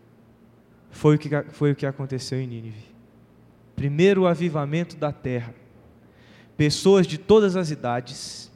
foi 0.91 1.15
o 1.15 1.19
que, 1.19 1.29
foi 1.51 1.71
o 1.71 1.75
que 1.75 1.85
aconteceu 1.87 2.39
em 2.39 2.45
Nínive. 2.45 2.83
Primeiro 3.75 4.27
avivamento 4.27 4.95
da 4.95 5.11
terra. 5.11 5.55
Pessoas 6.55 7.07
de 7.07 7.17
todas 7.17 7.55
as 7.55 7.71
idades, 7.71 8.51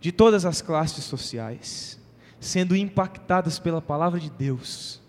de 0.00 0.10
todas 0.10 0.44
as 0.44 0.60
classes 0.60 1.04
sociais, 1.04 2.00
sendo 2.40 2.74
impactadas 2.74 3.60
pela 3.60 3.80
palavra 3.80 4.18
de 4.18 4.30
Deus, 4.30 5.00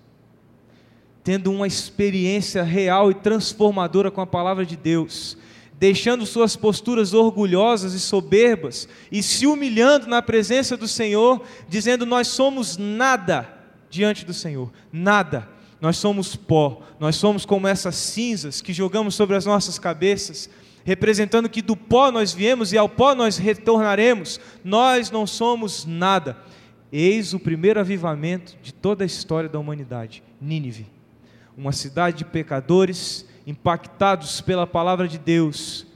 tendo 1.28 1.52
uma 1.52 1.68
experiência 1.68 2.64
real 2.64 3.12
e 3.12 3.14
transformadora 3.14 4.10
com 4.10 4.22
a 4.22 4.26
palavra 4.26 4.66
de 4.66 4.78
Deus, 4.78 5.38
deixando 5.74 6.26
suas 6.26 6.56
posturas 6.56 7.14
orgulhosas 7.14 7.92
e 7.92 8.00
soberbas 8.00 8.88
e 9.12 9.22
se 9.22 9.46
humilhando 9.46 10.08
na 10.08 10.22
presença 10.22 10.78
do 10.78 10.88
Senhor, 10.88 11.44
dizendo: 11.68 12.06
Nós 12.06 12.30
somos 12.30 12.78
nada 12.78 13.46
diante 13.90 14.24
do 14.24 14.34
Senhor, 14.34 14.72
nada. 14.90 15.50
Nós 15.82 15.98
somos 15.98 16.34
pó, 16.38 16.82
nós 16.98 17.18
somos 17.18 17.46
como 17.46 17.68
essas 17.68 17.96
cinzas 17.96 18.62
que 18.62 18.72
jogamos 18.72 19.14
sobre 19.14 19.36
as 19.36 19.46
nossas 19.46 19.78
cabeças, 19.78 20.50
representando 20.86 21.50
que 21.50 21.62
do 21.62 21.76
pó 21.76 22.10
nós 22.10 22.32
viemos 22.32 22.72
e 22.72 22.78
ao 22.78 22.88
pó 22.88 23.14
nós 23.14 23.36
retornaremos. 23.36 24.40
Nós 24.64 25.12
não 25.12 25.28
somos 25.28 25.86
nada. 25.86 26.38
Eis 26.90 27.34
o 27.34 27.40
primeiro 27.40 27.82
avivamento 27.82 28.56
de 28.64 28.74
toda 28.74 29.04
a 29.04 29.06
história 29.06 29.50
da 29.50 29.60
humanidade: 29.60 30.24
Nínive, 30.40 30.96
uma 31.58 31.72
cidade 31.72 32.20
de 32.20 32.26
pecadores 32.26 33.28
impactados 33.46 34.40
pela 34.42 34.68
palavra 34.68 35.08
de 35.08 35.18
Deus, 35.18 35.88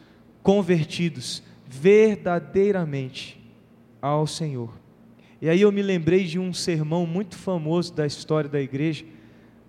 convertidos 0.42 1.44
verdadeiramente 1.68 3.40
ao 4.02 4.26
Senhor. 4.26 4.74
E 5.40 5.48
aí 5.48 5.62
eu 5.62 5.72
me 5.72 5.82
lembrei 5.82 6.24
de 6.24 6.40
um 6.40 6.52
sermão 6.52 7.06
muito 7.06 7.36
famoso 7.38 7.94
da 7.94 8.08
história 8.08 8.50
da 8.50 8.60
igreja, 8.60 9.06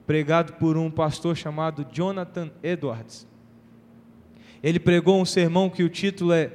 pregado 0.07 0.55
por 0.55 0.79
um 0.79 0.91
pastor 0.91 1.37
chamado 1.37 1.87
Jonathan 1.93 2.51
Edwards. 2.63 3.27
Ele 4.63 4.81
pregou 4.81 5.21
um 5.21 5.25
sermão 5.25 5.69
que 5.69 5.83
o 5.83 5.89
título 5.89 6.33
é 6.33 6.53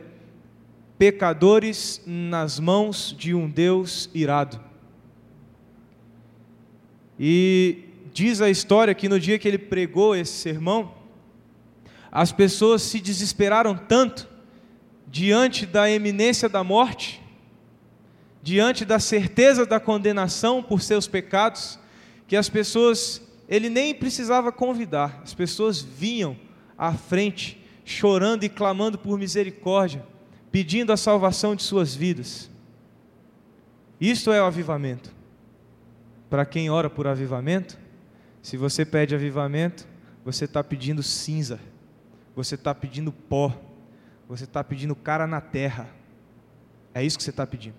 Pecadores 0.98 2.02
nas 2.08 2.60
mãos 2.60 3.16
de 3.16 3.36
um 3.36 3.48
Deus 3.48 4.10
irado. 4.14 4.60
E 7.20 7.87
diz 8.18 8.42
a 8.42 8.50
história 8.50 8.96
que 8.96 9.08
no 9.08 9.20
dia 9.20 9.38
que 9.38 9.48
ele 9.48 9.60
pregou 9.60 10.16
esse 10.16 10.34
sermão, 10.34 10.92
as 12.12 12.32
pessoas 12.32 12.82
se 12.82 13.00
desesperaram 13.00 13.78
tanto 13.78 14.28
diante 15.06 15.68
da 15.68 15.88
eminência 15.88 16.50
da 16.50 16.64
morte, 16.64 17.22
diante 18.42 18.84
da 18.84 18.98
certeza 18.98 19.68
da 19.68 19.80
condenação 19.80 20.64
por 20.64 20.82
seus 20.82 21.06
pecados, 21.06 21.78
que 22.28 22.36
as 22.36 22.50
pessoas, 22.50 23.22
ele 23.48 23.70
nem 23.70 23.94
precisava 23.94 24.52
convidar, 24.52 25.22
as 25.24 25.36
pessoas 25.36 25.80
vinham 25.80 26.36
à 26.76 26.94
frente, 26.94 27.64
chorando 27.86 28.44
e 28.44 28.50
clamando 28.50 28.98
por 28.98 29.20
misericórdia, 29.20 30.04
pedindo 30.52 30.92
a 30.92 30.98
salvação 30.98 31.56
de 31.56 31.62
suas 31.62 31.94
vidas. 31.94 32.50
Isto 34.02 34.32
é 34.32 34.42
o 34.42 34.46
avivamento. 34.46 35.14
Para 36.32 36.48
quem 36.48 36.68
ora 36.68 36.90
por 36.90 37.06
avivamento, 37.06 37.86
se 38.48 38.58
você 38.58 38.86
pede 38.86 39.16
avivamento, 39.16 39.88
você 40.24 40.46
está 40.46 40.64
pedindo 40.64 41.04
cinza 41.04 41.60
você 42.38 42.54
está 42.54 42.76
pedindo 42.76 43.12
pó, 43.12 43.52
você 44.30 44.44
está 44.44 44.64
pedindo 44.64 44.96
cara 44.96 45.26
na 45.26 45.42
terra. 45.42 45.90
É 46.94 47.04
isso 47.04 47.18
que 47.18 47.24
você 47.24 47.32
está 47.32 47.48
pedindo. 47.48 47.74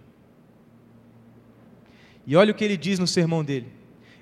E 2.26 2.34
olha 2.34 2.50
o 2.50 2.54
que 2.56 2.64
ele 2.64 2.76
diz 2.76 2.98
no 2.98 3.06
sermão 3.06 3.44
dele. 3.44 3.72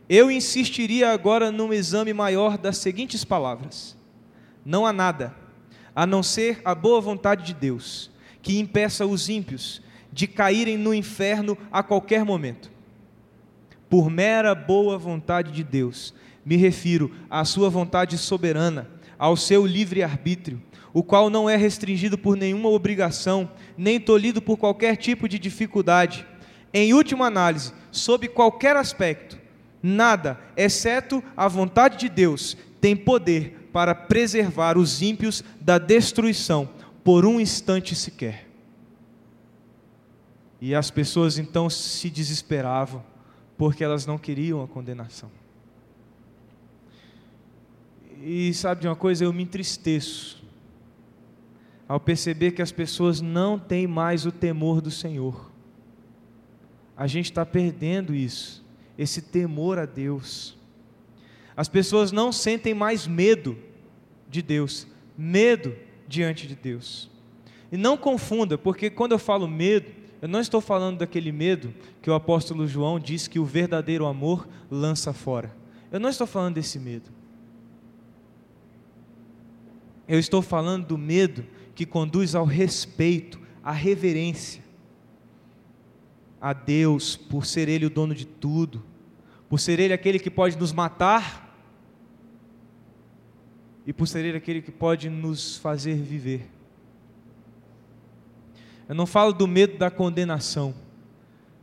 Eu 0.06 0.30
insistiria 0.30 1.10
agora 1.10 1.50
num 1.50 1.72
exame 1.72 2.12
maior 2.12 2.58
das 2.58 2.76
seguintes 2.76 3.24
palavras: 3.24 3.96
Não 4.62 4.84
há 4.84 4.92
nada, 4.92 5.34
a 5.94 6.04
não 6.04 6.22
ser 6.22 6.60
a 6.66 6.74
boa 6.74 7.00
vontade 7.00 7.42
de 7.42 7.54
Deus, 7.54 8.10
que 8.42 8.58
impeça 8.58 9.06
os 9.06 9.30
ímpios 9.30 9.80
de 10.12 10.26
caírem 10.26 10.76
no 10.76 10.92
inferno 10.92 11.56
a 11.72 11.82
qualquer 11.82 12.26
momento. 12.26 12.70
Por 13.88 14.10
mera 14.10 14.54
boa 14.54 14.98
vontade 14.98 15.50
de 15.50 15.64
Deus, 15.64 16.12
me 16.46 16.54
refiro 16.54 17.10
à 17.28 17.44
sua 17.44 17.68
vontade 17.68 18.16
soberana, 18.16 18.88
ao 19.18 19.36
seu 19.36 19.66
livre-arbítrio, 19.66 20.62
o 20.92 21.02
qual 21.02 21.28
não 21.28 21.50
é 21.50 21.56
restringido 21.56 22.16
por 22.16 22.36
nenhuma 22.36 22.68
obrigação, 22.68 23.50
nem 23.76 23.98
tolhido 23.98 24.40
por 24.40 24.56
qualquer 24.56 24.96
tipo 24.96 25.28
de 25.28 25.40
dificuldade. 25.40 26.24
Em 26.72 26.94
última 26.94 27.26
análise, 27.26 27.72
sob 27.90 28.28
qualquer 28.28 28.76
aspecto, 28.76 29.36
nada, 29.82 30.38
exceto 30.56 31.22
a 31.36 31.48
vontade 31.48 31.98
de 31.98 32.08
Deus, 32.08 32.56
tem 32.80 32.94
poder 32.94 33.68
para 33.72 33.92
preservar 33.92 34.78
os 34.78 35.02
ímpios 35.02 35.42
da 35.60 35.78
destruição 35.78 36.68
por 37.02 37.26
um 37.26 37.40
instante 37.40 37.96
sequer. 37.96 38.46
E 40.60 40.74
as 40.74 40.90
pessoas 40.90 41.38
então 41.38 41.68
se 41.68 42.08
desesperavam, 42.08 43.04
porque 43.58 43.82
elas 43.82 44.06
não 44.06 44.16
queriam 44.16 44.62
a 44.62 44.68
condenação. 44.68 45.30
E 48.22 48.52
sabe 48.54 48.82
de 48.82 48.88
uma 48.88 48.96
coisa? 48.96 49.24
Eu 49.24 49.32
me 49.32 49.42
entristeço 49.42 50.44
ao 51.88 52.00
perceber 52.00 52.52
que 52.52 52.62
as 52.62 52.72
pessoas 52.72 53.20
não 53.20 53.58
têm 53.58 53.86
mais 53.86 54.26
o 54.26 54.32
temor 54.32 54.80
do 54.80 54.90
Senhor. 54.90 55.50
A 56.96 57.06
gente 57.06 57.26
está 57.26 57.44
perdendo 57.44 58.14
isso, 58.14 58.64
esse 58.98 59.22
temor 59.22 59.78
a 59.78 59.86
Deus. 59.86 60.56
As 61.56 61.68
pessoas 61.68 62.10
não 62.10 62.32
sentem 62.32 62.74
mais 62.74 63.06
medo 63.06 63.56
de 64.28 64.42
Deus, 64.42 64.86
medo 65.16 65.74
diante 66.08 66.46
de 66.46 66.54
Deus. 66.54 67.10
E 67.70 67.76
não 67.76 67.96
confunda, 67.96 68.56
porque 68.56 68.90
quando 68.90 69.12
eu 69.12 69.18
falo 69.18 69.46
medo, 69.46 69.90
eu 70.20 70.28
não 70.28 70.40
estou 70.40 70.60
falando 70.60 70.98
daquele 70.98 71.30
medo 71.30 71.72
que 72.00 72.10
o 72.10 72.14
apóstolo 72.14 72.66
João 72.66 72.98
diz 72.98 73.28
que 73.28 73.38
o 73.38 73.44
verdadeiro 73.44 74.06
amor 74.06 74.48
lança 74.70 75.12
fora. 75.12 75.54
Eu 75.92 76.00
não 76.00 76.08
estou 76.08 76.26
falando 76.26 76.54
desse 76.54 76.78
medo. 76.78 77.15
Eu 80.08 80.18
estou 80.18 80.40
falando 80.40 80.86
do 80.86 80.98
medo 80.98 81.44
que 81.74 81.84
conduz 81.84 82.34
ao 82.34 82.44
respeito, 82.44 83.40
à 83.62 83.72
reverência 83.72 84.62
a 86.40 86.52
Deus, 86.52 87.16
por 87.16 87.44
ser 87.44 87.68
Ele 87.68 87.86
o 87.86 87.90
dono 87.90 88.14
de 88.14 88.24
tudo, 88.24 88.84
por 89.48 89.58
ser 89.58 89.80
Ele 89.80 89.92
aquele 89.92 90.18
que 90.18 90.30
pode 90.30 90.56
nos 90.56 90.72
matar 90.72 91.44
e 93.86 93.92
por 93.92 94.06
ser 94.06 94.24
Ele 94.24 94.36
aquele 94.36 94.62
que 94.62 94.70
pode 94.70 95.08
nos 95.08 95.58
fazer 95.58 95.96
viver. 95.96 96.48
Eu 98.88 98.94
não 98.94 99.06
falo 99.06 99.32
do 99.32 99.48
medo 99.48 99.76
da 99.76 99.90
condenação, 99.90 100.72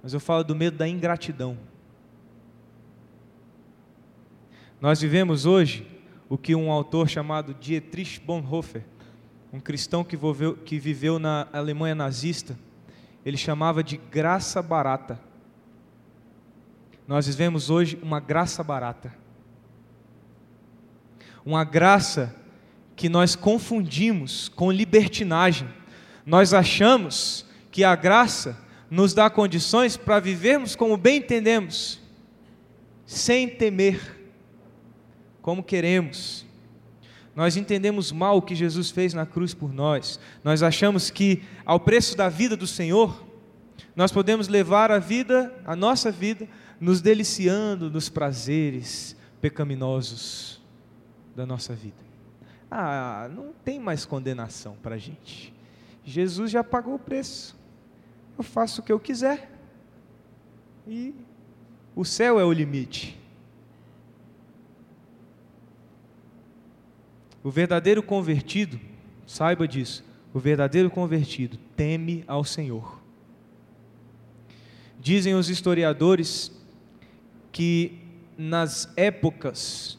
mas 0.02 0.14
eu 0.14 0.20
falo 0.20 0.44
do 0.44 0.56
medo 0.56 0.78
da 0.78 0.88
ingratidão. 0.88 1.58
Nós 4.82 5.00
vivemos 5.00 5.46
hoje 5.46 5.88
o 6.34 6.38
que 6.38 6.55
um 6.55 6.71
autor 6.71 7.07
chamado 7.07 7.53
Dietrich 7.53 8.19
Bonhoeffer, 8.19 8.84
um 9.51 9.59
cristão 9.59 10.03
que 10.03 10.17
viveu, 10.17 10.55
que 10.55 10.79
viveu 10.79 11.19
na 11.19 11.47
Alemanha 11.53 11.93
nazista, 11.93 12.57
ele 13.23 13.38
chamava 13.38 13.84
de 13.84 13.97
graça 13.97 14.59
barata. 14.59 15.19
Nós 17.07 17.27
vivemos 17.27 17.69
hoje 17.69 17.99
uma 18.01 18.19
graça 18.19 18.63
barata. 18.63 19.13
Uma 21.45 21.63
graça 21.63 22.36
que 22.95 23.07
nós 23.07 23.36
confundimos 23.36 24.49
com 24.49 24.71
libertinagem 24.71 25.67
nós 26.25 26.51
achamos 26.51 27.45
que 27.69 27.84
a 27.84 27.95
graça 27.95 28.57
nos 28.89 29.13
dá 29.13 29.29
condições 29.29 29.95
para 29.95 30.19
vivermos 30.19 30.75
como 30.75 30.95
bem 30.95 31.17
entendemos, 31.17 31.99
sem 33.05 33.47
temer, 33.47 34.22
como 35.44 35.62
queremos. 35.62 36.46
Nós 37.36 37.58
entendemos 37.58 38.12
mal 38.12 38.38
o 38.38 38.41
que 38.41 38.56
Jesus 38.56 38.89
fez 38.89 39.14
na 39.14 39.26
cruz 39.26 39.54
por 39.54 39.74
nós. 39.74 40.20
Nós 40.44 40.64
achamos 40.64 41.12
que 41.12 41.44
ao 41.66 41.80
preço 41.80 42.16
da 42.16 42.30
vida 42.30 42.56
do 42.56 42.66
Senhor, 42.66 43.24
nós 43.96 44.12
podemos 44.12 44.48
levar 44.48 44.89
a 44.89 45.00
vida, 45.00 45.54
a 45.66 45.76
nossa 45.76 46.10
vida, 46.10 46.48
nos 46.80 47.02
deliciando 47.02 47.91
nos 47.91 48.08
prazeres 48.08 49.16
pecaminosos 49.41 50.62
da 51.36 51.46
nossa 51.46 51.76
vida. 51.76 52.04
Ah, 52.72 53.30
não 53.36 53.52
tem 53.66 53.80
mais 53.80 54.06
condenação 54.06 54.78
para 54.82 54.96
a 54.96 54.98
gente. 54.98 55.54
Jesus 56.06 56.52
já 56.52 56.64
pagou 56.64 56.96
o 56.96 57.00
preço. 57.00 57.60
Eu 58.38 58.44
faço 58.44 58.80
o 58.80 58.84
que 58.84 58.91
eu 58.91 59.00
quiser. 59.00 59.52
E 60.88 61.14
o 61.96 62.06
céu 62.06 62.39
é 62.39 62.46
o 62.46 62.52
limite. 62.52 63.22
O 67.44 67.52
verdadeiro 67.52 68.02
convertido, 68.02 68.80
saiba 69.28 69.68
disso, 69.68 70.04
o 70.34 70.39
verdadeiro 70.39 70.89
convertido 70.89 71.58
teme 71.76 72.24
ao 72.26 72.44
Senhor. 72.44 73.02
Dizem 75.00 75.36
os 75.36 75.50
historiadores 75.50 76.52
que 77.52 78.00
nas 78.38 78.91
épocas 78.96 79.98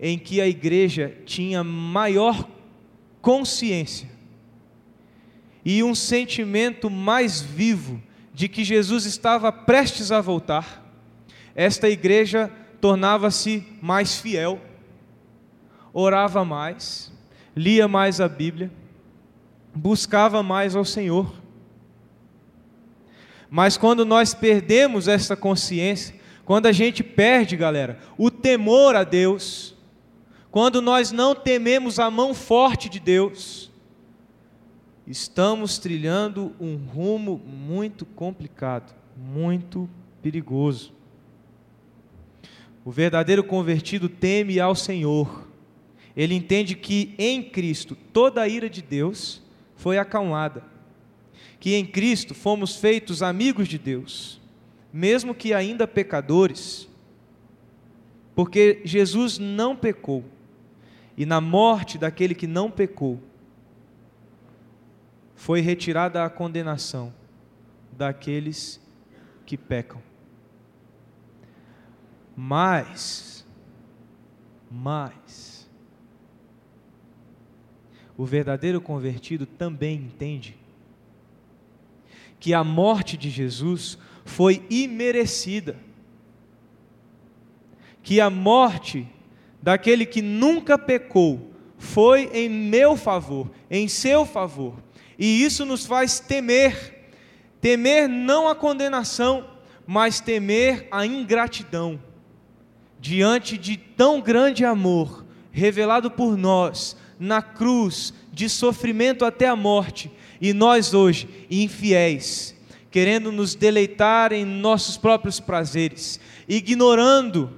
em 0.00 0.18
que 0.18 0.40
a 0.40 0.48
igreja 0.48 1.16
tinha 1.24 1.62
maior 1.62 2.48
consciência 3.22 4.10
e 5.64 5.82
um 5.82 5.94
sentimento 5.94 6.90
mais 6.90 7.40
vivo 7.40 8.02
de 8.34 8.48
que 8.48 8.64
Jesus 8.64 9.06
estava 9.06 9.50
prestes 9.52 10.10
a 10.10 10.20
voltar, 10.20 10.84
esta 11.54 11.88
igreja 11.88 12.50
tornava-se 12.80 13.64
mais 13.80 14.18
fiel, 14.18 14.60
orava 15.94 16.44
mais, 16.44 17.12
lia 17.56 17.86
mais 17.86 18.20
a 18.20 18.28
Bíblia, 18.28 18.70
buscava 19.72 20.42
mais 20.42 20.74
ao 20.74 20.84
Senhor. 20.84 21.32
Mas 23.48 23.76
quando 23.76 24.04
nós 24.04 24.34
perdemos 24.34 25.06
essa 25.06 25.36
consciência, 25.36 26.16
quando 26.44 26.66
a 26.66 26.72
gente 26.72 27.04
perde, 27.04 27.56
galera, 27.56 28.00
o 28.18 28.30
temor 28.30 28.96
a 28.96 29.04
Deus, 29.04 29.76
quando 30.50 30.82
nós 30.82 31.12
não 31.12 31.34
tememos 31.34 32.00
a 32.00 32.10
mão 32.10 32.34
forte 32.34 32.88
de 32.88 32.98
Deus, 32.98 33.70
estamos 35.06 35.78
trilhando 35.78 36.52
um 36.58 36.76
rumo 36.76 37.40
muito 37.46 38.04
complicado, 38.04 38.92
muito 39.16 39.88
perigoso. 40.20 40.92
O 42.84 42.90
verdadeiro 42.90 43.44
convertido 43.44 44.08
teme 44.08 44.58
ao 44.58 44.74
Senhor. 44.74 45.53
Ele 46.16 46.34
entende 46.34 46.74
que 46.74 47.14
em 47.18 47.42
Cristo 47.42 47.96
toda 48.12 48.42
a 48.42 48.48
ira 48.48 48.70
de 48.70 48.80
Deus 48.80 49.42
foi 49.76 49.98
acalmada. 49.98 50.62
Que 51.58 51.74
em 51.74 51.84
Cristo 51.84 52.34
fomos 52.34 52.76
feitos 52.76 53.22
amigos 53.22 53.68
de 53.68 53.78
Deus, 53.78 54.40
mesmo 54.92 55.34
que 55.34 55.52
ainda 55.52 55.88
pecadores. 55.88 56.88
Porque 58.34 58.80
Jesus 58.84 59.38
não 59.38 59.74
pecou. 59.74 60.24
E 61.16 61.24
na 61.24 61.40
morte 61.40 61.96
daquele 61.96 62.34
que 62.34 62.46
não 62.46 62.70
pecou, 62.70 63.20
foi 65.34 65.60
retirada 65.60 66.24
a 66.24 66.30
condenação 66.30 67.12
daqueles 67.92 68.80
que 69.46 69.56
pecam. 69.56 70.02
Mas, 72.36 73.46
mas, 74.70 75.53
o 78.16 78.24
verdadeiro 78.24 78.80
convertido 78.80 79.46
também 79.46 79.96
entende? 79.96 80.56
Que 82.38 82.54
a 82.54 82.62
morte 82.62 83.16
de 83.16 83.30
Jesus 83.30 83.98
foi 84.24 84.64
imerecida, 84.70 85.76
que 88.02 88.20
a 88.20 88.30
morte 88.30 89.06
daquele 89.62 90.04
que 90.06 90.22
nunca 90.22 90.78
pecou 90.78 91.50
foi 91.78 92.30
em 92.32 92.48
meu 92.48 92.96
favor, 92.96 93.50
em 93.70 93.88
seu 93.88 94.24
favor, 94.24 94.74
e 95.18 95.42
isso 95.42 95.64
nos 95.64 95.86
faz 95.86 96.20
temer, 96.20 97.10
temer 97.60 98.08
não 98.08 98.48
a 98.48 98.54
condenação, 98.54 99.48
mas 99.86 100.20
temer 100.20 100.88
a 100.90 101.04
ingratidão. 101.04 102.00
Diante 103.00 103.58
de 103.58 103.76
tão 103.76 104.20
grande 104.20 104.64
amor 104.64 105.24
revelado 105.52 106.10
por 106.10 106.36
nós 106.36 106.96
na 107.18 107.40
cruz, 107.40 108.12
de 108.32 108.48
sofrimento 108.48 109.24
até 109.24 109.48
a 109.48 109.56
morte, 109.56 110.10
e 110.40 110.52
nós 110.52 110.94
hoje, 110.94 111.46
infiéis, 111.50 112.54
querendo 112.90 113.32
nos 113.32 113.54
deleitar 113.54 114.32
em 114.32 114.44
nossos 114.44 114.96
próprios 114.96 115.40
prazeres, 115.40 116.20
ignorando 116.48 117.50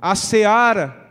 a 0.00 0.14
seara 0.14 1.08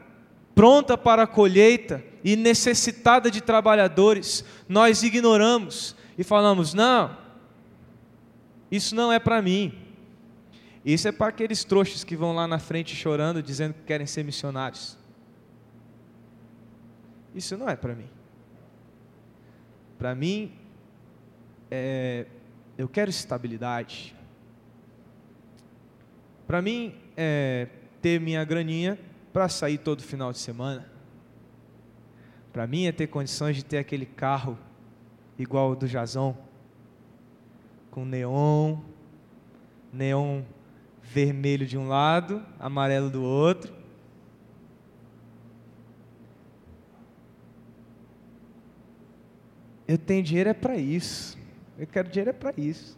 pronta 0.53 0.97
para 0.97 1.23
a 1.23 1.27
colheita, 1.27 2.03
e 2.23 2.36
necessitada 2.36 3.32
de 3.32 3.41
trabalhadores, 3.41 4.43
nós 4.67 5.03
ignoramos 5.03 5.95
e 6.17 6.23
falamos: 6.23 6.73
não, 6.73 7.15
Isso 8.69 8.93
não 8.93 9.11
é 9.11 9.19
para 9.19 9.41
mim. 9.41 9.73
Isso 10.84 11.07
é 11.07 11.11
para 11.11 11.27
aqueles 11.27 11.63
trouxas 11.63 12.03
que 12.03 12.15
vão 12.15 12.34
lá 12.34 12.47
na 12.47 12.59
frente 12.59 12.95
chorando, 12.95 13.41
dizendo 13.43 13.73
que 13.73 13.84
querem 13.84 14.05
ser 14.05 14.23
missionários. 14.23 14.99
Isso 17.39 17.55
não 17.55 17.69
é 17.69 17.75
para 17.77 17.95
mim. 17.95 18.09
Para 19.97 20.13
mim, 20.13 20.51
é, 21.71 22.25
eu 22.77 22.89
quero 22.89 23.09
estabilidade. 23.09 24.13
Para 26.45 26.61
mim, 26.61 26.93
é 27.15 27.69
ter 28.01 28.19
minha 28.19 28.43
graninha 28.43 28.99
para 29.31 29.47
sair 29.47 29.77
todo 29.77 30.03
final 30.03 30.33
de 30.33 30.39
semana. 30.39 30.85
Para 32.51 32.67
mim 32.67 32.87
é 32.87 32.91
ter 32.91 33.07
condições 33.07 33.55
de 33.55 33.63
ter 33.63 33.77
aquele 33.77 34.05
carro 34.05 34.59
igual 35.37 35.71
o 35.71 35.75
do 35.77 35.87
Jason, 35.87 36.35
com 37.89 38.03
neon, 38.03 38.79
neon 39.93 40.41
vermelho 41.01 41.65
de 41.65 41.77
um 41.77 41.87
lado, 41.87 42.45
amarelo 42.59 43.09
do 43.09 43.23
outro. 43.23 43.78
Eu 49.89 49.97
tenho 49.97 50.21
dinheiro 50.21 50.51
é 50.51 50.53
para 50.53 50.77
isso. 50.77 51.35
Eu 51.75 51.87
quero 51.87 52.09
dinheiro 52.09 52.29
é 52.29 52.33
para 52.33 52.53
isso. 52.55 52.95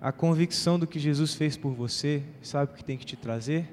A 0.00 0.10
convicção 0.10 0.76
do 0.76 0.88
que 0.88 0.98
Jesus 0.98 1.32
fez 1.32 1.56
por 1.56 1.72
você, 1.72 2.24
sabe 2.42 2.72
o 2.72 2.74
que 2.74 2.84
tem 2.84 2.98
que 2.98 3.06
te 3.06 3.14
trazer? 3.14 3.72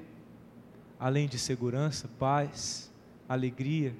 Além 1.00 1.26
de 1.26 1.36
segurança, 1.36 2.08
paz, 2.16 2.92
alegria, 3.28 3.92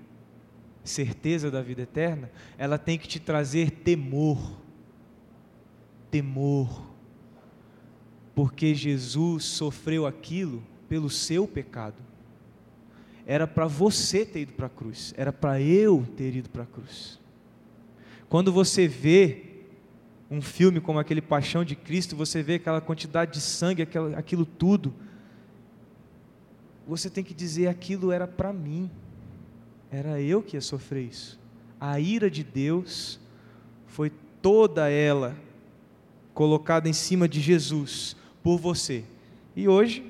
certeza 0.84 1.50
da 1.50 1.60
vida 1.60 1.82
eterna, 1.82 2.30
ela 2.56 2.78
tem 2.78 2.96
que 2.96 3.08
te 3.08 3.18
trazer 3.18 3.72
temor. 3.72 4.38
Temor. 6.12 6.94
Porque 8.36 8.72
Jesus 8.72 9.46
sofreu 9.46 10.06
aquilo 10.06 10.62
pelo 10.88 11.10
seu 11.10 11.48
pecado. 11.48 12.13
Era 13.26 13.46
para 13.46 13.66
você 13.66 14.24
ter 14.24 14.40
ido 14.40 14.52
para 14.52 14.66
a 14.66 14.70
cruz, 14.70 15.14
era 15.16 15.32
para 15.32 15.60
eu 15.60 16.06
ter 16.16 16.36
ido 16.36 16.50
para 16.50 16.64
a 16.64 16.66
cruz. 16.66 17.18
Quando 18.28 18.52
você 18.52 18.86
vê 18.86 19.44
um 20.30 20.42
filme 20.42 20.80
como 20.80 20.98
aquele 20.98 21.22
Paixão 21.22 21.64
de 21.64 21.76
Cristo, 21.76 22.16
você 22.16 22.42
vê 22.42 22.54
aquela 22.54 22.80
quantidade 22.80 23.32
de 23.32 23.40
sangue, 23.40 23.86
aquilo, 24.16 24.44
tudo, 24.44 24.92
você 26.86 27.08
tem 27.08 27.22
que 27.24 27.32
dizer: 27.32 27.68
aquilo 27.68 28.10
era 28.12 28.26
para 28.26 28.52
mim, 28.52 28.90
era 29.90 30.20
eu 30.20 30.42
que 30.42 30.56
ia 30.56 30.60
sofrer 30.60 31.04
isso. 31.04 31.38
A 31.80 32.00
ira 32.00 32.30
de 32.30 32.42
Deus 32.42 33.20
foi 33.86 34.10
toda 34.42 34.90
ela 34.90 35.36
colocada 36.34 36.88
em 36.88 36.92
cima 36.92 37.28
de 37.28 37.40
Jesus 37.40 38.16
por 38.42 38.58
você. 38.58 39.04
E 39.54 39.68
hoje, 39.68 40.04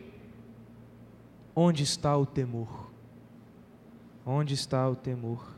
onde 1.55 1.83
está 1.83 2.17
o 2.17 2.25
temor? 2.25 2.91
Onde 4.25 4.55
está 4.55 4.89
o 4.89 4.97
temor? 4.97 5.55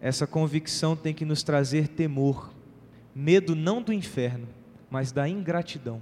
Essa 0.00 0.26
convicção 0.26 0.94
tem 0.94 1.12
que 1.12 1.24
nos 1.24 1.42
trazer 1.42 1.88
temor, 1.88 2.50
medo 3.14 3.54
não 3.54 3.82
do 3.82 3.92
inferno, 3.92 4.46
mas 4.90 5.10
da 5.12 5.28
ingratidão, 5.28 6.00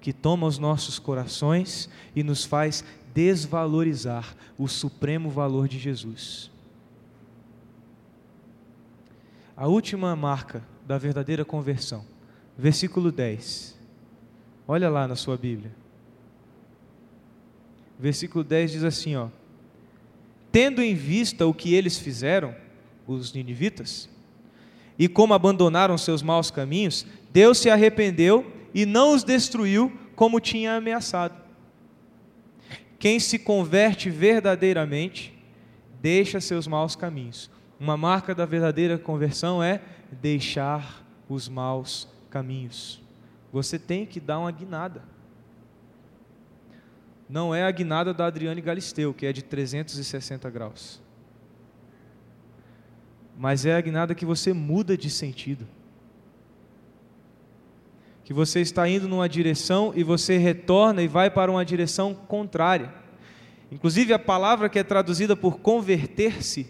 que 0.00 0.12
toma 0.12 0.46
os 0.46 0.58
nossos 0.58 0.98
corações 0.98 1.88
e 2.14 2.22
nos 2.22 2.44
faz 2.44 2.84
desvalorizar 3.14 4.36
o 4.58 4.68
supremo 4.68 5.30
valor 5.30 5.66
de 5.66 5.78
Jesus. 5.78 6.50
A 9.56 9.66
última 9.66 10.14
marca 10.14 10.62
da 10.86 10.98
verdadeira 10.98 11.44
conversão, 11.44 12.04
versículo 12.58 13.10
10. 13.10 13.74
Olha 14.68 14.90
lá 14.90 15.08
na 15.08 15.16
sua 15.16 15.36
Bíblia. 15.36 15.85
Versículo 17.98 18.44
10 18.44 18.72
diz 18.72 18.84
assim, 18.84 19.16
ó: 19.16 19.28
Tendo 20.52 20.82
em 20.82 20.94
vista 20.94 21.46
o 21.46 21.54
que 21.54 21.74
eles 21.74 21.98
fizeram, 21.98 22.54
os 23.06 23.32
ninivitas, 23.32 24.08
e 24.98 25.08
como 25.08 25.34
abandonaram 25.34 25.96
seus 25.96 26.22
maus 26.22 26.50
caminhos, 26.50 27.06
Deus 27.32 27.58
se 27.58 27.70
arrependeu 27.70 28.50
e 28.74 28.86
não 28.86 29.14
os 29.14 29.22
destruiu 29.22 29.92
como 30.14 30.40
tinha 30.40 30.74
ameaçado. 30.74 31.34
Quem 32.98 33.20
se 33.20 33.38
converte 33.38 34.08
verdadeiramente 34.08 35.34
deixa 36.00 36.40
seus 36.40 36.66
maus 36.66 36.96
caminhos. 36.96 37.50
Uma 37.78 37.96
marca 37.96 38.34
da 38.34 38.46
verdadeira 38.46 38.96
conversão 38.98 39.62
é 39.62 39.82
deixar 40.10 41.04
os 41.28 41.48
maus 41.48 42.08
caminhos. 42.30 43.02
Você 43.52 43.78
tem 43.78 44.06
que 44.06 44.18
dar 44.18 44.38
uma 44.38 44.50
guinada. 44.50 45.02
Não 47.28 47.54
é 47.54 47.64
a 47.64 47.70
guinada 47.70 48.14
da 48.14 48.26
Adriane 48.26 48.60
Galisteu, 48.60 49.12
que 49.12 49.26
é 49.26 49.32
de 49.32 49.42
360 49.42 50.48
graus 50.50 51.00
mas 53.36 53.66
é 53.66 53.76
a 53.76 53.80
guinada 53.80 54.14
que 54.14 54.24
você 54.24 54.52
muda 54.52 54.96
de 54.96 55.10
sentido. 55.10 55.66
Que 58.24 58.32
você 58.32 58.60
está 58.60 58.88
indo 58.88 59.06
numa 59.06 59.28
direção 59.28 59.92
e 59.94 60.02
você 60.02 60.38
retorna 60.38 61.02
e 61.02 61.08
vai 61.08 61.30
para 61.30 61.50
uma 61.50 61.64
direção 61.64 62.14
contrária. 62.14 62.92
Inclusive 63.70 64.12
a 64.12 64.18
palavra 64.18 64.68
que 64.68 64.78
é 64.78 64.82
traduzida 64.82 65.36
por 65.36 65.58
converter-se, 65.58 66.66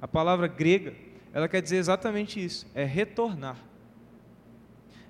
a 0.00 0.06
palavra 0.06 0.46
grega, 0.46 0.94
ela 1.32 1.48
quer 1.48 1.62
dizer 1.62 1.76
exatamente 1.76 2.44
isso, 2.44 2.66
é 2.74 2.84
retornar. 2.84 3.56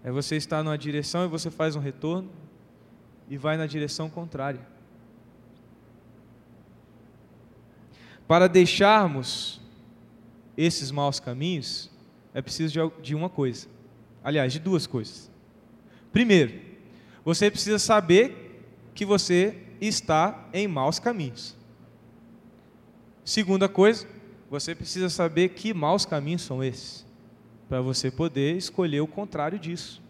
É 0.03 0.11
você 0.11 0.37
estar 0.37 0.63
numa 0.63 0.79
direção 0.79 1.25
e 1.25 1.29
você 1.29 1.51
faz 1.51 1.75
um 1.75 1.81
retorno 1.81 2.31
e 3.29 3.37
vai 3.37 3.57
na 3.57 3.67
direção 3.67 4.09
contrária. 4.09 4.74
Para 8.27 8.49
deixarmos 8.49 9.61
esses 10.57 10.91
maus 10.91 11.21
caminhos, 11.21 11.91
é 12.33 12.41
preciso 12.41 12.91
de, 13.03 13.15
uma 13.15 13.29
coisa. 13.29 13.67
Aliás, 14.23 14.53
de 14.53 14.59
duas 14.59 14.87
coisas. 14.87 15.31
Primeiro, 16.13 16.61
você 17.25 17.51
precisa 17.51 17.79
saber 17.79 18.65
que 18.95 19.05
você 19.05 19.59
está 19.81 20.49
em 20.53 20.67
maus 20.67 20.99
caminhos. 20.99 21.57
Segunda 23.25 23.69
coisa, 23.69 24.07
você 24.51 24.75
precisa 24.75 25.09
saber 25.09 25.51
que 25.51 25.75
maus 25.75 26.05
caminhos 26.05 26.43
são 26.43 26.63
esses, 26.63 27.07
para 27.69 27.81
você 27.81 28.11
poder 28.11 28.57
escolher 28.57 29.01
o 29.01 29.07
contrário 29.07 29.59
disso. 29.59 30.04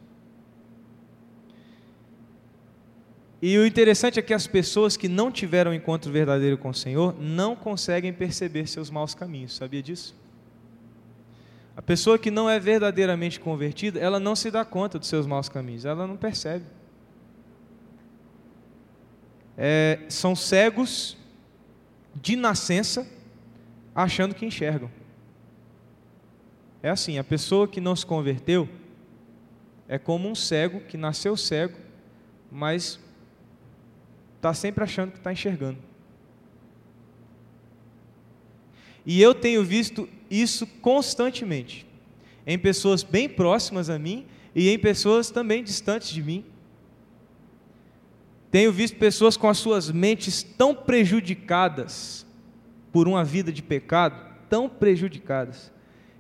E 3.47 3.59
o 3.59 3.67
interessante 3.67 4.19
é 4.19 4.23
que 4.23 4.33
as 4.33 4.47
pessoas 4.47 4.97
que 4.97 5.07
não 5.07 5.31
tiveram 5.31 5.71
um 5.71 5.75
encontro 5.75 6.11
verdadeiro 6.11 6.57
com 6.57 6.71
o 6.71 6.75
Senhor 6.75 7.15
não 7.21 7.55
conseguem 7.55 8.11
perceber 8.11 8.67
seus 8.67 8.89
maus 8.89 9.15
caminhos, 9.15 9.55
sabia 9.55 9.83
disso? 9.83 10.17
A 11.77 11.83
pessoa 11.83 12.19
que 12.19 12.31
não 12.31 12.49
é 12.49 12.59
verdadeiramente 12.59 13.39
convertida, 13.39 14.01
ela 14.01 14.19
não 14.19 14.35
se 14.35 14.51
dá 14.51 14.65
conta 14.65 14.99
dos 14.99 15.09
seus 15.09 15.27
maus 15.27 15.47
caminhos, 15.47 15.85
ela 15.85 16.07
não 16.07 16.17
percebe. 16.17 16.65
É, 19.59 19.99
são 20.09 20.35
cegos 20.35 21.15
de 22.15 22.37
nascença, 22.37 23.07
achando 23.95 24.35
que 24.35 24.47
enxergam. 24.47 24.91
É 26.83 26.89
assim: 26.89 27.19
a 27.19 27.25
pessoa 27.25 27.69
que 27.69 27.79
não 27.79 27.95
se 27.95 28.07
converteu 28.07 28.67
é 29.87 29.99
como 29.99 30.31
um 30.31 30.35
cego 30.35 30.81
que 30.81 30.97
nasceu 30.97 31.37
cego, 31.37 31.77
mas 32.51 33.04
está 34.45 34.53
sempre 34.53 34.85
achando 34.85 35.11
que 35.11 35.17
está 35.17 35.33
enxergando. 35.33 35.79
E 39.07 39.21
eu 39.21 39.35
tenho 39.35 39.65
visto 39.65 40.07
isso 40.31 40.67
constantemente, 40.67 41.87
em 42.47 42.59
pessoas 42.59 43.03
bem 43.03 43.27
próximas 43.27 43.89
a 43.89 43.99
mim 43.99 44.27
e 44.55 44.69
em 44.69 44.79
pessoas 44.79 45.31
também 45.31 45.65
distantes 45.65 46.11
de 46.11 46.23
mim. 46.23 46.45
Tenho 48.51 48.71
visto 48.71 48.99
pessoas 48.99 49.35
com 49.35 49.49
as 49.49 49.57
suas 49.57 49.91
mentes 49.91 50.43
tão 50.43 50.75
prejudicadas 50.75 52.27
por 52.93 53.09
uma 53.09 53.25
vida 53.25 53.51
de 53.51 53.63
pecado, 53.63 54.15
tão 54.51 54.69
prejudicadas, 54.69 55.73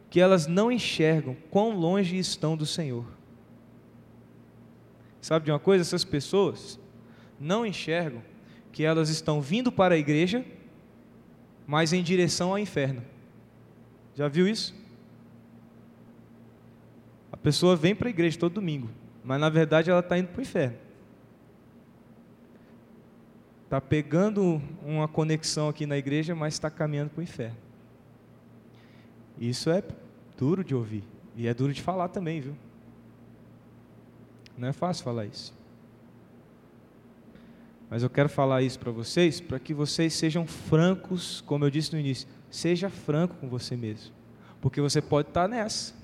que 0.08 0.18
elas 0.18 0.46
não 0.46 0.72
enxergam 0.72 1.36
quão 1.50 1.76
longe 1.76 2.16
estão 2.16 2.56
do 2.56 2.64
Senhor. 2.64 3.04
Sabe 5.20 5.44
de 5.44 5.52
uma 5.52 5.60
coisa? 5.60 5.82
Essas 5.82 6.04
pessoas 6.04 6.78
não 7.38 7.64
enxergam 7.66 8.22
que 8.72 8.84
elas 8.84 9.08
estão 9.08 9.40
vindo 9.40 9.70
para 9.70 9.94
a 9.94 9.98
igreja 9.98 10.44
mas 11.66 11.92
em 11.92 12.02
direção 12.02 12.50
ao 12.50 12.58
inferno. 12.58 13.02
Já 14.14 14.28
viu 14.28 14.46
isso? 14.46 14.74
A 17.32 17.36
pessoa 17.36 17.74
vem 17.74 17.94
para 17.94 18.08
a 18.08 18.10
igreja 18.10 18.38
todo 18.38 18.54
domingo, 18.54 18.88
mas 19.22 19.40
na 19.40 19.48
verdade 19.48 19.90
ela 19.90 20.00
está 20.00 20.18
indo 20.18 20.28
para 20.28 20.38
o 20.38 20.42
inferno. 20.42 20.76
Está 23.64 23.80
pegando 23.80 24.62
uma 24.82 25.08
conexão 25.08 25.68
aqui 25.68 25.84
na 25.84 25.96
igreja, 25.96 26.34
mas 26.34 26.54
está 26.54 26.70
caminhando 26.70 27.10
para 27.10 27.20
o 27.20 27.24
inferno. 27.24 27.56
Isso 29.38 29.70
é 29.70 29.82
Duro 30.36 30.64
de 30.64 30.74
ouvir. 30.74 31.04
E 31.36 31.46
é 31.46 31.54
duro 31.54 31.72
de 31.72 31.80
falar 31.80 32.08
também, 32.08 32.40
viu? 32.40 32.56
Não 34.58 34.66
é 34.66 34.72
fácil 34.72 35.04
falar 35.04 35.26
isso. 35.26 35.54
Mas 37.94 38.02
eu 38.02 38.10
quero 38.10 38.28
falar 38.28 38.60
isso 38.60 38.76
para 38.80 38.90
vocês, 38.90 39.40
para 39.40 39.56
que 39.56 39.72
vocês 39.72 40.14
sejam 40.14 40.44
francos, 40.48 41.40
como 41.46 41.64
eu 41.64 41.70
disse 41.70 41.92
no 41.92 42.00
início. 42.00 42.26
Seja 42.50 42.90
franco 42.90 43.36
com 43.36 43.48
você 43.48 43.76
mesmo. 43.76 44.12
Porque 44.60 44.80
você 44.80 45.00
pode 45.00 45.28
estar 45.28 45.46
nessa. 45.46 45.94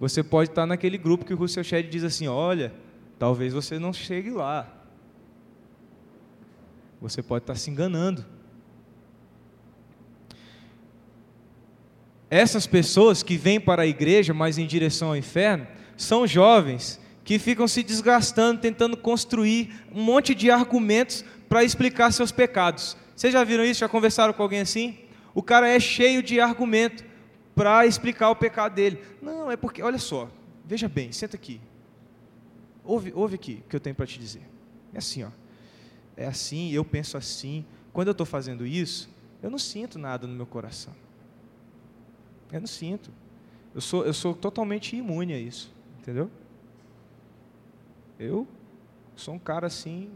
Você 0.00 0.22
pode 0.22 0.48
estar 0.48 0.64
naquele 0.64 0.96
grupo 0.96 1.22
que 1.22 1.34
o 1.34 1.36
Russell 1.36 1.62
Shedd 1.62 1.86
diz 1.90 2.02
assim: 2.02 2.28
olha, 2.28 2.72
talvez 3.18 3.52
você 3.52 3.78
não 3.78 3.92
chegue 3.92 4.30
lá. 4.30 4.74
Você 6.98 7.22
pode 7.22 7.42
estar 7.42 7.56
se 7.56 7.70
enganando. 7.70 8.24
Essas 12.30 12.66
pessoas 12.66 13.22
que 13.22 13.36
vêm 13.36 13.60
para 13.60 13.82
a 13.82 13.86
igreja, 13.86 14.32
mas 14.32 14.56
em 14.56 14.66
direção 14.66 15.08
ao 15.08 15.16
inferno, 15.18 15.66
são 15.94 16.26
jovens 16.26 17.03
que 17.24 17.38
ficam 17.38 17.66
se 17.66 17.82
desgastando, 17.82 18.60
tentando 18.60 18.96
construir 18.96 19.84
um 19.90 20.02
monte 20.02 20.34
de 20.34 20.50
argumentos 20.50 21.24
para 21.48 21.64
explicar 21.64 22.12
seus 22.12 22.30
pecados. 22.30 22.96
Vocês 23.16 23.32
já 23.32 23.42
viram 23.42 23.64
isso? 23.64 23.80
Já 23.80 23.88
conversaram 23.88 24.34
com 24.34 24.42
alguém 24.42 24.60
assim? 24.60 24.98
O 25.34 25.42
cara 25.42 25.68
é 25.68 25.80
cheio 25.80 26.22
de 26.22 26.38
argumento 26.38 27.04
para 27.54 27.86
explicar 27.86 28.30
o 28.30 28.36
pecado 28.36 28.74
dele. 28.74 29.02
Não, 29.22 29.50
é 29.50 29.56
porque, 29.56 29.82
olha 29.82 29.98
só, 29.98 30.30
veja 30.64 30.88
bem, 30.88 31.10
senta 31.12 31.36
aqui. 31.36 31.60
Ouve, 32.84 33.12
ouve 33.14 33.36
aqui 33.36 33.62
o 33.64 33.68
que 33.68 33.76
eu 33.76 33.80
tenho 33.80 33.96
para 33.96 34.06
te 34.06 34.18
dizer. 34.18 34.42
É 34.92 34.98
assim, 34.98 35.24
ó. 35.24 35.30
É 36.16 36.26
assim, 36.26 36.70
eu 36.72 36.84
penso 36.84 37.16
assim. 37.16 37.64
Quando 37.92 38.08
eu 38.08 38.12
estou 38.12 38.26
fazendo 38.26 38.66
isso, 38.66 39.08
eu 39.42 39.50
não 39.50 39.58
sinto 39.58 39.98
nada 39.98 40.26
no 40.26 40.34
meu 40.34 40.46
coração. 40.46 40.92
Eu 42.52 42.60
não 42.60 42.66
sinto. 42.66 43.10
Eu 43.74 43.80
sou, 43.80 44.04
eu 44.04 44.12
sou 44.12 44.34
totalmente 44.34 44.94
imune 44.94 45.32
a 45.32 45.38
isso, 45.38 45.72
entendeu? 46.00 46.30
Eu 48.18 48.46
sou 49.16 49.34
um 49.34 49.38
cara 49.38 49.66
assim, 49.66 50.10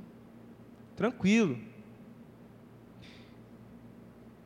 tranquilo. 0.97 1.59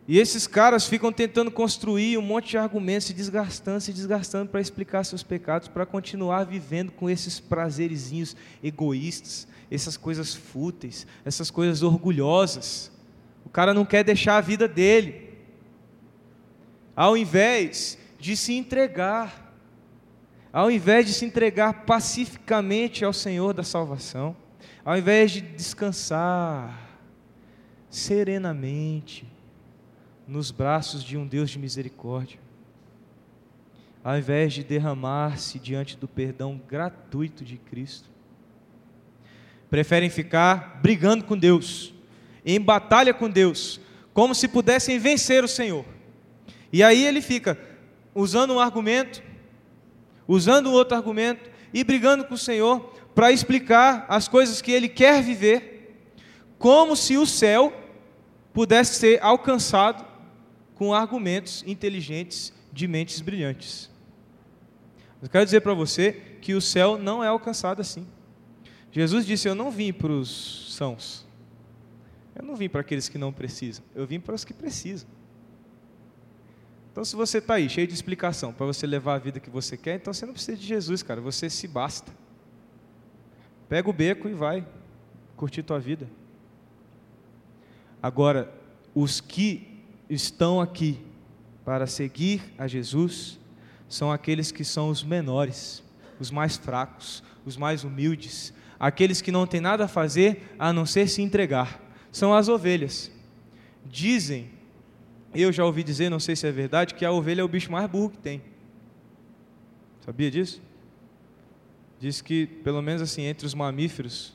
E 0.06 0.18
esses 0.18 0.46
caras 0.46 0.86
ficam 0.86 1.12
tentando 1.12 1.50
construir 1.50 2.18
um 2.18 2.22
monte 2.22 2.50
de 2.50 2.58
argumentos, 2.58 3.06
se 3.06 3.14
desgastando, 3.14 3.80
se 3.80 3.92
desgastando 3.92 4.50
para 4.50 4.60
explicar 4.60 5.04
seus 5.04 5.22
pecados, 5.22 5.68
para 5.68 5.86
continuar 5.86 6.44
vivendo 6.44 6.90
com 6.90 7.08
esses 7.08 7.38
prazerizinhos 7.38 8.36
egoístas, 8.62 9.46
essas 9.70 9.96
coisas 9.96 10.34
fúteis, 10.34 11.06
essas 11.24 11.50
coisas 11.50 11.82
orgulhosas. 11.82 12.90
O 13.44 13.48
cara 13.48 13.72
não 13.72 13.84
quer 13.84 14.02
deixar 14.02 14.38
a 14.38 14.40
vida 14.40 14.66
dele 14.66 15.32
ao 16.94 17.16
invés 17.16 17.98
de 18.18 18.36
se 18.36 18.52
entregar, 18.52 19.41
ao 20.52 20.70
invés 20.70 21.06
de 21.06 21.14
se 21.14 21.24
entregar 21.24 21.84
pacificamente 21.84 23.04
ao 23.04 23.12
Senhor 23.12 23.54
da 23.54 23.62
salvação, 23.62 24.36
ao 24.84 24.98
invés 24.98 25.30
de 25.30 25.40
descansar 25.40 26.98
serenamente 27.88 29.26
nos 30.26 30.50
braços 30.50 31.02
de 31.02 31.16
um 31.16 31.26
Deus 31.26 31.50
de 31.50 31.58
misericórdia, 31.58 32.38
ao 34.04 34.18
invés 34.18 34.52
de 34.52 34.64
derramar-se 34.64 35.58
diante 35.58 35.96
do 35.96 36.08
perdão 36.08 36.60
gratuito 36.68 37.44
de 37.44 37.56
Cristo, 37.56 38.10
preferem 39.70 40.10
ficar 40.10 40.80
brigando 40.82 41.24
com 41.24 41.38
Deus, 41.38 41.94
em 42.44 42.60
batalha 42.60 43.14
com 43.14 43.30
Deus, 43.30 43.80
como 44.12 44.34
se 44.34 44.48
pudessem 44.48 44.98
vencer 44.98 45.42
o 45.42 45.48
Senhor. 45.48 45.84
E 46.72 46.82
aí 46.82 47.06
ele 47.06 47.22
fica 47.22 47.58
usando 48.14 48.52
um 48.52 48.60
argumento, 48.60 49.22
usando 50.26 50.68
um 50.68 50.72
outro 50.72 50.96
argumento 50.96 51.50
e 51.72 51.82
brigando 51.82 52.24
com 52.24 52.34
o 52.34 52.38
Senhor 52.38 52.80
para 53.14 53.32
explicar 53.32 54.06
as 54.08 54.28
coisas 54.28 54.62
que 54.62 54.72
ele 54.72 54.88
quer 54.88 55.22
viver, 55.22 56.08
como 56.58 56.96
se 56.96 57.16
o 57.16 57.26
céu 57.26 57.72
pudesse 58.52 58.94
ser 58.94 59.22
alcançado 59.22 60.04
com 60.74 60.94
argumentos 60.94 61.62
inteligentes 61.66 62.52
de 62.72 62.88
mentes 62.88 63.20
brilhantes. 63.20 63.90
Eu 65.20 65.28
quero 65.28 65.44
dizer 65.44 65.60
para 65.60 65.74
você 65.74 66.12
que 66.40 66.54
o 66.54 66.60
céu 66.60 66.98
não 66.98 67.22
é 67.22 67.28
alcançado 67.28 67.80
assim. 67.80 68.06
Jesus 68.90 69.24
disse: 69.24 69.48
Eu 69.48 69.54
não 69.54 69.70
vim 69.70 69.92
para 69.92 70.10
os 70.10 70.74
sãos, 70.74 71.26
eu 72.34 72.44
não 72.44 72.56
vim 72.56 72.68
para 72.68 72.80
aqueles 72.80 73.08
que 73.08 73.16
não 73.16 73.32
precisam, 73.32 73.84
eu 73.94 74.06
vim 74.06 74.18
para 74.18 74.34
os 74.34 74.44
que 74.44 74.52
precisam. 74.52 75.08
Então, 76.92 77.06
se 77.06 77.16
você 77.16 77.38
está 77.38 77.54
aí, 77.54 77.70
cheio 77.70 77.86
de 77.86 77.94
explicação, 77.94 78.52
para 78.52 78.66
você 78.66 78.86
levar 78.86 79.14
a 79.14 79.18
vida 79.18 79.40
que 79.40 79.48
você 79.48 79.78
quer, 79.78 79.96
então 79.96 80.12
você 80.12 80.26
não 80.26 80.34
precisa 80.34 80.58
de 80.58 80.66
Jesus, 80.66 81.02
cara, 81.02 81.22
você 81.22 81.48
se 81.48 81.66
basta. 81.66 82.12
Pega 83.66 83.88
o 83.88 83.94
beco 83.94 84.28
e 84.28 84.34
vai 84.34 84.66
curtir 85.34 85.62
tua 85.62 85.80
vida. 85.80 86.06
Agora, 88.02 88.52
os 88.94 89.22
que 89.22 89.82
estão 90.10 90.60
aqui 90.60 91.00
para 91.64 91.86
seguir 91.86 92.42
a 92.58 92.68
Jesus 92.68 93.40
são 93.88 94.12
aqueles 94.12 94.52
que 94.52 94.62
são 94.62 94.90
os 94.90 95.02
menores, 95.02 95.82
os 96.20 96.30
mais 96.30 96.58
fracos, 96.58 97.22
os 97.46 97.56
mais 97.56 97.84
humildes, 97.84 98.52
aqueles 98.78 99.22
que 99.22 99.32
não 99.32 99.46
têm 99.46 99.62
nada 99.62 99.86
a 99.86 99.88
fazer 99.88 100.54
a 100.58 100.74
não 100.74 100.84
ser 100.84 101.08
se 101.08 101.22
entregar. 101.22 101.80
São 102.10 102.34
as 102.34 102.50
ovelhas. 102.50 103.10
Dizem 103.86 104.50
eu 105.40 105.50
já 105.52 105.64
ouvi 105.64 105.82
dizer, 105.82 106.10
não 106.10 106.20
sei 106.20 106.36
se 106.36 106.46
é 106.46 106.52
verdade, 106.52 106.94
que 106.94 107.04
a 107.04 107.12
ovelha 107.12 107.40
é 107.40 107.44
o 107.44 107.48
bicho 107.48 107.72
mais 107.72 107.88
burro 107.88 108.10
que 108.10 108.18
tem. 108.18 108.42
Sabia 110.04 110.30
disso? 110.30 110.60
Diz 111.98 112.20
que, 112.20 112.46
pelo 112.46 112.82
menos 112.82 113.00
assim, 113.00 113.22
entre 113.22 113.46
os 113.46 113.54
mamíferos, 113.54 114.34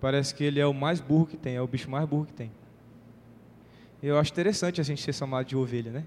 parece 0.00 0.34
que 0.34 0.44
ele 0.44 0.60
é 0.60 0.66
o 0.66 0.74
mais 0.74 1.00
burro 1.00 1.26
que 1.26 1.36
tem, 1.36 1.56
é 1.56 1.62
o 1.62 1.66
bicho 1.66 1.90
mais 1.90 2.06
burro 2.06 2.26
que 2.26 2.34
tem. 2.34 2.52
Eu 4.02 4.18
acho 4.18 4.30
interessante 4.30 4.80
a 4.80 4.84
gente 4.84 5.02
ser 5.02 5.12
chamado 5.12 5.46
de 5.46 5.56
ovelha, 5.56 5.90
né? 5.90 6.04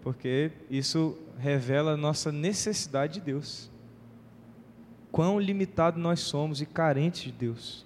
Porque 0.00 0.50
isso 0.70 1.18
revela 1.38 1.92
a 1.92 1.96
nossa 1.96 2.32
necessidade 2.32 3.14
de 3.14 3.20
Deus. 3.20 3.70
Quão 5.10 5.38
limitado 5.38 5.98
nós 5.98 6.20
somos 6.20 6.62
e 6.62 6.66
carentes 6.66 7.22
de 7.22 7.32
Deus. 7.32 7.84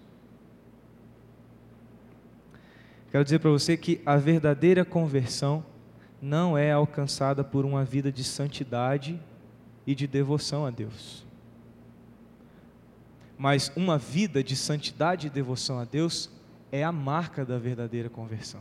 Quero 3.10 3.24
dizer 3.24 3.38
para 3.38 3.50
você 3.50 3.76
que 3.76 4.00
a 4.04 4.16
verdadeira 4.16 4.84
conversão 4.84 5.64
não 6.20 6.56
é 6.56 6.72
alcançada 6.72 7.44
por 7.44 7.64
uma 7.64 7.84
vida 7.84 8.10
de 8.10 8.24
santidade 8.24 9.20
e 9.86 9.94
de 9.94 10.06
devoção 10.06 10.66
a 10.66 10.70
Deus. 10.70 11.24
Mas 13.38 13.70
uma 13.76 13.98
vida 13.98 14.42
de 14.42 14.56
santidade 14.56 15.26
e 15.26 15.30
devoção 15.30 15.78
a 15.78 15.84
Deus 15.84 16.30
é 16.72 16.82
a 16.82 16.90
marca 16.90 17.44
da 17.44 17.58
verdadeira 17.58 18.08
conversão. 18.08 18.60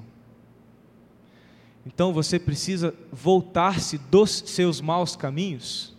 Então 1.86 2.14
você 2.14 2.40
precisa 2.40 2.94
voltar-se 3.12 3.98
dos 3.98 4.44
seus 4.48 4.82
maus 4.82 5.16
caminhos, 5.16 5.96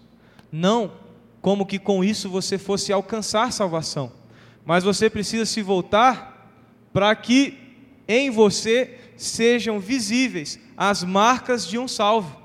não 0.51 0.93
como 1.41 1.65
que 1.65 1.79
com 1.79 2.03
isso 2.03 2.29
você 2.29 2.59
fosse 2.59 2.93
alcançar 2.93 3.53
salvação, 3.53 4.13
mas 4.65 4.83
você 4.83 5.09
precisa 5.09 5.47
se 5.47 5.63
voltar 5.63 6.51
para 6.93 7.15
que 7.15 7.66
em 8.09 8.31
você 8.31 8.99
sejam 9.17 9.81
visíveis 9.81 10.59
as 10.77 11.03
marcas 11.03 11.67
de 11.67 11.79
um 11.79 11.89
salvo. 11.89 12.41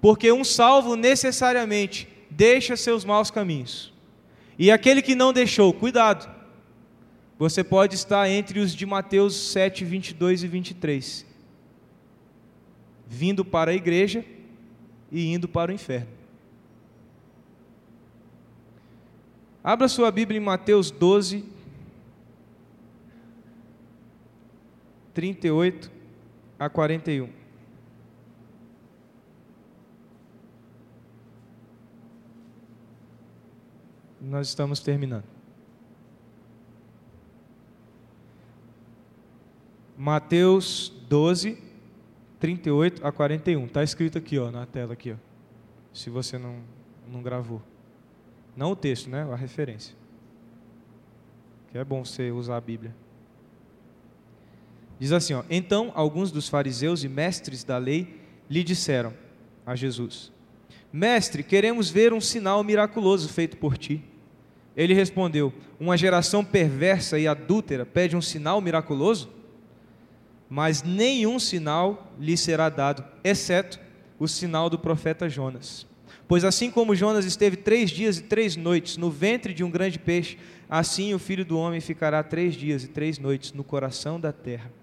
Porque 0.00 0.32
um 0.32 0.44
salvo 0.44 0.96
necessariamente 0.96 2.08
deixa 2.30 2.76
seus 2.76 3.04
maus 3.04 3.30
caminhos. 3.30 3.92
E 4.58 4.70
aquele 4.70 5.02
que 5.02 5.14
não 5.14 5.32
deixou, 5.32 5.72
cuidado. 5.72 6.30
Você 7.38 7.64
pode 7.64 7.94
estar 7.94 8.28
entre 8.28 8.60
os 8.60 8.74
de 8.74 8.84
Mateus 8.84 9.34
7, 9.52 9.84
22 9.84 10.42
e 10.42 10.48
23. 10.48 11.26
Vindo 13.06 13.44
para 13.44 13.70
a 13.70 13.74
igreja 13.74 14.24
e 15.10 15.32
indo 15.32 15.48
para 15.48 15.70
o 15.70 15.74
inferno. 15.74 16.20
Abra 19.62 19.88
sua 19.88 20.10
Bíblia 20.10 20.38
em 20.38 20.42
Mateus 20.42 20.90
12, 20.90 21.44
38 25.14 25.90
a 26.58 26.68
41. 26.68 27.28
Nós 34.20 34.48
estamos 34.48 34.80
terminando. 34.80 35.24
Mateus 39.96 40.92
12, 41.08 41.58
38 42.38 43.06
a 43.06 43.10
41. 43.10 43.66
Está 43.66 43.82
escrito 43.82 44.18
aqui 44.18 44.38
ó, 44.38 44.50
na 44.50 44.64
tela 44.64 44.92
aqui, 44.92 45.12
ó, 45.12 45.16
se 45.92 46.08
você 46.08 46.38
não, 46.38 46.60
não 47.10 47.22
gravou. 47.22 47.60
Não 48.56 48.72
o 48.72 48.76
texto, 48.76 49.10
né? 49.10 49.22
A 49.30 49.36
referência. 49.36 49.94
Que 51.68 51.78
é 51.78 51.84
bom 51.84 52.04
você 52.04 52.30
usar 52.30 52.56
a 52.56 52.60
Bíblia. 52.60 52.94
Diz 55.00 55.12
assim: 55.12 55.32
ó, 55.32 55.42
Então 55.48 55.90
alguns 55.94 56.30
dos 56.30 56.48
fariseus 56.48 57.02
e 57.02 57.08
mestres 57.08 57.64
da 57.64 57.78
lei 57.78 58.20
lhe 58.48 58.62
disseram 58.62 59.14
a 59.64 59.74
Jesus: 59.74 60.30
Mestre, 60.92 61.42
queremos 61.42 61.88
ver 61.88 62.12
um 62.12 62.20
sinal 62.20 62.62
miraculoso 62.62 63.28
feito 63.30 63.56
por 63.56 63.78
ti. 63.78 64.04
Ele 64.76 64.92
respondeu: 64.92 65.52
Uma 65.80 65.96
geração 65.96 66.44
perversa 66.44 67.18
e 67.18 67.26
adúltera 67.26 67.86
pede 67.86 68.14
um 68.14 68.20
sinal 68.20 68.60
miraculoso? 68.60 69.30
Mas 70.50 70.82
nenhum 70.82 71.38
sinal 71.38 72.12
lhe 72.18 72.36
será 72.36 72.68
dado, 72.68 73.02
exceto 73.24 73.80
o 74.18 74.28
sinal 74.28 74.68
do 74.68 74.78
profeta 74.78 75.28
Jonas. 75.28 75.86
Pois 76.28 76.44
assim 76.44 76.70
como 76.70 76.94
Jonas 76.94 77.24
esteve 77.24 77.56
três 77.56 77.90
dias 77.90 78.18
e 78.18 78.22
três 78.22 78.54
noites 78.54 78.96
no 78.96 79.10
ventre 79.10 79.54
de 79.54 79.64
um 79.64 79.70
grande 79.70 79.98
peixe, 79.98 80.38
assim 80.68 81.14
o 81.14 81.18
filho 81.18 81.44
do 81.44 81.56
homem 81.56 81.80
ficará 81.80 82.22
três 82.22 82.54
dias 82.54 82.84
e 82.84 82.88
três 82.88 83.18
noites 83.18 83.52
no 83.52 83.64
coração 83.64 84.20
da 84.20 84.32
terra. 84.32 84.79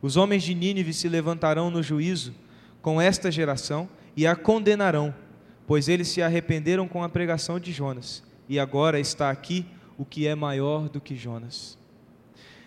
Os 0.00 0.16
homens 0.16 0.42
de 0.42 0.54
Nínive 0.54 0.92
se 0.92 1.08
levantarão 1.08 1.70
no 1.70 1.82
juízo 1.82 2.34
com 2.80 3.00
esta 3.00 3.30
geração 3.30 3.88
e 4.16 4.26
a 4.26 4.36
condenarão, 4.36 5.14
pois 5.66 5.88
eles 5.88 6.08
se 6.08 6.22
arrependeram 6.22 6.86
com 6.86 7.02
a 7.02 7.08
pregação 7.08 7.58
de 7.58 7.72
Jonas, 7.72 8.22
e 8.48 8.58
agora 8.58 8.98
está 8.98 9.30
aqui 9.30 9.66
o 9.96 10.04
que 10.04 10.26
é 10.26 10.34
maior 10.34 10.88
do 10.88 11.00
que 11.00 11.16
Jonas. 11.16 11.76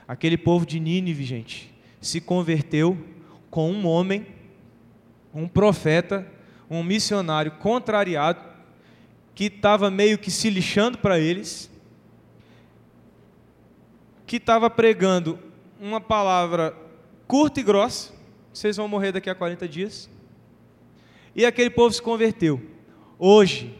Aquele 0.07 0.37
povo 0.37 0.65
de 0.65 0.79
Nínive, 0.79 1.23
gente, 1.23 1.73
se 2.01 2.19
converteu 2.19 2.97
com 3.49 3.71
um 3.71 3.87
homem, 3.87 4.27
um 5.33 5.47
profeta, 5.47 6.27
um 6.69 6.83
missionário 6.83 7.51
contrariado, 7.53 8.43
que 9.33 9.45
estava 9.45 9.89
meio 9.89 10.17
que 10.17 10.29
se 10.29 10.49
lixando 10.49 10.97
para 10.97 11.17
eles, 11.17 11.71
que 14.27 14.35
estava 14.35 14.69
pregando 14.69 15.39
uma 15.79 16.01
palavra 16.01 16.75
curta 17.31 17.61
e 17.61 17.63
grossa, 17.63 18.11
vocês 18.51 18.75
vão 18.75 18.89
morrer 18.89 19.13
daqui 19.13 19.29
a 19.29 19.33
40 19.33 19.65
dias. 19.65 20.09
E 21.33 21.45
aquele 21.45 21.69
povo 21.69 21.93
se 21.93 22.01
converteu. 22.01 22.61
Hoje, 23.17 23.73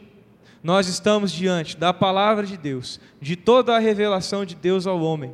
nós 0.63 0.87
estamos 0.87 1.33
diante 1.33 1.75
da 1.75 1.91
palavra 1.93 2.45
de 2.45 2.55
Deus, 2.55 2.97
de 3.19 3.35
toda 3.35 3.75
a 3.75 3.79
revelação 3.79 4.45
de 4.45 4.55
Deus 4.55 4.87
ao 4.87 5.01
homem. 5.01 5.33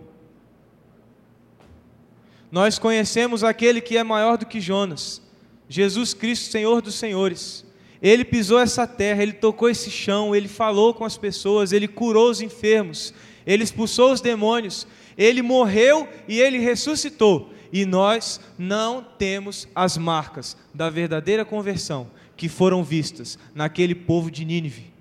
Nós 2.52 2.80
conhecemos 2.80 3.44
aquele 3.44 3.80
que 3.80 3.96
é 3.96 4.04
maior 4.04 4.36
do 4.36 4.48
que 4.48 4.60
Jonas, 4.60 5.22
Jesus 5.70 6.16
Cristo, 6.16 6.50
Senhor 6.50 6.82
dos 6.82 6.96
Senhores. 6.96 7.64
Ele 8.02 8.26
pisou 8.26 8.60
essa 8.60 8.88
terra, 8.88 9.22
ele 9.22 9.34
tocou 9.34 9.70
esse 9.70 9.92
chão, 9.92 10.36
ele 10.36 10.48
falou 10.48 10.92
com 10.92 11.06
as 11.06 11.20
pessoas, 11.20 11.72
ele 11.72 11.88
curou 11.88 12.32
os 12.32 12.42
enfermos, 12.42 13.14
ele 13.46 13.64
expulsou 13.64 14.12
os 14.12 14.22
demônios, 14.22 14.88
ele 15.16 15.44
morreu 15.44 16.10
e 16.28 16.40
ele 16.40 16.58
ressuscitou 16.58 17.56
e 17.72 17.86
nós 17.86 18.40
não 18.58 19.04
temos 19.04 19.68
as 19.76 19.98
marcas 19.98 20.58
da 20.74 20.90
verdadeira 20.90 21.44
conversão 21.44 22.10
que 22.36 22.48
foram 22.48 22.84
vistas 22.84 23.38
naquele 23.54 23.96
povo 23.96 24.30
de 24.30 24.46
Nínive. 24.46 24.94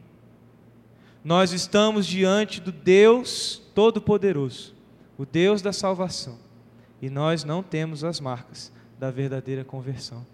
Nós 1.23 1.53
estamos 1.53 2.07
diante 2.07 2.61
do 2.61 2.73
Deus 2.73 3.63
Todo-Poderoso, 3.75 4.75
o 5.19 5.27
Deus 5.27 5.61
da 5.61 5.73
salvação, 5.73 6.39
e 7.03 7.11
nós 7.11 7.45
não 7.45 7.63
temos 7.63 8.05
as 8.05 8.21
marcas 8.21 8.73
da 8.99 9.11
verdadeira 9.11 9.65
conversão. 9.65 10.27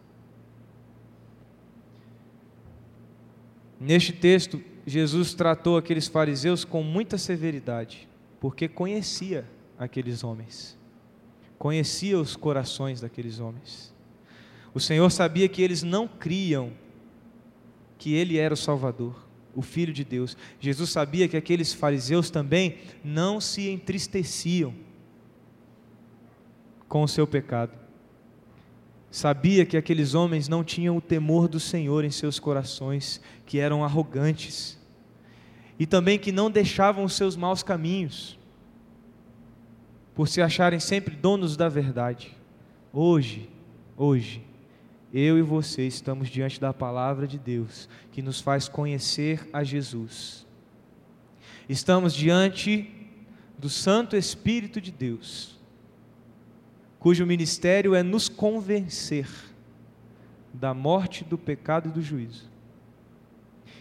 Neste 3.81 4.13
texto, 4.13 4.63
Jesus 4.87 5.35
tratou 5.35 5.77
aqueles 5.77 6.07
fariseus 6.07 6.65
com 6.65 6.83
muita 6.83 7.19
severidade, 7.19 8.09
porque 8.39 8.69
conhecia 8.69 9.45
aqueles 9.79 10.23
homens 10.23 10.79
conhecia 11.63 12.19
os 12.19 12.35
corações 12.35 13.01
daqueles 13.01 13.39
homens. 13.39 13.95
O 14.75 14.81
Senhor 14.81 15.09
sabia 15.11 15.49
que 15.49 15.63
eles 15.63 15.85
não 15.85 16.09
criam 16.09 16.73
que 17.97 18.15
Ele 18.15 18.37
era 18.37 18.53
o 18.53 18.57
Salvador, 18.57 19.15
o 19.55 19.63
Filho 19.63 19.93
de 19.93 20.03
Deus. 20.03 20.37
Jesus 20.59 20.91
sabia 20.91 21.29
que 21.29 21.37
aqueles 21.37 21.73
fariseus 21.73 22.31
também 22.31 22.79
não 23.05 23.41
se 23.41 23.69
entristeciam 23.69 24.75
com 26.89 27.05
o 27.05 27.09
seu 27.09 27.29
pecado. 27.29 27.79
Sabia 29.09 29.65
que 29.65 29.77
aqueles 29.77 30.15
homens 30.15 30.49
não 30.49 30.65
tinham 30.65 30.97
o 30.97 31.01
temor 31.01 31.47
do 31.47 31.61
Senhor 31.61 32.05
em 32.05 32.11
seus 32.11 32.41
corações, 32.41 33.21
que 33.47 33.61
eram 33.61 33.85
arrogantes, 33.85 34.77
e 35.79 35.87
também 35.87 36.19
que 36.19 36.33
não 36.33 36.51
deixavam 36.51 37.05
os 37.05 37.13
seus 37.13 37.37
maus 37.37 37.63
caminhos 37.63 38.42
por 40.15 40.29
se 40.29 40.43
acharem 40.43 40.81
sempre 40.81 41.15
donos 41.15 41.57
da 41.57 41.69
verdade. 41.69 42.37
Hoje, 42.93 43.49
hoje, 43.97 44.45
eu 45.13 45.39
e 45.39 45.43
você 45.43 45.87
estamos 45.87 46.29
diante 46.29 46.61
da 46.61 46.73
palavra 46.73 47.27
de 47.27 47.39
Deus, 47.39 47.89
que 48.11 48.23
nos 48.23 48.41
faz 48.41 48.69
conhecer 48.69 49.49
a 49.53 49.63
Jesus. 49.65 50.47
Estamos 51.69 52.15
diante 52.15 52.91
do 53.59 53.69
Santo 53.69 54.17
Espírito 54.17 54.81
de 54.81 54.91
Deus, 54.91 55.59
cujo 56.99 57.27
ministério 57.27 57.95
é 57.95 58.03
nos 58.03 58.29
convencer 58.29 59.29
da 60.53 60.75
morte, 60.75 61.25
do 61.25 61.39
pecado 61.39 61.89
e 61.89 61.93
do 61.93 62.03
juízo. 62.03 62.51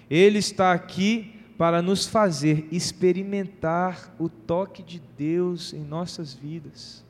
Ele 0.09 0.39
está 0.39 0.71
aqui 0.71 1.41
para 1.58 1.82
nos 1.82 2.08
fazer 2.08 2.68
experimentar 2.72 4.14
o 4.18 4.28
toque 4.28 4.82
de 4.82 4.99
Deus 5.18 5.74
em 5.74 5.84
nossas 5.84 6.34
vidas. 6.34 7.04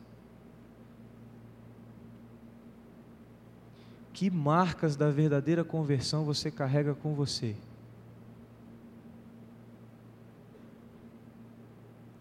Que 4.13 4.29
marcas 4.29 4.95
da 4.95 5.09
verdadeira 5.09 5.63
conversão 5.63 6.23
você 6.23 6.51
carrega 6.51 6.93
com 6.93 7.13
você? 7.13 7.55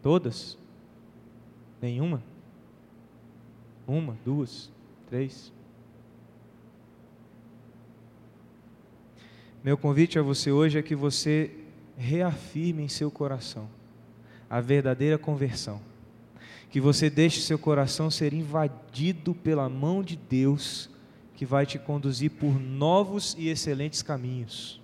Todas? 0.03 0.57
Nenhuma? 1.81 2.23
Uma, 3.87 4.17
duas, 4.25 4.71
três? 5.09 5.53
Meu 9.63 9.77
convite 9.77 10.19
a 10.19 10.23
você 10.23 10.51
hoje 10.51 10.79
é 10.79 10.83
que 10.83 10.95
você 10.95 11.51
reafirme 12.01 12.83
em 12.83 12.89
seu 12.89 13.11
coração 13.11 13.69
a 14.49 14.61
verdadeira 14.61 15.19
conversão. 15.19 15.81
Que 16.71 16.81
você 16.81 17.11
deixe 17.11 17.41
seu 17.41 17.59
coração 17.59 18.11
ser 18.11 18.33
invadido 18.33 19.35
pela 19.35 19.69
mão 19.69 20.03
de 20.03 20.17
Deus, 20.17 20.89
que 21.35 21.45
vai 21.45 21.67
te 21.67 21.79
conduzir 21.79 22.31
por 22.31 22.59
novos 22.59 23.37
e 23.39 23.49
excelentes 23.49 24.03
caminhos. 24.03 24.81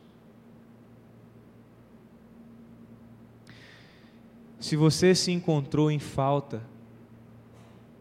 Se 4.60 4.76
você 4.76 5.14
se 5.14 5.30
encontrou 5.30 5.90
em 5.90 5.98
falta 5.98 6.62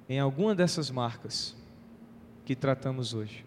em 0.10 0.20
alguma 0.20 0.54
dessas 0.54 0.90
marcas 0.92 1.56
que 2.44 2.56
tratamos 2.56 3.14
hoje, 3.14 3.46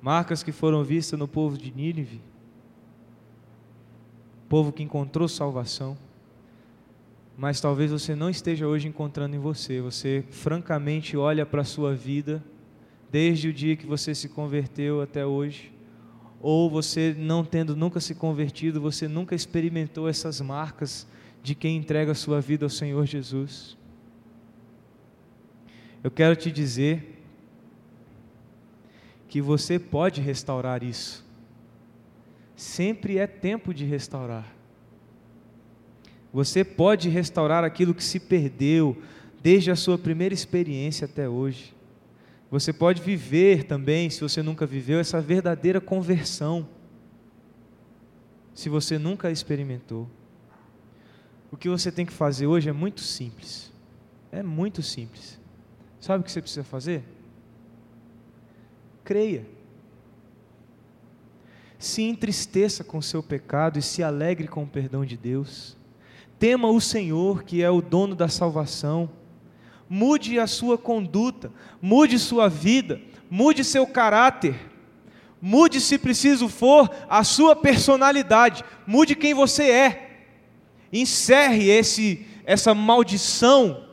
marcas 0.00 0.42
que 0.42 0.52
foram 0.52 0.82
vistas 0.82 1.18
no 1.18 1.28
povo 1.28 1.58
de 1.58 1.70
Nínive, 1.72 2.20
povo 4.50 4.72
que 4.72 4.82
encontrou 4.82 5.28
salvação, 5.28 5.96
mas 7.38 7.60
talvez 7.60 7.92
você 7.92 8.16
não 8.16 8.28
esteja 8.28 8.66
hoje 8.66 8.88
encontrando 8.88 9.36
em 9.36 9.38
você. 9.38 9.80
Você 9.80 10.24
francamente 10.28 11.16
olha 11.16 11.46
para 11.46 11.60
a 11.60 11.64
sua 11.64 11.94
vida, 11.94 12.42
desde 13.12 13.48
o 13.48 13.52
dia 13.52 13.76
que 13.76 13.86
você 13.86 14.12
se 14.12 14.28
converteu 14.28 15.00
até 15.00 15.24
hoje, 15.24 15.72
ou 16.40 16.68
você 16.68 17.14
não 17.16 17.44
tendo 17.44 17.76
nunca 17.76 18.00
se 18.00 18.12
convertido, 18.12 18.80
você 18.80 19.06
nunca 19.06 19.36
experimentou 19.36 20.08
essas 20.08 20.40
marcas 20.40 21.06
de 21.44 21.54
quem 21.54 21.76
entrega 21.76 22.10
a 22.10 22.16
sua 22.16 22.40
vida 22.40 22.66
ao 22.66 22.70
Senhor 22.70 23.06
Jesus. 23.06 23.78
Eu 26.02 26.10
quero 26.10 26.34
te 26.34 26.50
dizer 26.50 27.22
que 29.28 29.40
você 29.40 29.78
pode 29.78 30.20
restaurar 30.20 30.82
isso 30.82 31.29
sempre 32.60 33.16
é 33.16 33.26
tempo 33.26 33.72
de 33.72 33.86
restaurar. 33.86 34.54
Você 36.30 36.62
pode 36.62 37.08
restaurar 37.08 37.64
aquilo 37.64 37.94
que 37.94 38.04
se 38.04 38.20
perdeu 38.20 39.02
desde 39.42 39.70
a 39.70 39.76
sua 39.76 39.96
primeira 39.96 40.34
experiência 40.34 41.06
até 41.06 41.26
hoje. 41.26 41.74
Você 42.50 42.70
pode 42.70 43.00
viver 43.00 43.64
também, 43.64 44.10
se 44.10 44.20
você 44.20 44.42
nunca 44.42 44.66
viveu, 44.66 45.00
essa 45.00 45.22
verdadeira 45.22 45.80
conversão. 45.80 46.68
Se 48.54 48.68
você 48.68 48.98
nunca 48.98 49.30
experimentou. 49.30 50.06
O 51.50 51.56
que 51.56 51.68
você 51.68 51.90
tem 51.90 52.04
que 52.04 52.12
fazer 52.12 52.46
hoje 52.46 52.68
é 52.68 52.72
muito 52.72 53.00
simples. 53.00 53.72
É 54.30 54.42
muito 54.42 54.82
simples. 54.82 55.40
Sabe 55.98 56.20
o 56.20 56.24
que 56.24 56.30
você 56.30 56.42
precisa 56.42 56.62
fazer? 56.62 57.02
Creia 59.02 59.59
se 61.80 62.02
entristeça 62.02 62.84
com 62.84 63.00
seu 63.00 63.22
pecado 63.22 63.78
e 63.78 63.82
se 63.82 64.02
alegre 64.02 64.46
com 64.46 64.64
o 64.64 64.66
perdão 64.66 65.02
de 65.02 65.16
Deus. 65.16 65.78
Tema 66.38 66.68
o 66.68 66.78
Senhor, 66.78 67.42
que 67.42 67.62
é 67.62 67.70
o 67.70 67.80
dono 67.80 68.14
da 68.14 68.28
salvação. 68.28 69.08
Mude 69.88 70.38
a 70.38 70.46
sua 70.46 70.76
conduta, 70.76 71.50
mude 71.80 72.18
sua 72.18 72.50
vida, 72.50 73.00
mude 73.30 73.64
seu 73.64 73.86
caráter, 73.86 74.54
mude, 75.40 75.80
se 75.80 75.96
preciso 75.96 76.50
for, 76.50 76.90
a 77.08 77.24
sua 77.24 77.56
personalidade, 77.56 78.62
mude 78.86 79.16
quem 79.16 79.32
você 79.32 79.70
é. 79.70 80.26
Encerre 80.92 81.70
esse, 81.70 82.26
essa 82.44 82.74
maldição 82.74 83.86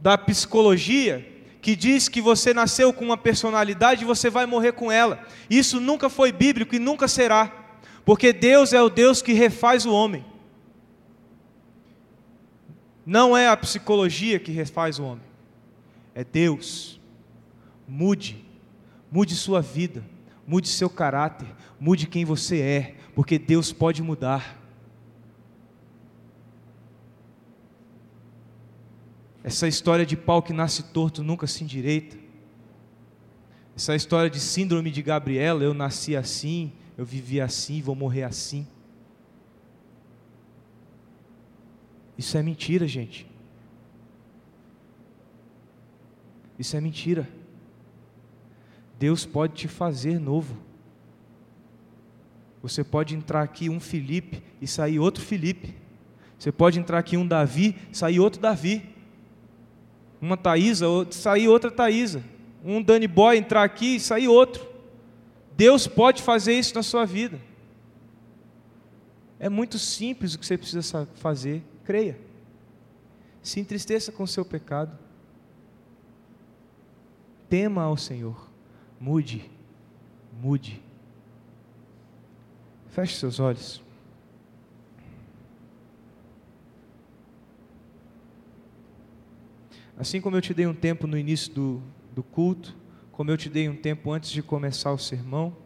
da 0.00 0.18
psicologia 0.18 1.37
que 1.60 1.74
diz 1.74 2.08
que 2.08 2.20
você 2.20 2.54
nasceu 2.54 2.92
com 2.92 3.04
uma 3.04 3.16
personalidade 3.16 4.02
e 4.02 4.06
você 4.06 4.30
vai 4.30 4.46
morrer 4.46 4.72
com 4.72 4.90
ela. 4.90 5.26
Isso 5.50 5.80
nunca 5.80 6.08
foi 6.08 6.30
bíblico 6.32 6.74
e 6.74 6.78
nunca 6.78 7.08
será, 7.08 7.76
porque 8.04 8.32
Deus 8.32 8.72
é 8.72 8.82
o 8.82 8.88
Deus 8.88 9.20
que 9.20 9.32
refaz 9.32 9.84
o 9.84 9.92
homem. 9.92 10.24
Não 13.04 13.36
é 13.36 13.48
a 13.48 13.56
psicologia 13.56 14.38
que 14.38 14.52
refaz 14.52 14.98
o 14.98 15.04
homem, 15.04 15.24
é 16.14 16.22
Deus. 16.22 17.00
Mude, 17.86 18.44
mude 19.10 19.34
sua 19.34 19.62
vida, 19.62 20.04
mude 20.46 20.68
seu 20.68 20.90
caráter, 20.90 21.48
mude 21.80 22.06
quem 22.06 22.24
você 22.24 22.60
é, 22.60 22.94
porque 23.14 23.38
Deus 23.38 23.72
pode 23.72 24.02
mudar. 24.02 24.58
Essa 29.48 29.66
história 29.66 30.04
de 30.04 30.14
pau 30.14 30.42
que 30.42 30.52
nasce 30.52 30.82
torto 30.82 31.24
nunca 31.24 31.46
se 31.46 31.64
endireita. 31.64 32.18
Essa 33.74 33.96
história 33.96 34.28
de 34.28 34.38
síndrome 34.38 34.90
de 34.90 35.00
Gabriela, 35.00 35.64
eu 35.64 35.72
nasci 35.72 36.14
assim, 36.14 36.70
eu 36.98 37.04
vivi 37.06 37.40
assim, 37.40 37.80
vou 37.80 37.94
morrer 37.94 38.24
assim. 38.24 38.66
Isso 42.18 42.36
é 42.36 42.42
mentira, 42.42 42.86
gente. 42.86 43.26
Isso 46.58 46.76
é 46.76 46.80
mentira. 46.82 47.26
Deus 48.98 49.24
pode 49.24 49.54
te 49.54 49.66
fazer 49.66 50.20
novo. 50.20 50.58
Você 52.60 52.84
pode 52.84 53.14
entrar 53.14 53.40
aqui 53.40 53.70
um 53.70 53.80
Felipe 53.80 54.42
e 54.60 54.66
sair 54.66 54.98
outro 54.98 55.24
Felipe. 55.24 55.74
Você 56.38 56.52
pode 56.52 56.78
entrar 56.78 56.98
aqui 56.98 57.16
um 57.16 57.26
Davi 57.26 57.74
sair 57.90 58.20
outro 58.20 58.42
Davi 58.42 58.97
uma 60.20 60.36
Taísa, 60.36 60.86
sair 61.10 61.48
outra 61.48 61.70
Taísa. 61.70 62.22
Um 62.64 62.82
Danny 62.82 63.06
Boy 63.06 63.36
entrar 63.36 63.62
aqui 63.62 63.96
e 63.96 64.00
sair 64.00 64.28
outro. 64.28 64.66
Deus 65.56 65.86
pode 65.86 66.22
fazer 66.22 66.54
isso 66.54 66.74
na 66.74 66.82
sua 66.82 67.04
vida. 67.04 67.40
É 69.38 69.48
muito 69.48 69.78
simples 69.78 70.34
o 70.34 70.38
que 70.38 70.46
você 70.46 70.58
precisa 70.58 71.06
fazer. 71.14 71.62
Creia. 71.84 72.18
Se 73.42 73.60
entristeça 73.60 74.10
com 74.10 74.24
o 74.24 74.28
seu 74.28 74.44
pecado. 74.44 74.98
Tema 77.48 77.82
ao 77.82 77.96
Senhor. 77.96 78.48
Mude. 79.00 79.48
Mude. 80.40 80.82
Feche 82.88 83.16
seus 83.16 83.38
olhos. 83.38 83.80
Assim 89.98 90.20
como 90.20 90.36
eu 90.36 90.40
te 90.40 90.54
dei 90.54 90.64
um 90.64 90.74
tempo 90.74 91.08
no 91.08 91.18
início 91.18 91.52
do, 91.52 91.82
do 92.14 92.22
culto, 92.22 92.76
como 93.10 93.32
eu 93.32 93.36
te 93.36 93.48
dei 93.48 93.68
um 93.68 93.74
tempo 93.74 94.12
antes 94.12 94.30
de 94.30 94.40
começar 94.40 94.92
o 94.92 94.98
sermão, 94.98 95.56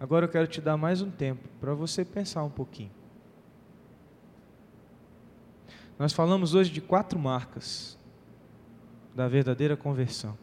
agora 0.00 0.24
eu 0.24 0.30
quero 0.30 0.46
te 0.46 0.62
dar 0.62 0.78
mais 0.78 1.02
um 1.02 1.10
tempo 1.10 1.46
para 1.60 1.74
você 1.74 2.02
pensar 2.02 2.42
um 2.42 2.48
pouquinho. 2.48 2.90
Nós 5.98 6.14
falamos 6.14 6.54
hoje 6.54 6.70
de 6.72 6.80
quatro 6.80 7.18
marcas 7.18 7.98
da 9.14 9.28
verdadeira 9.28 9.76
conversão. 9.76 10.38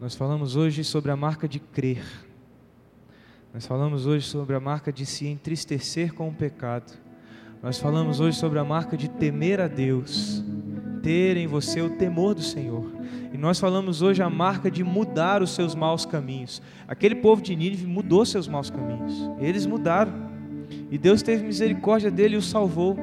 Nós 0.00 0.14
falamos 0.14 0.56
hoje 0.56 0.82
sobre 0.82 1.10
a 1.10 1.16
marca 1.16 1.46
de 1.46 1.60
crer. 1.60 2.04
Nós 3.52 3.66
falamos 3.66 4.06
hoje 4.06 4.26
sobre 4.26 4.56
a 4.56 4.60
marca 4.60 4.90
de 4.90 5.04
se 5.04 5.26
entristecer 5.26 6.14
com 6.14 6.26
o 6.28 6.34
pecado. 6.34 7.01
Nós 7.62 7.78
falamos 7.78 8.18
hoje 8.18 8.36
sobre 8.36 8.58
a 8.58 8.64
marca 8.64 8.96
de 8.96 9.08
temer 9.08 9.60
a 9.60 9.68
Deus, 9.68 10.42
ter 11.00 11.36
em 11.36 11.46
você 11.46 11.80
o 11.80 11.90
temor 11.90 12.34
do 12.34 12.42
Senhor. 12.42 12.90
E 13.32 13.38
nós 13.38 13.60
falamos 13.60 14.02
hoje 14.02 14.20
a 14.20 14.28
marca 14.28 14.68
de 14.68 14.82
mudar 14.82 15.40
os 15.40 15.54
seus 15.54 15.72
maus 15.72 16.04
caminhos. 16.04 16.60
Aquele 16.88 17.14
povo 17.14 17.40
de 17.40 17.54
Nínive 17.54 17.86
mudou 17.86 18.26
seus 18.26 18.48
maus 18.48 18.68
caminhos. 18.68 19.14
Eles 19.38 19.64
mudaram. 19.64 20.12
E 20.90 20.98
Deus 20.98 21.22
teve 21.22 21.46
misericórdia 21.46 22.10
dele 22.10 22.34
e 22.34 22.38
o 22.38 22.42
salvou. 22.42 22.96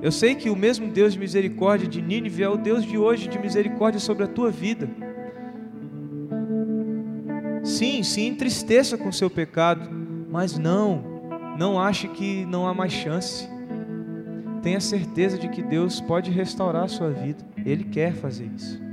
Eu 0.00 0.12
sei 0.12 0.36
que 0.36 0.48
o 0.48 0.54
mesmo 0.54 0.88
Deus 0.88 1.14
de 1.14 1.18
misericórdia 1.18 1.88
de 1.88 2.00
Nínive 2.00 2.44
é 2.44 2.48
o 2.48 2.56
Deus 2.56 2.84
de 2.84 2.96
hoje 2.96 3.26
de 3.26 3.36
misericórdia 3.36 3.98
sobre 3.98 4.22
a 4.22 4.28
tua 4.28 4.52
vida. 4.52 4.88
Sim, 7.64 8.04
se 8.04 8.20
entristeça 8.20 8.96
com 8.96 9.08
o 9.08 9.12
seu 9.12 9.28
pecado, 9.28 9.90
mas 10.30 10.56
não 10.56 11.17
não 11.58 11.80
ache 11.80 12.06
que 12.06 12.46
não 12.46 12.68
há 12.68 12.72
mais 12.72 12.92
chance. 12.92 13.48
Tenha 14.62 14.78
certeza 14.78 15.36
de 15.36 15.48
que 15.48 15.60
Deus 15.60 16.00
pode 16.00 16.30
restaurar 16.30 16.84
a 16.84 16.88
sua 16.88 17.10
vida. 17.10 17.44
Ele 17.66 17.82
quer 17.82 18.14
fazer 18.14 18.48
isso. 18.54 18.87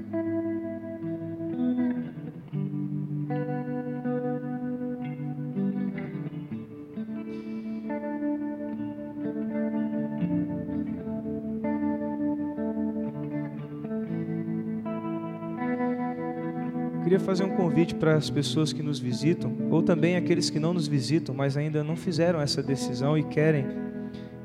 Queria 17.16 17.26
fazer 17.26 17.46
um 17.46 17.56
convite 17.56 17.96
para 17.96 18.16
as 18.16 18.30
pessoas 18.30 18.74
que 18.74 18.84
nos 18.84 19.00
visitam, 19.00 19.56
ou 19.72 19.82
também 19.82 20.18
aqueles 20.18 20.50
que 20.50 20.60
não 20.60 20.74
nos 20.74 20.86
visitam, 20.86 21.34
mas 21.34 21.56
ainda 21.56 21.82
não 21.82 21.96
fizeram 21.96 22.42
essa 22.42 22.62
decisão 22.62 23.18
e 23.18 23.24
querem, 23.24 23.66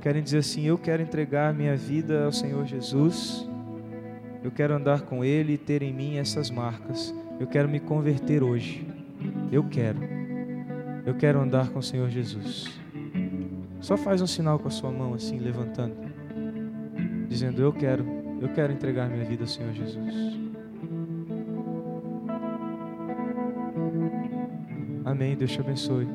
querem 0.01 0.23
dizer 0.23 0.39
assim: 0.39 0.67
Eu 0.67 0.79
quero 0.79 1.03
entregar 1.03 1.53
minha 1.53 1.77
vida 1.77 2.25
ao 2.25 2.31
Senhor 2.31 2.65
Jesus, 2.65 3.49
eu 4.45 4.53
quero 4.53 4.75
andar 4.75 5.03
com 5.03 5.25
Ele 5.25 5.55
e 5.55 5.59
ter 5.59 5.83
em 5.83 5.93
mim 5.93 6.19
essas 6.19 6.49
marcas, 6.49 7.13
eu 7.41 7.47
quero 7.49 7.69
me 7.69 7.81
converter 7.81 8.41
hoje, 8.41 8.87
eu 9.51 9.65
quero, 9.65 9.99
eu 11.05 11.15
quero 11.15 11.41
andar 11.41 11.71
com 11.71 11.81
o 11.81 11.83
Senhor 11.83 12.09
Jesus. 12.09 12.69
Só 13.81 13.97
faz 13.97 14.23
um 14.23 14.29
sinal 14.29 14.61
com 14.61 14.69
a 14.69 14.71
sua 14.71 14.93
mão 14.93 15.15
assim, 15.15 15.41
levantando, 15.41 15.97
dizendo: 17.29 17.61
Eu 17.61 17.73
quero, 17.73 18.07
eu 18.41 18.49
quero 18.51 18.73
entregar 18.73 19.11
minha 19.11 19.25
vida 19.25 19.43
ao 19.43 19.49
Senhor 19.49 19.73
Jesus. 19.73 20.50
Amém. 25.11 25.35
Deus 25.35 25.51
te 25.51 25.61
abençoe. 25.61 26.07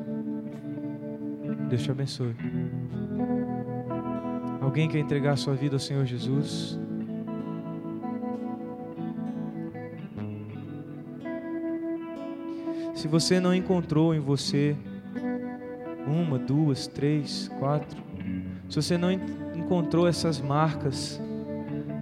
Deus 1.68 1.82
te 1.82 1.90
abençoe. 1.90 2.34
Alguém 4.62 4.88
quer 4.88 5.00
entregar 5.00 5.32
a 5.32 5.36
sua 5.36 5.54
vida 5.54 5.76
ao 5.76 5.78
Senhor 5.78 6.06
Jesus? 6.06 6.78
Se 12.94 13.06
você 13.06 13.38
não 13.38 13.54
encontrou 13.54 14.14
em 14.14 14.18
você 14.18 14.74
uma, 16.06 16.38
duas, 16.38 16.86
três, 16.86 17.48
quatro, 17.58 18.02
se 18.66 18.76
você 18.76 18.96
não 18.96 19.12
encontrou 19.54 20.08
essas 20.08 20.40
marcas 20.40 21.20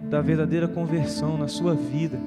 da 0.09 0.21
verdadeira 0.21 0.69
conversão 0.69 1.37
na 1.37 1.49
sua 1.49 1.75
vida, 1.75 2.21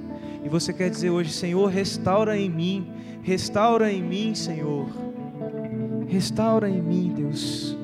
e 0.43 0.49
você 0.49 0.73
quer 0.73 0.89
dizer 0.89 1.09
hoje, 1.09 1.31
Senhor, 1.31 1.67
restaura 1.67 2.37
em 2.37 2.49
mim 2.49 2.96
Restaura 3.27 3.91
em 3.91 4.01
mim, 4.01 4.33
Senhor. 4.33 4.87
Restaura 6.07 6.69
em 6.69 6.81
mim, 6.81 7.13
Deus, 7.13 7.77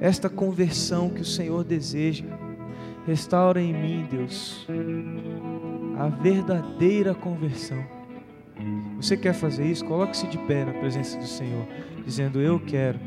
esta 0.00 0.28
conversão 0.28 1.10
que 1.10 1.22
o 1.22 1.24
Senhor 1.24 1.64
deseja. 1.64 2.26
Restaura 3.04 3.60
em 3.60 3.72
mim, 3.72 4.06
Deus, 4.08 4.64
a 5.98 6.06
verdadeira 6.06 7.12
conversão. 7.12 7.84
Você 9.00 9.16
quer 9.16 9.34
fazer 9.34 9.66
isso? 9.66 9.84
Coloque-se 9.84 10.28
de 10.28 10.38
pé 10.38 10.64
na 10.64 10.74
presença 10.74 11.18
do 11.18 11.26
Senhor, 11.26 11.66
dizendo: 12.04 12.40
Eu 12.40 12.60
quero 12.60 13.00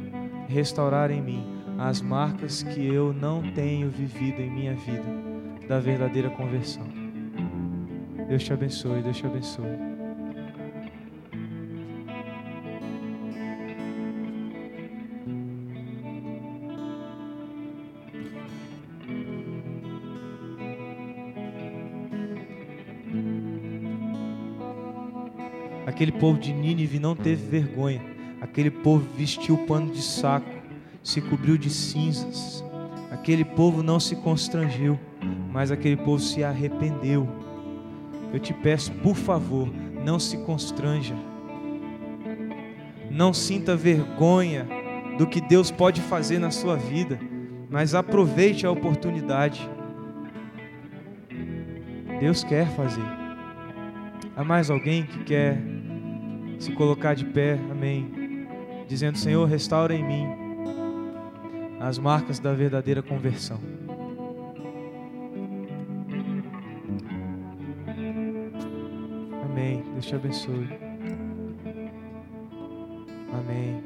restaurar 0.50 1.10
em 1.10 1.22
mim 1.22 1.48
as 1.78 2.02
marcas 2.02 2.64
que 2.64 2.86
eu 2.86 3.14
não 3.14 3.42
tenho 3.54 3.90
vivido 3.90 4.42
em 4.42 4.52
minha 4.52 4.74
vida 4.74 5.08
da 5.70 5.80
verdadeira 5.80 6.30
conversão. 6.32 6.86
Deus 8.28 8.44
te 8.44 8.52
abençoe, 8.52 9.02
Deus 9.02 9.16
te 9.16 9.26
abençoe. 9.26 9.99
Aquele 26.00 26.14
povo 26.14 26.40
de 26.40 26.54
Nínive 26.54 26.98
não 26.98 27.14
teve 27.14 27.46
vergonha. 27.46 28.02
Aquele 28.40 28.72
povo 28.72 29.06
vestiu 29.18 29.58
pano 29.58 29.92
de 29.92 30.02
saco, 30.02 30.50
se 31.04 31.20
cobriu 31.20 31.58
de 31.58 31.70
cinzas. 31.70 32.64
Aquele 33.12 33.44
povo 33.44 33.84
não 33.84 34.00
se 34.00 34.16
constrangeu, 34.16 34.98
mas 35.52 35.72
aquele 35.72 35.98
povo 35.98 36.20
se 36.20 36.42
arrependeu. 36.42 37.28
Eu 38.34 38.40
te 38.40 38.54
peço, 38.54 38.94
por 38.94 39.14
favor, 39.14 39.68
não 40.06 40.18
se 40.18 40.38
constranja. 40.38 41.14
Não 43.12 43.34
sinta 43.34 43.76
vergonha 43.76 44.66
do 45.18 45.28
que 45.28 45.42
Deus 45.42 45.70
pode 45.70 46.00
fazer 46.00 46.40
na 46.40 46.50
sua 46.50 46.78
vida, 46.78 47.20
mas 47.70 47.94
aproveite 47.94 48.66
a 48.66 48.72
oportunidade. 48.72 49.70
Deus 52.22 52.42
quer 52.42 52.70
fazer. 52.70 53.04
Há 54.34 54.46
mais 54.46 54.70
alguém 54.70 55.04
que 55.04 55.26
quer 55.26 55.79
se 56.60 56.74
colocar 56.74 57.16
de 57.16 57.26
pé, 57.26 57.54
amém, 57.72 58.46
dizendo: 58.88 59.18
Senhor, 59.18 59.46
restaura 59.46 59.96
em 59.96 60.04
mim 60.04 60.28
as 61.80 61.98
marcas 61.98 62.40
da 62.40 62.54
verdadeira 62.54 63.02
conversão. 63.02 63.60
Amém. 69.50 69.84
Deus 69.94 70.06
te 70.06 70.16
abençoe. 70.16 70.68
Amém. 73.34 73.82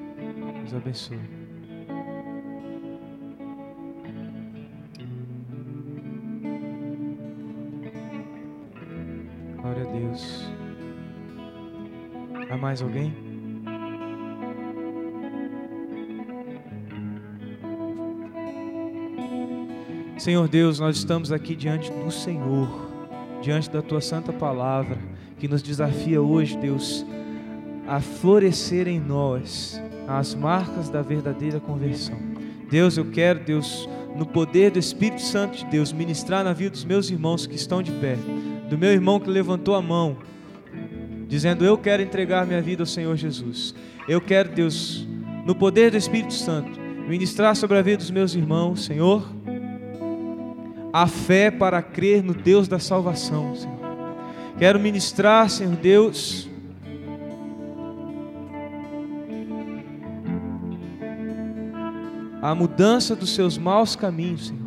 Deus 0.60 0.74
abençoe. 0.74 1.20
Glória 9.62 9.84
a 9.84 9.92
Deus. 9.92 10.43
Mais 12.64 12.82
alguém? 12.82 13.14
Senhor 20.18 20.48
Deus, 20.48 20.80
nós 20.80 20.96
estamos 20.96 21.34
aqui 21.34 21.58
diante 21.58 21.92
do 21.92 22.10
Senhor, 22.10 22.70
diante 23.42 23.70
da 23.70 23.82
tua 23.82 24.00
santa 24.00 24.32
palavra, 24.32 24.98
que 25.38 25.46
nos 25.50 25.62
desafia 25.62 26.22
hoje, 26.22 26.58
Deus, 26.58 27.06
a 27.86 28.00
florescer 28.00 28.88
em 28.88 28.98
nós 28.98 29.78
as 30.08 30.34
marcas 30.34 30.88
da 30.88 31.02
verdadeira 31.02 31.60
conversão. 31.60 32.18
Deus, 32.72 32.96
eu 32.96 33.12
quero, 33.12 33.42
Deus, 33.42 33.90
no 34.16 34.26
poder 34.26 34.72
do 34.72 34.80
Espírito 34.80 35.22
Santo 35.22 35.58
de 35.58 35.66
Deus, 35.66 35.92
ministrar 35.92 36.46
na 36.46 36.54
vida 36.54 36.70
dos 36.70 36.86
meus 36.86 37.10
irmãos 37.10 37.46
que 37.46 37.58
estão 37.58 37.84
de 37.84 37.92
pé, 37.92 38.16
do 38.70 38.78
meu 38.78 38.94
irmão 38.94 39.20
que 39.20 39.30
levantou 39.30 39.76
a 39.76 39.82
mão, 39.82 40.16
dizendo: 41.34 41.66
Eu 41.66 41.76
quero 41.80 42.04
entregar 42.04 42.46
minha 42.46 42.62
vida 42.62 42.84
ao 42.84 42.88
Senhor 42.88 43.16
Jesus. 43.18 43.74
Eu 44.08 44.22
quero, 44.22 44.50
Deus, 44.50 45.08
no 45.44 45.56
poder 45.56 45.90
do 45.90 45.98
Espírito 45.98 46.34
Santo, 46.34 46.80
ministrar 47.08 47.56
sobre 47.56 47.76
a 47.76 47.82
vida 47.82 47.98
dos 47.98 48.12
meus 48.12 48.36
irmãos, 48.36 48.86
Senhor, 48.86 49.28
a 50.94 51.08
fé 51.08 51.50
para 51.50 51.82
crer 51.82 52.22
no 52.24 52.36
Deus 52.36 52.68
da 52.68 52.78
salvação, 52.78 53.56
Senhor. 53.56 53.80
Quero 54.60 54.80
ministrar, 54.80 55.50
Senhor 55.50 55.76
Deus, 55.76 56.48
a 62.44 62.54
mudança 62.54 63.16
dos 63.16 63.34
seus 63.34 63.58
maus 63.58 63.96
caminhos, 63.96 64.50
Senhor. 64.50 64.62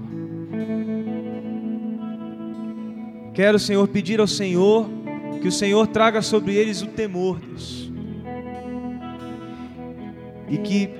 Quero, 3.33 3.59
Senhor, 3.61 3.87
pedir 3.87 4.19
ao 4.19 4.27
Senhor 4.27 5.06
que 5.41 5.49
o 5.49 5.53
Senhor 5.53 5.87
traga 5.87 6.23
sobre 6.23 6.55
eles 6.55 6.83
o 6.83 6.87
temor, 6.87 7.39
Deus. 7.41 7.91
E 10.49 10.59
que 10.59 10.91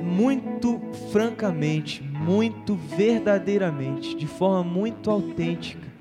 muito 0.00 0.80
francamente, 1.10 2.02
muito 2.02 2.74
verdadeiramente, 2.74 4.16
de 4.16 4.26
forma 4.26 4.62
muito 4.62 5.10
autêntica, 5.10 5.94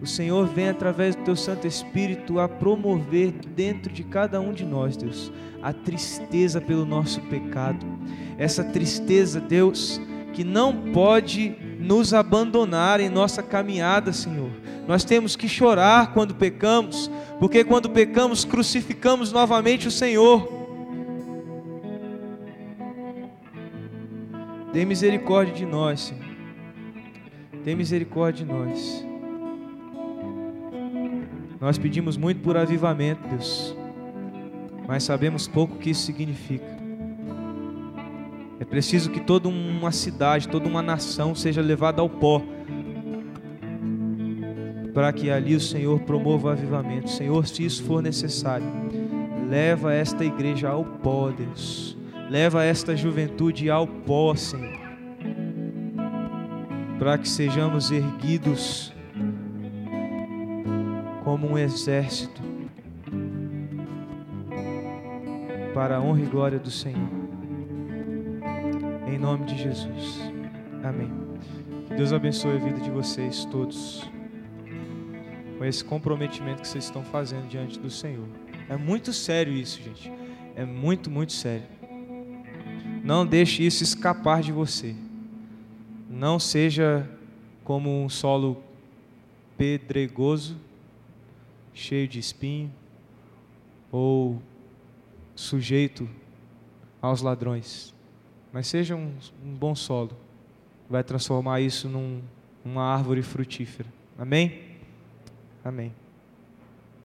o 0.00 0.06
Senhor 0.06 0.46
vem 0.46 0.68
através 0.68 1.16
do 1.16 1.24
teu 1.24 1.36
Santo 1.36 1.66
Espírito 1.66 2.38
a 2.38 2.48
promover 2.48 3.32
dentro 3.54 3.92
de 3.92 4.04
cada 4.04 4.40
um 4.40 4.52
de 4.52 4.64
nós, 4.64 4.96
Deus, 4.96 5.32
a 5.62 5.72
tristeza 5.72 6.60
pelo 6.60 6.86
nosso 6.86 7.20
pecado. 7.22 7.84
Essa 8.38 8.62
tristeza, 8.62 9.40
Deus, 9.40 10.00
que 10.32 10.44
não 10.44 10.92
pode 10.92 11.56
nos 11.78 12.12
abandonar 12.12 13.00
em 13.00 13.08
nossa 13.08 13.42
caminhada, 13.42 14.12
Senhor. 14.12 14.50
Nós 14.86 15.04
temos 15.04 15.36
que 15.36 15.48
chorar 15.48 16.12
quando 16.12 16.34
pecamos, 16.34 17.10
porque 17.38 17.62
quando 17.62 17.88
pecamos, 17.90 18.44
crucificamos 18.44 19.30
novamente 19.32 19.86
o 19.86 19.90
Senhor. 19.90 20.58
Tem 24.72 24.84
misericórdia 24.84 25.54
de 25.54 25.64
nós, 25.64 26.00
Senhor. 26.00 26.24
Tem 27.64 27.76
misericórdia 27.76 28.44
de 28.44 28.52
nós. 28.52 29.06
Nós 31.60 31.76
pedimos 31.76 32.16
muito 32.16 32.40
por 32.40 32.56
avivamento, 32.56 33.26
Deus, 33.28 33.76
mas 34.86 35.02
sabemos 35.02 35.48
pouco 35.48 35.74
o 35.74 35.78
que 35.78 35.90
isso 35.90 36.02
significa. 36.02 36.77
É 38.60 38.64
preciso 38.64 39.10
que 39.10 39.20
toda 39.20 39.48
uma 39.48 39.92
cidade, 39.92 40.48
toda 40.48 40.68
uma 40.68 40.82
nação 40.82 41.34
seja 41.34 41.62
levada 41.62 42.00
ao 42.02 42.08
pó, 42.08 42.42
para 44.92 45.12
que 45.12 45.30
ali 45.30 45.54
o 45.54 45.60
Senhor 45.60 46.00
promova 46.00 46.48
o 46.48 46.50
avivamento. 46.50 47.08
Senhor, 47.08 47.46
se 47.46 47.64
isso 47.64 47.84
for 47.84 48.02
necessário, 48.02 48.66
leva 49.48 49.94
esta 49.94 50.24
igreja 50.24 50.70
ao 50.70 50.84
pó, 50.84 51.30
Deus. 51.30 51.96
Leva 52.28 52.64
esta 52.64 52.96
juventude 52.96 53.70
ao 53.70 53.86
pó, 53.86 54.34
Senhor. 54.34 54.76
Para 56.98 57.16
que 57.16 57.28
sejamos 57.28 57.92
erguidos 57.92 58.92
como 61.22 61.52
um 61.52 61.58
exército 61.58 62.42
para 65.72 65.98
a 65.98 66.00
honra 66.00 66.22
e 66.22 66.26
glória 66.26 66.58
do 66.58 66.72
Senhor. 66.72 67.17
Em 69.08 69.16
nome 69.16 69.46
de 69.46 69.56
Jesus. 69.56 70.20
Amém. 70.84 71.10
Que 71.86 71.94
Deus 71.94 72.12
abençoe 72.12 72.56
a 72.56 72.58
vida 72.58 72.78
de 72.78 72.90
vocês 72.90 73.46
todos. 73.46 74.06
Com 75.56 75.64
esse 75.64 75.82
comprometimento 75.82 76.60
que 76.60 76.68
vocês 76.68 76.84
estão 76.84 77.02
fazendo 77.02 77.48
diante 77.48 77.78
do 77.78 77.88
Senhor. 77.88 78.28
É 78.68 78.76
muito 78.76 79.12
sério 79.14 79.52
isso, 79.54 79.82
gente. 79.82 80.12
É 80.54 80.64
muito, 80.64 81.10
muito 81.10 81.32
sério. 81.32 81.66
Não 83.02 83.26
deixe 83.26 83.64
isso 83.64 83.82
escapar 83.82 84.42
de 84.42 84.52
você. 84.52 84.94
Não 86.10 86.38
seja 86.38 87.08
como 87.64 88.04
um 88.04 88.10
solo 88.10 88.62
pedregoso 89.56 90.56
cheio 91.72 92.06
de 92.06 92.18
espinho 92.18 92.70
ou 93.90 94.42
sujeito 95.34 96.06
aos 97.00 97.22
ladrões, 97.22 97.94
mas 98.52 98.66
seja 98.66 98.96
um, 98.96 99.12
um 99.44 99.54
bom 99.54 99.74
solo, 99.74 100.12
vai 100.88 101.02
transformar 101.04 101.60
isso 101.60 101.88
num, 101.88 102.20
numa 102.64 102.82
árvore 102.82 103.22
frutífera. 103.22 103.88
Amém? 104.18 104.62
Amém. 105.64 105.92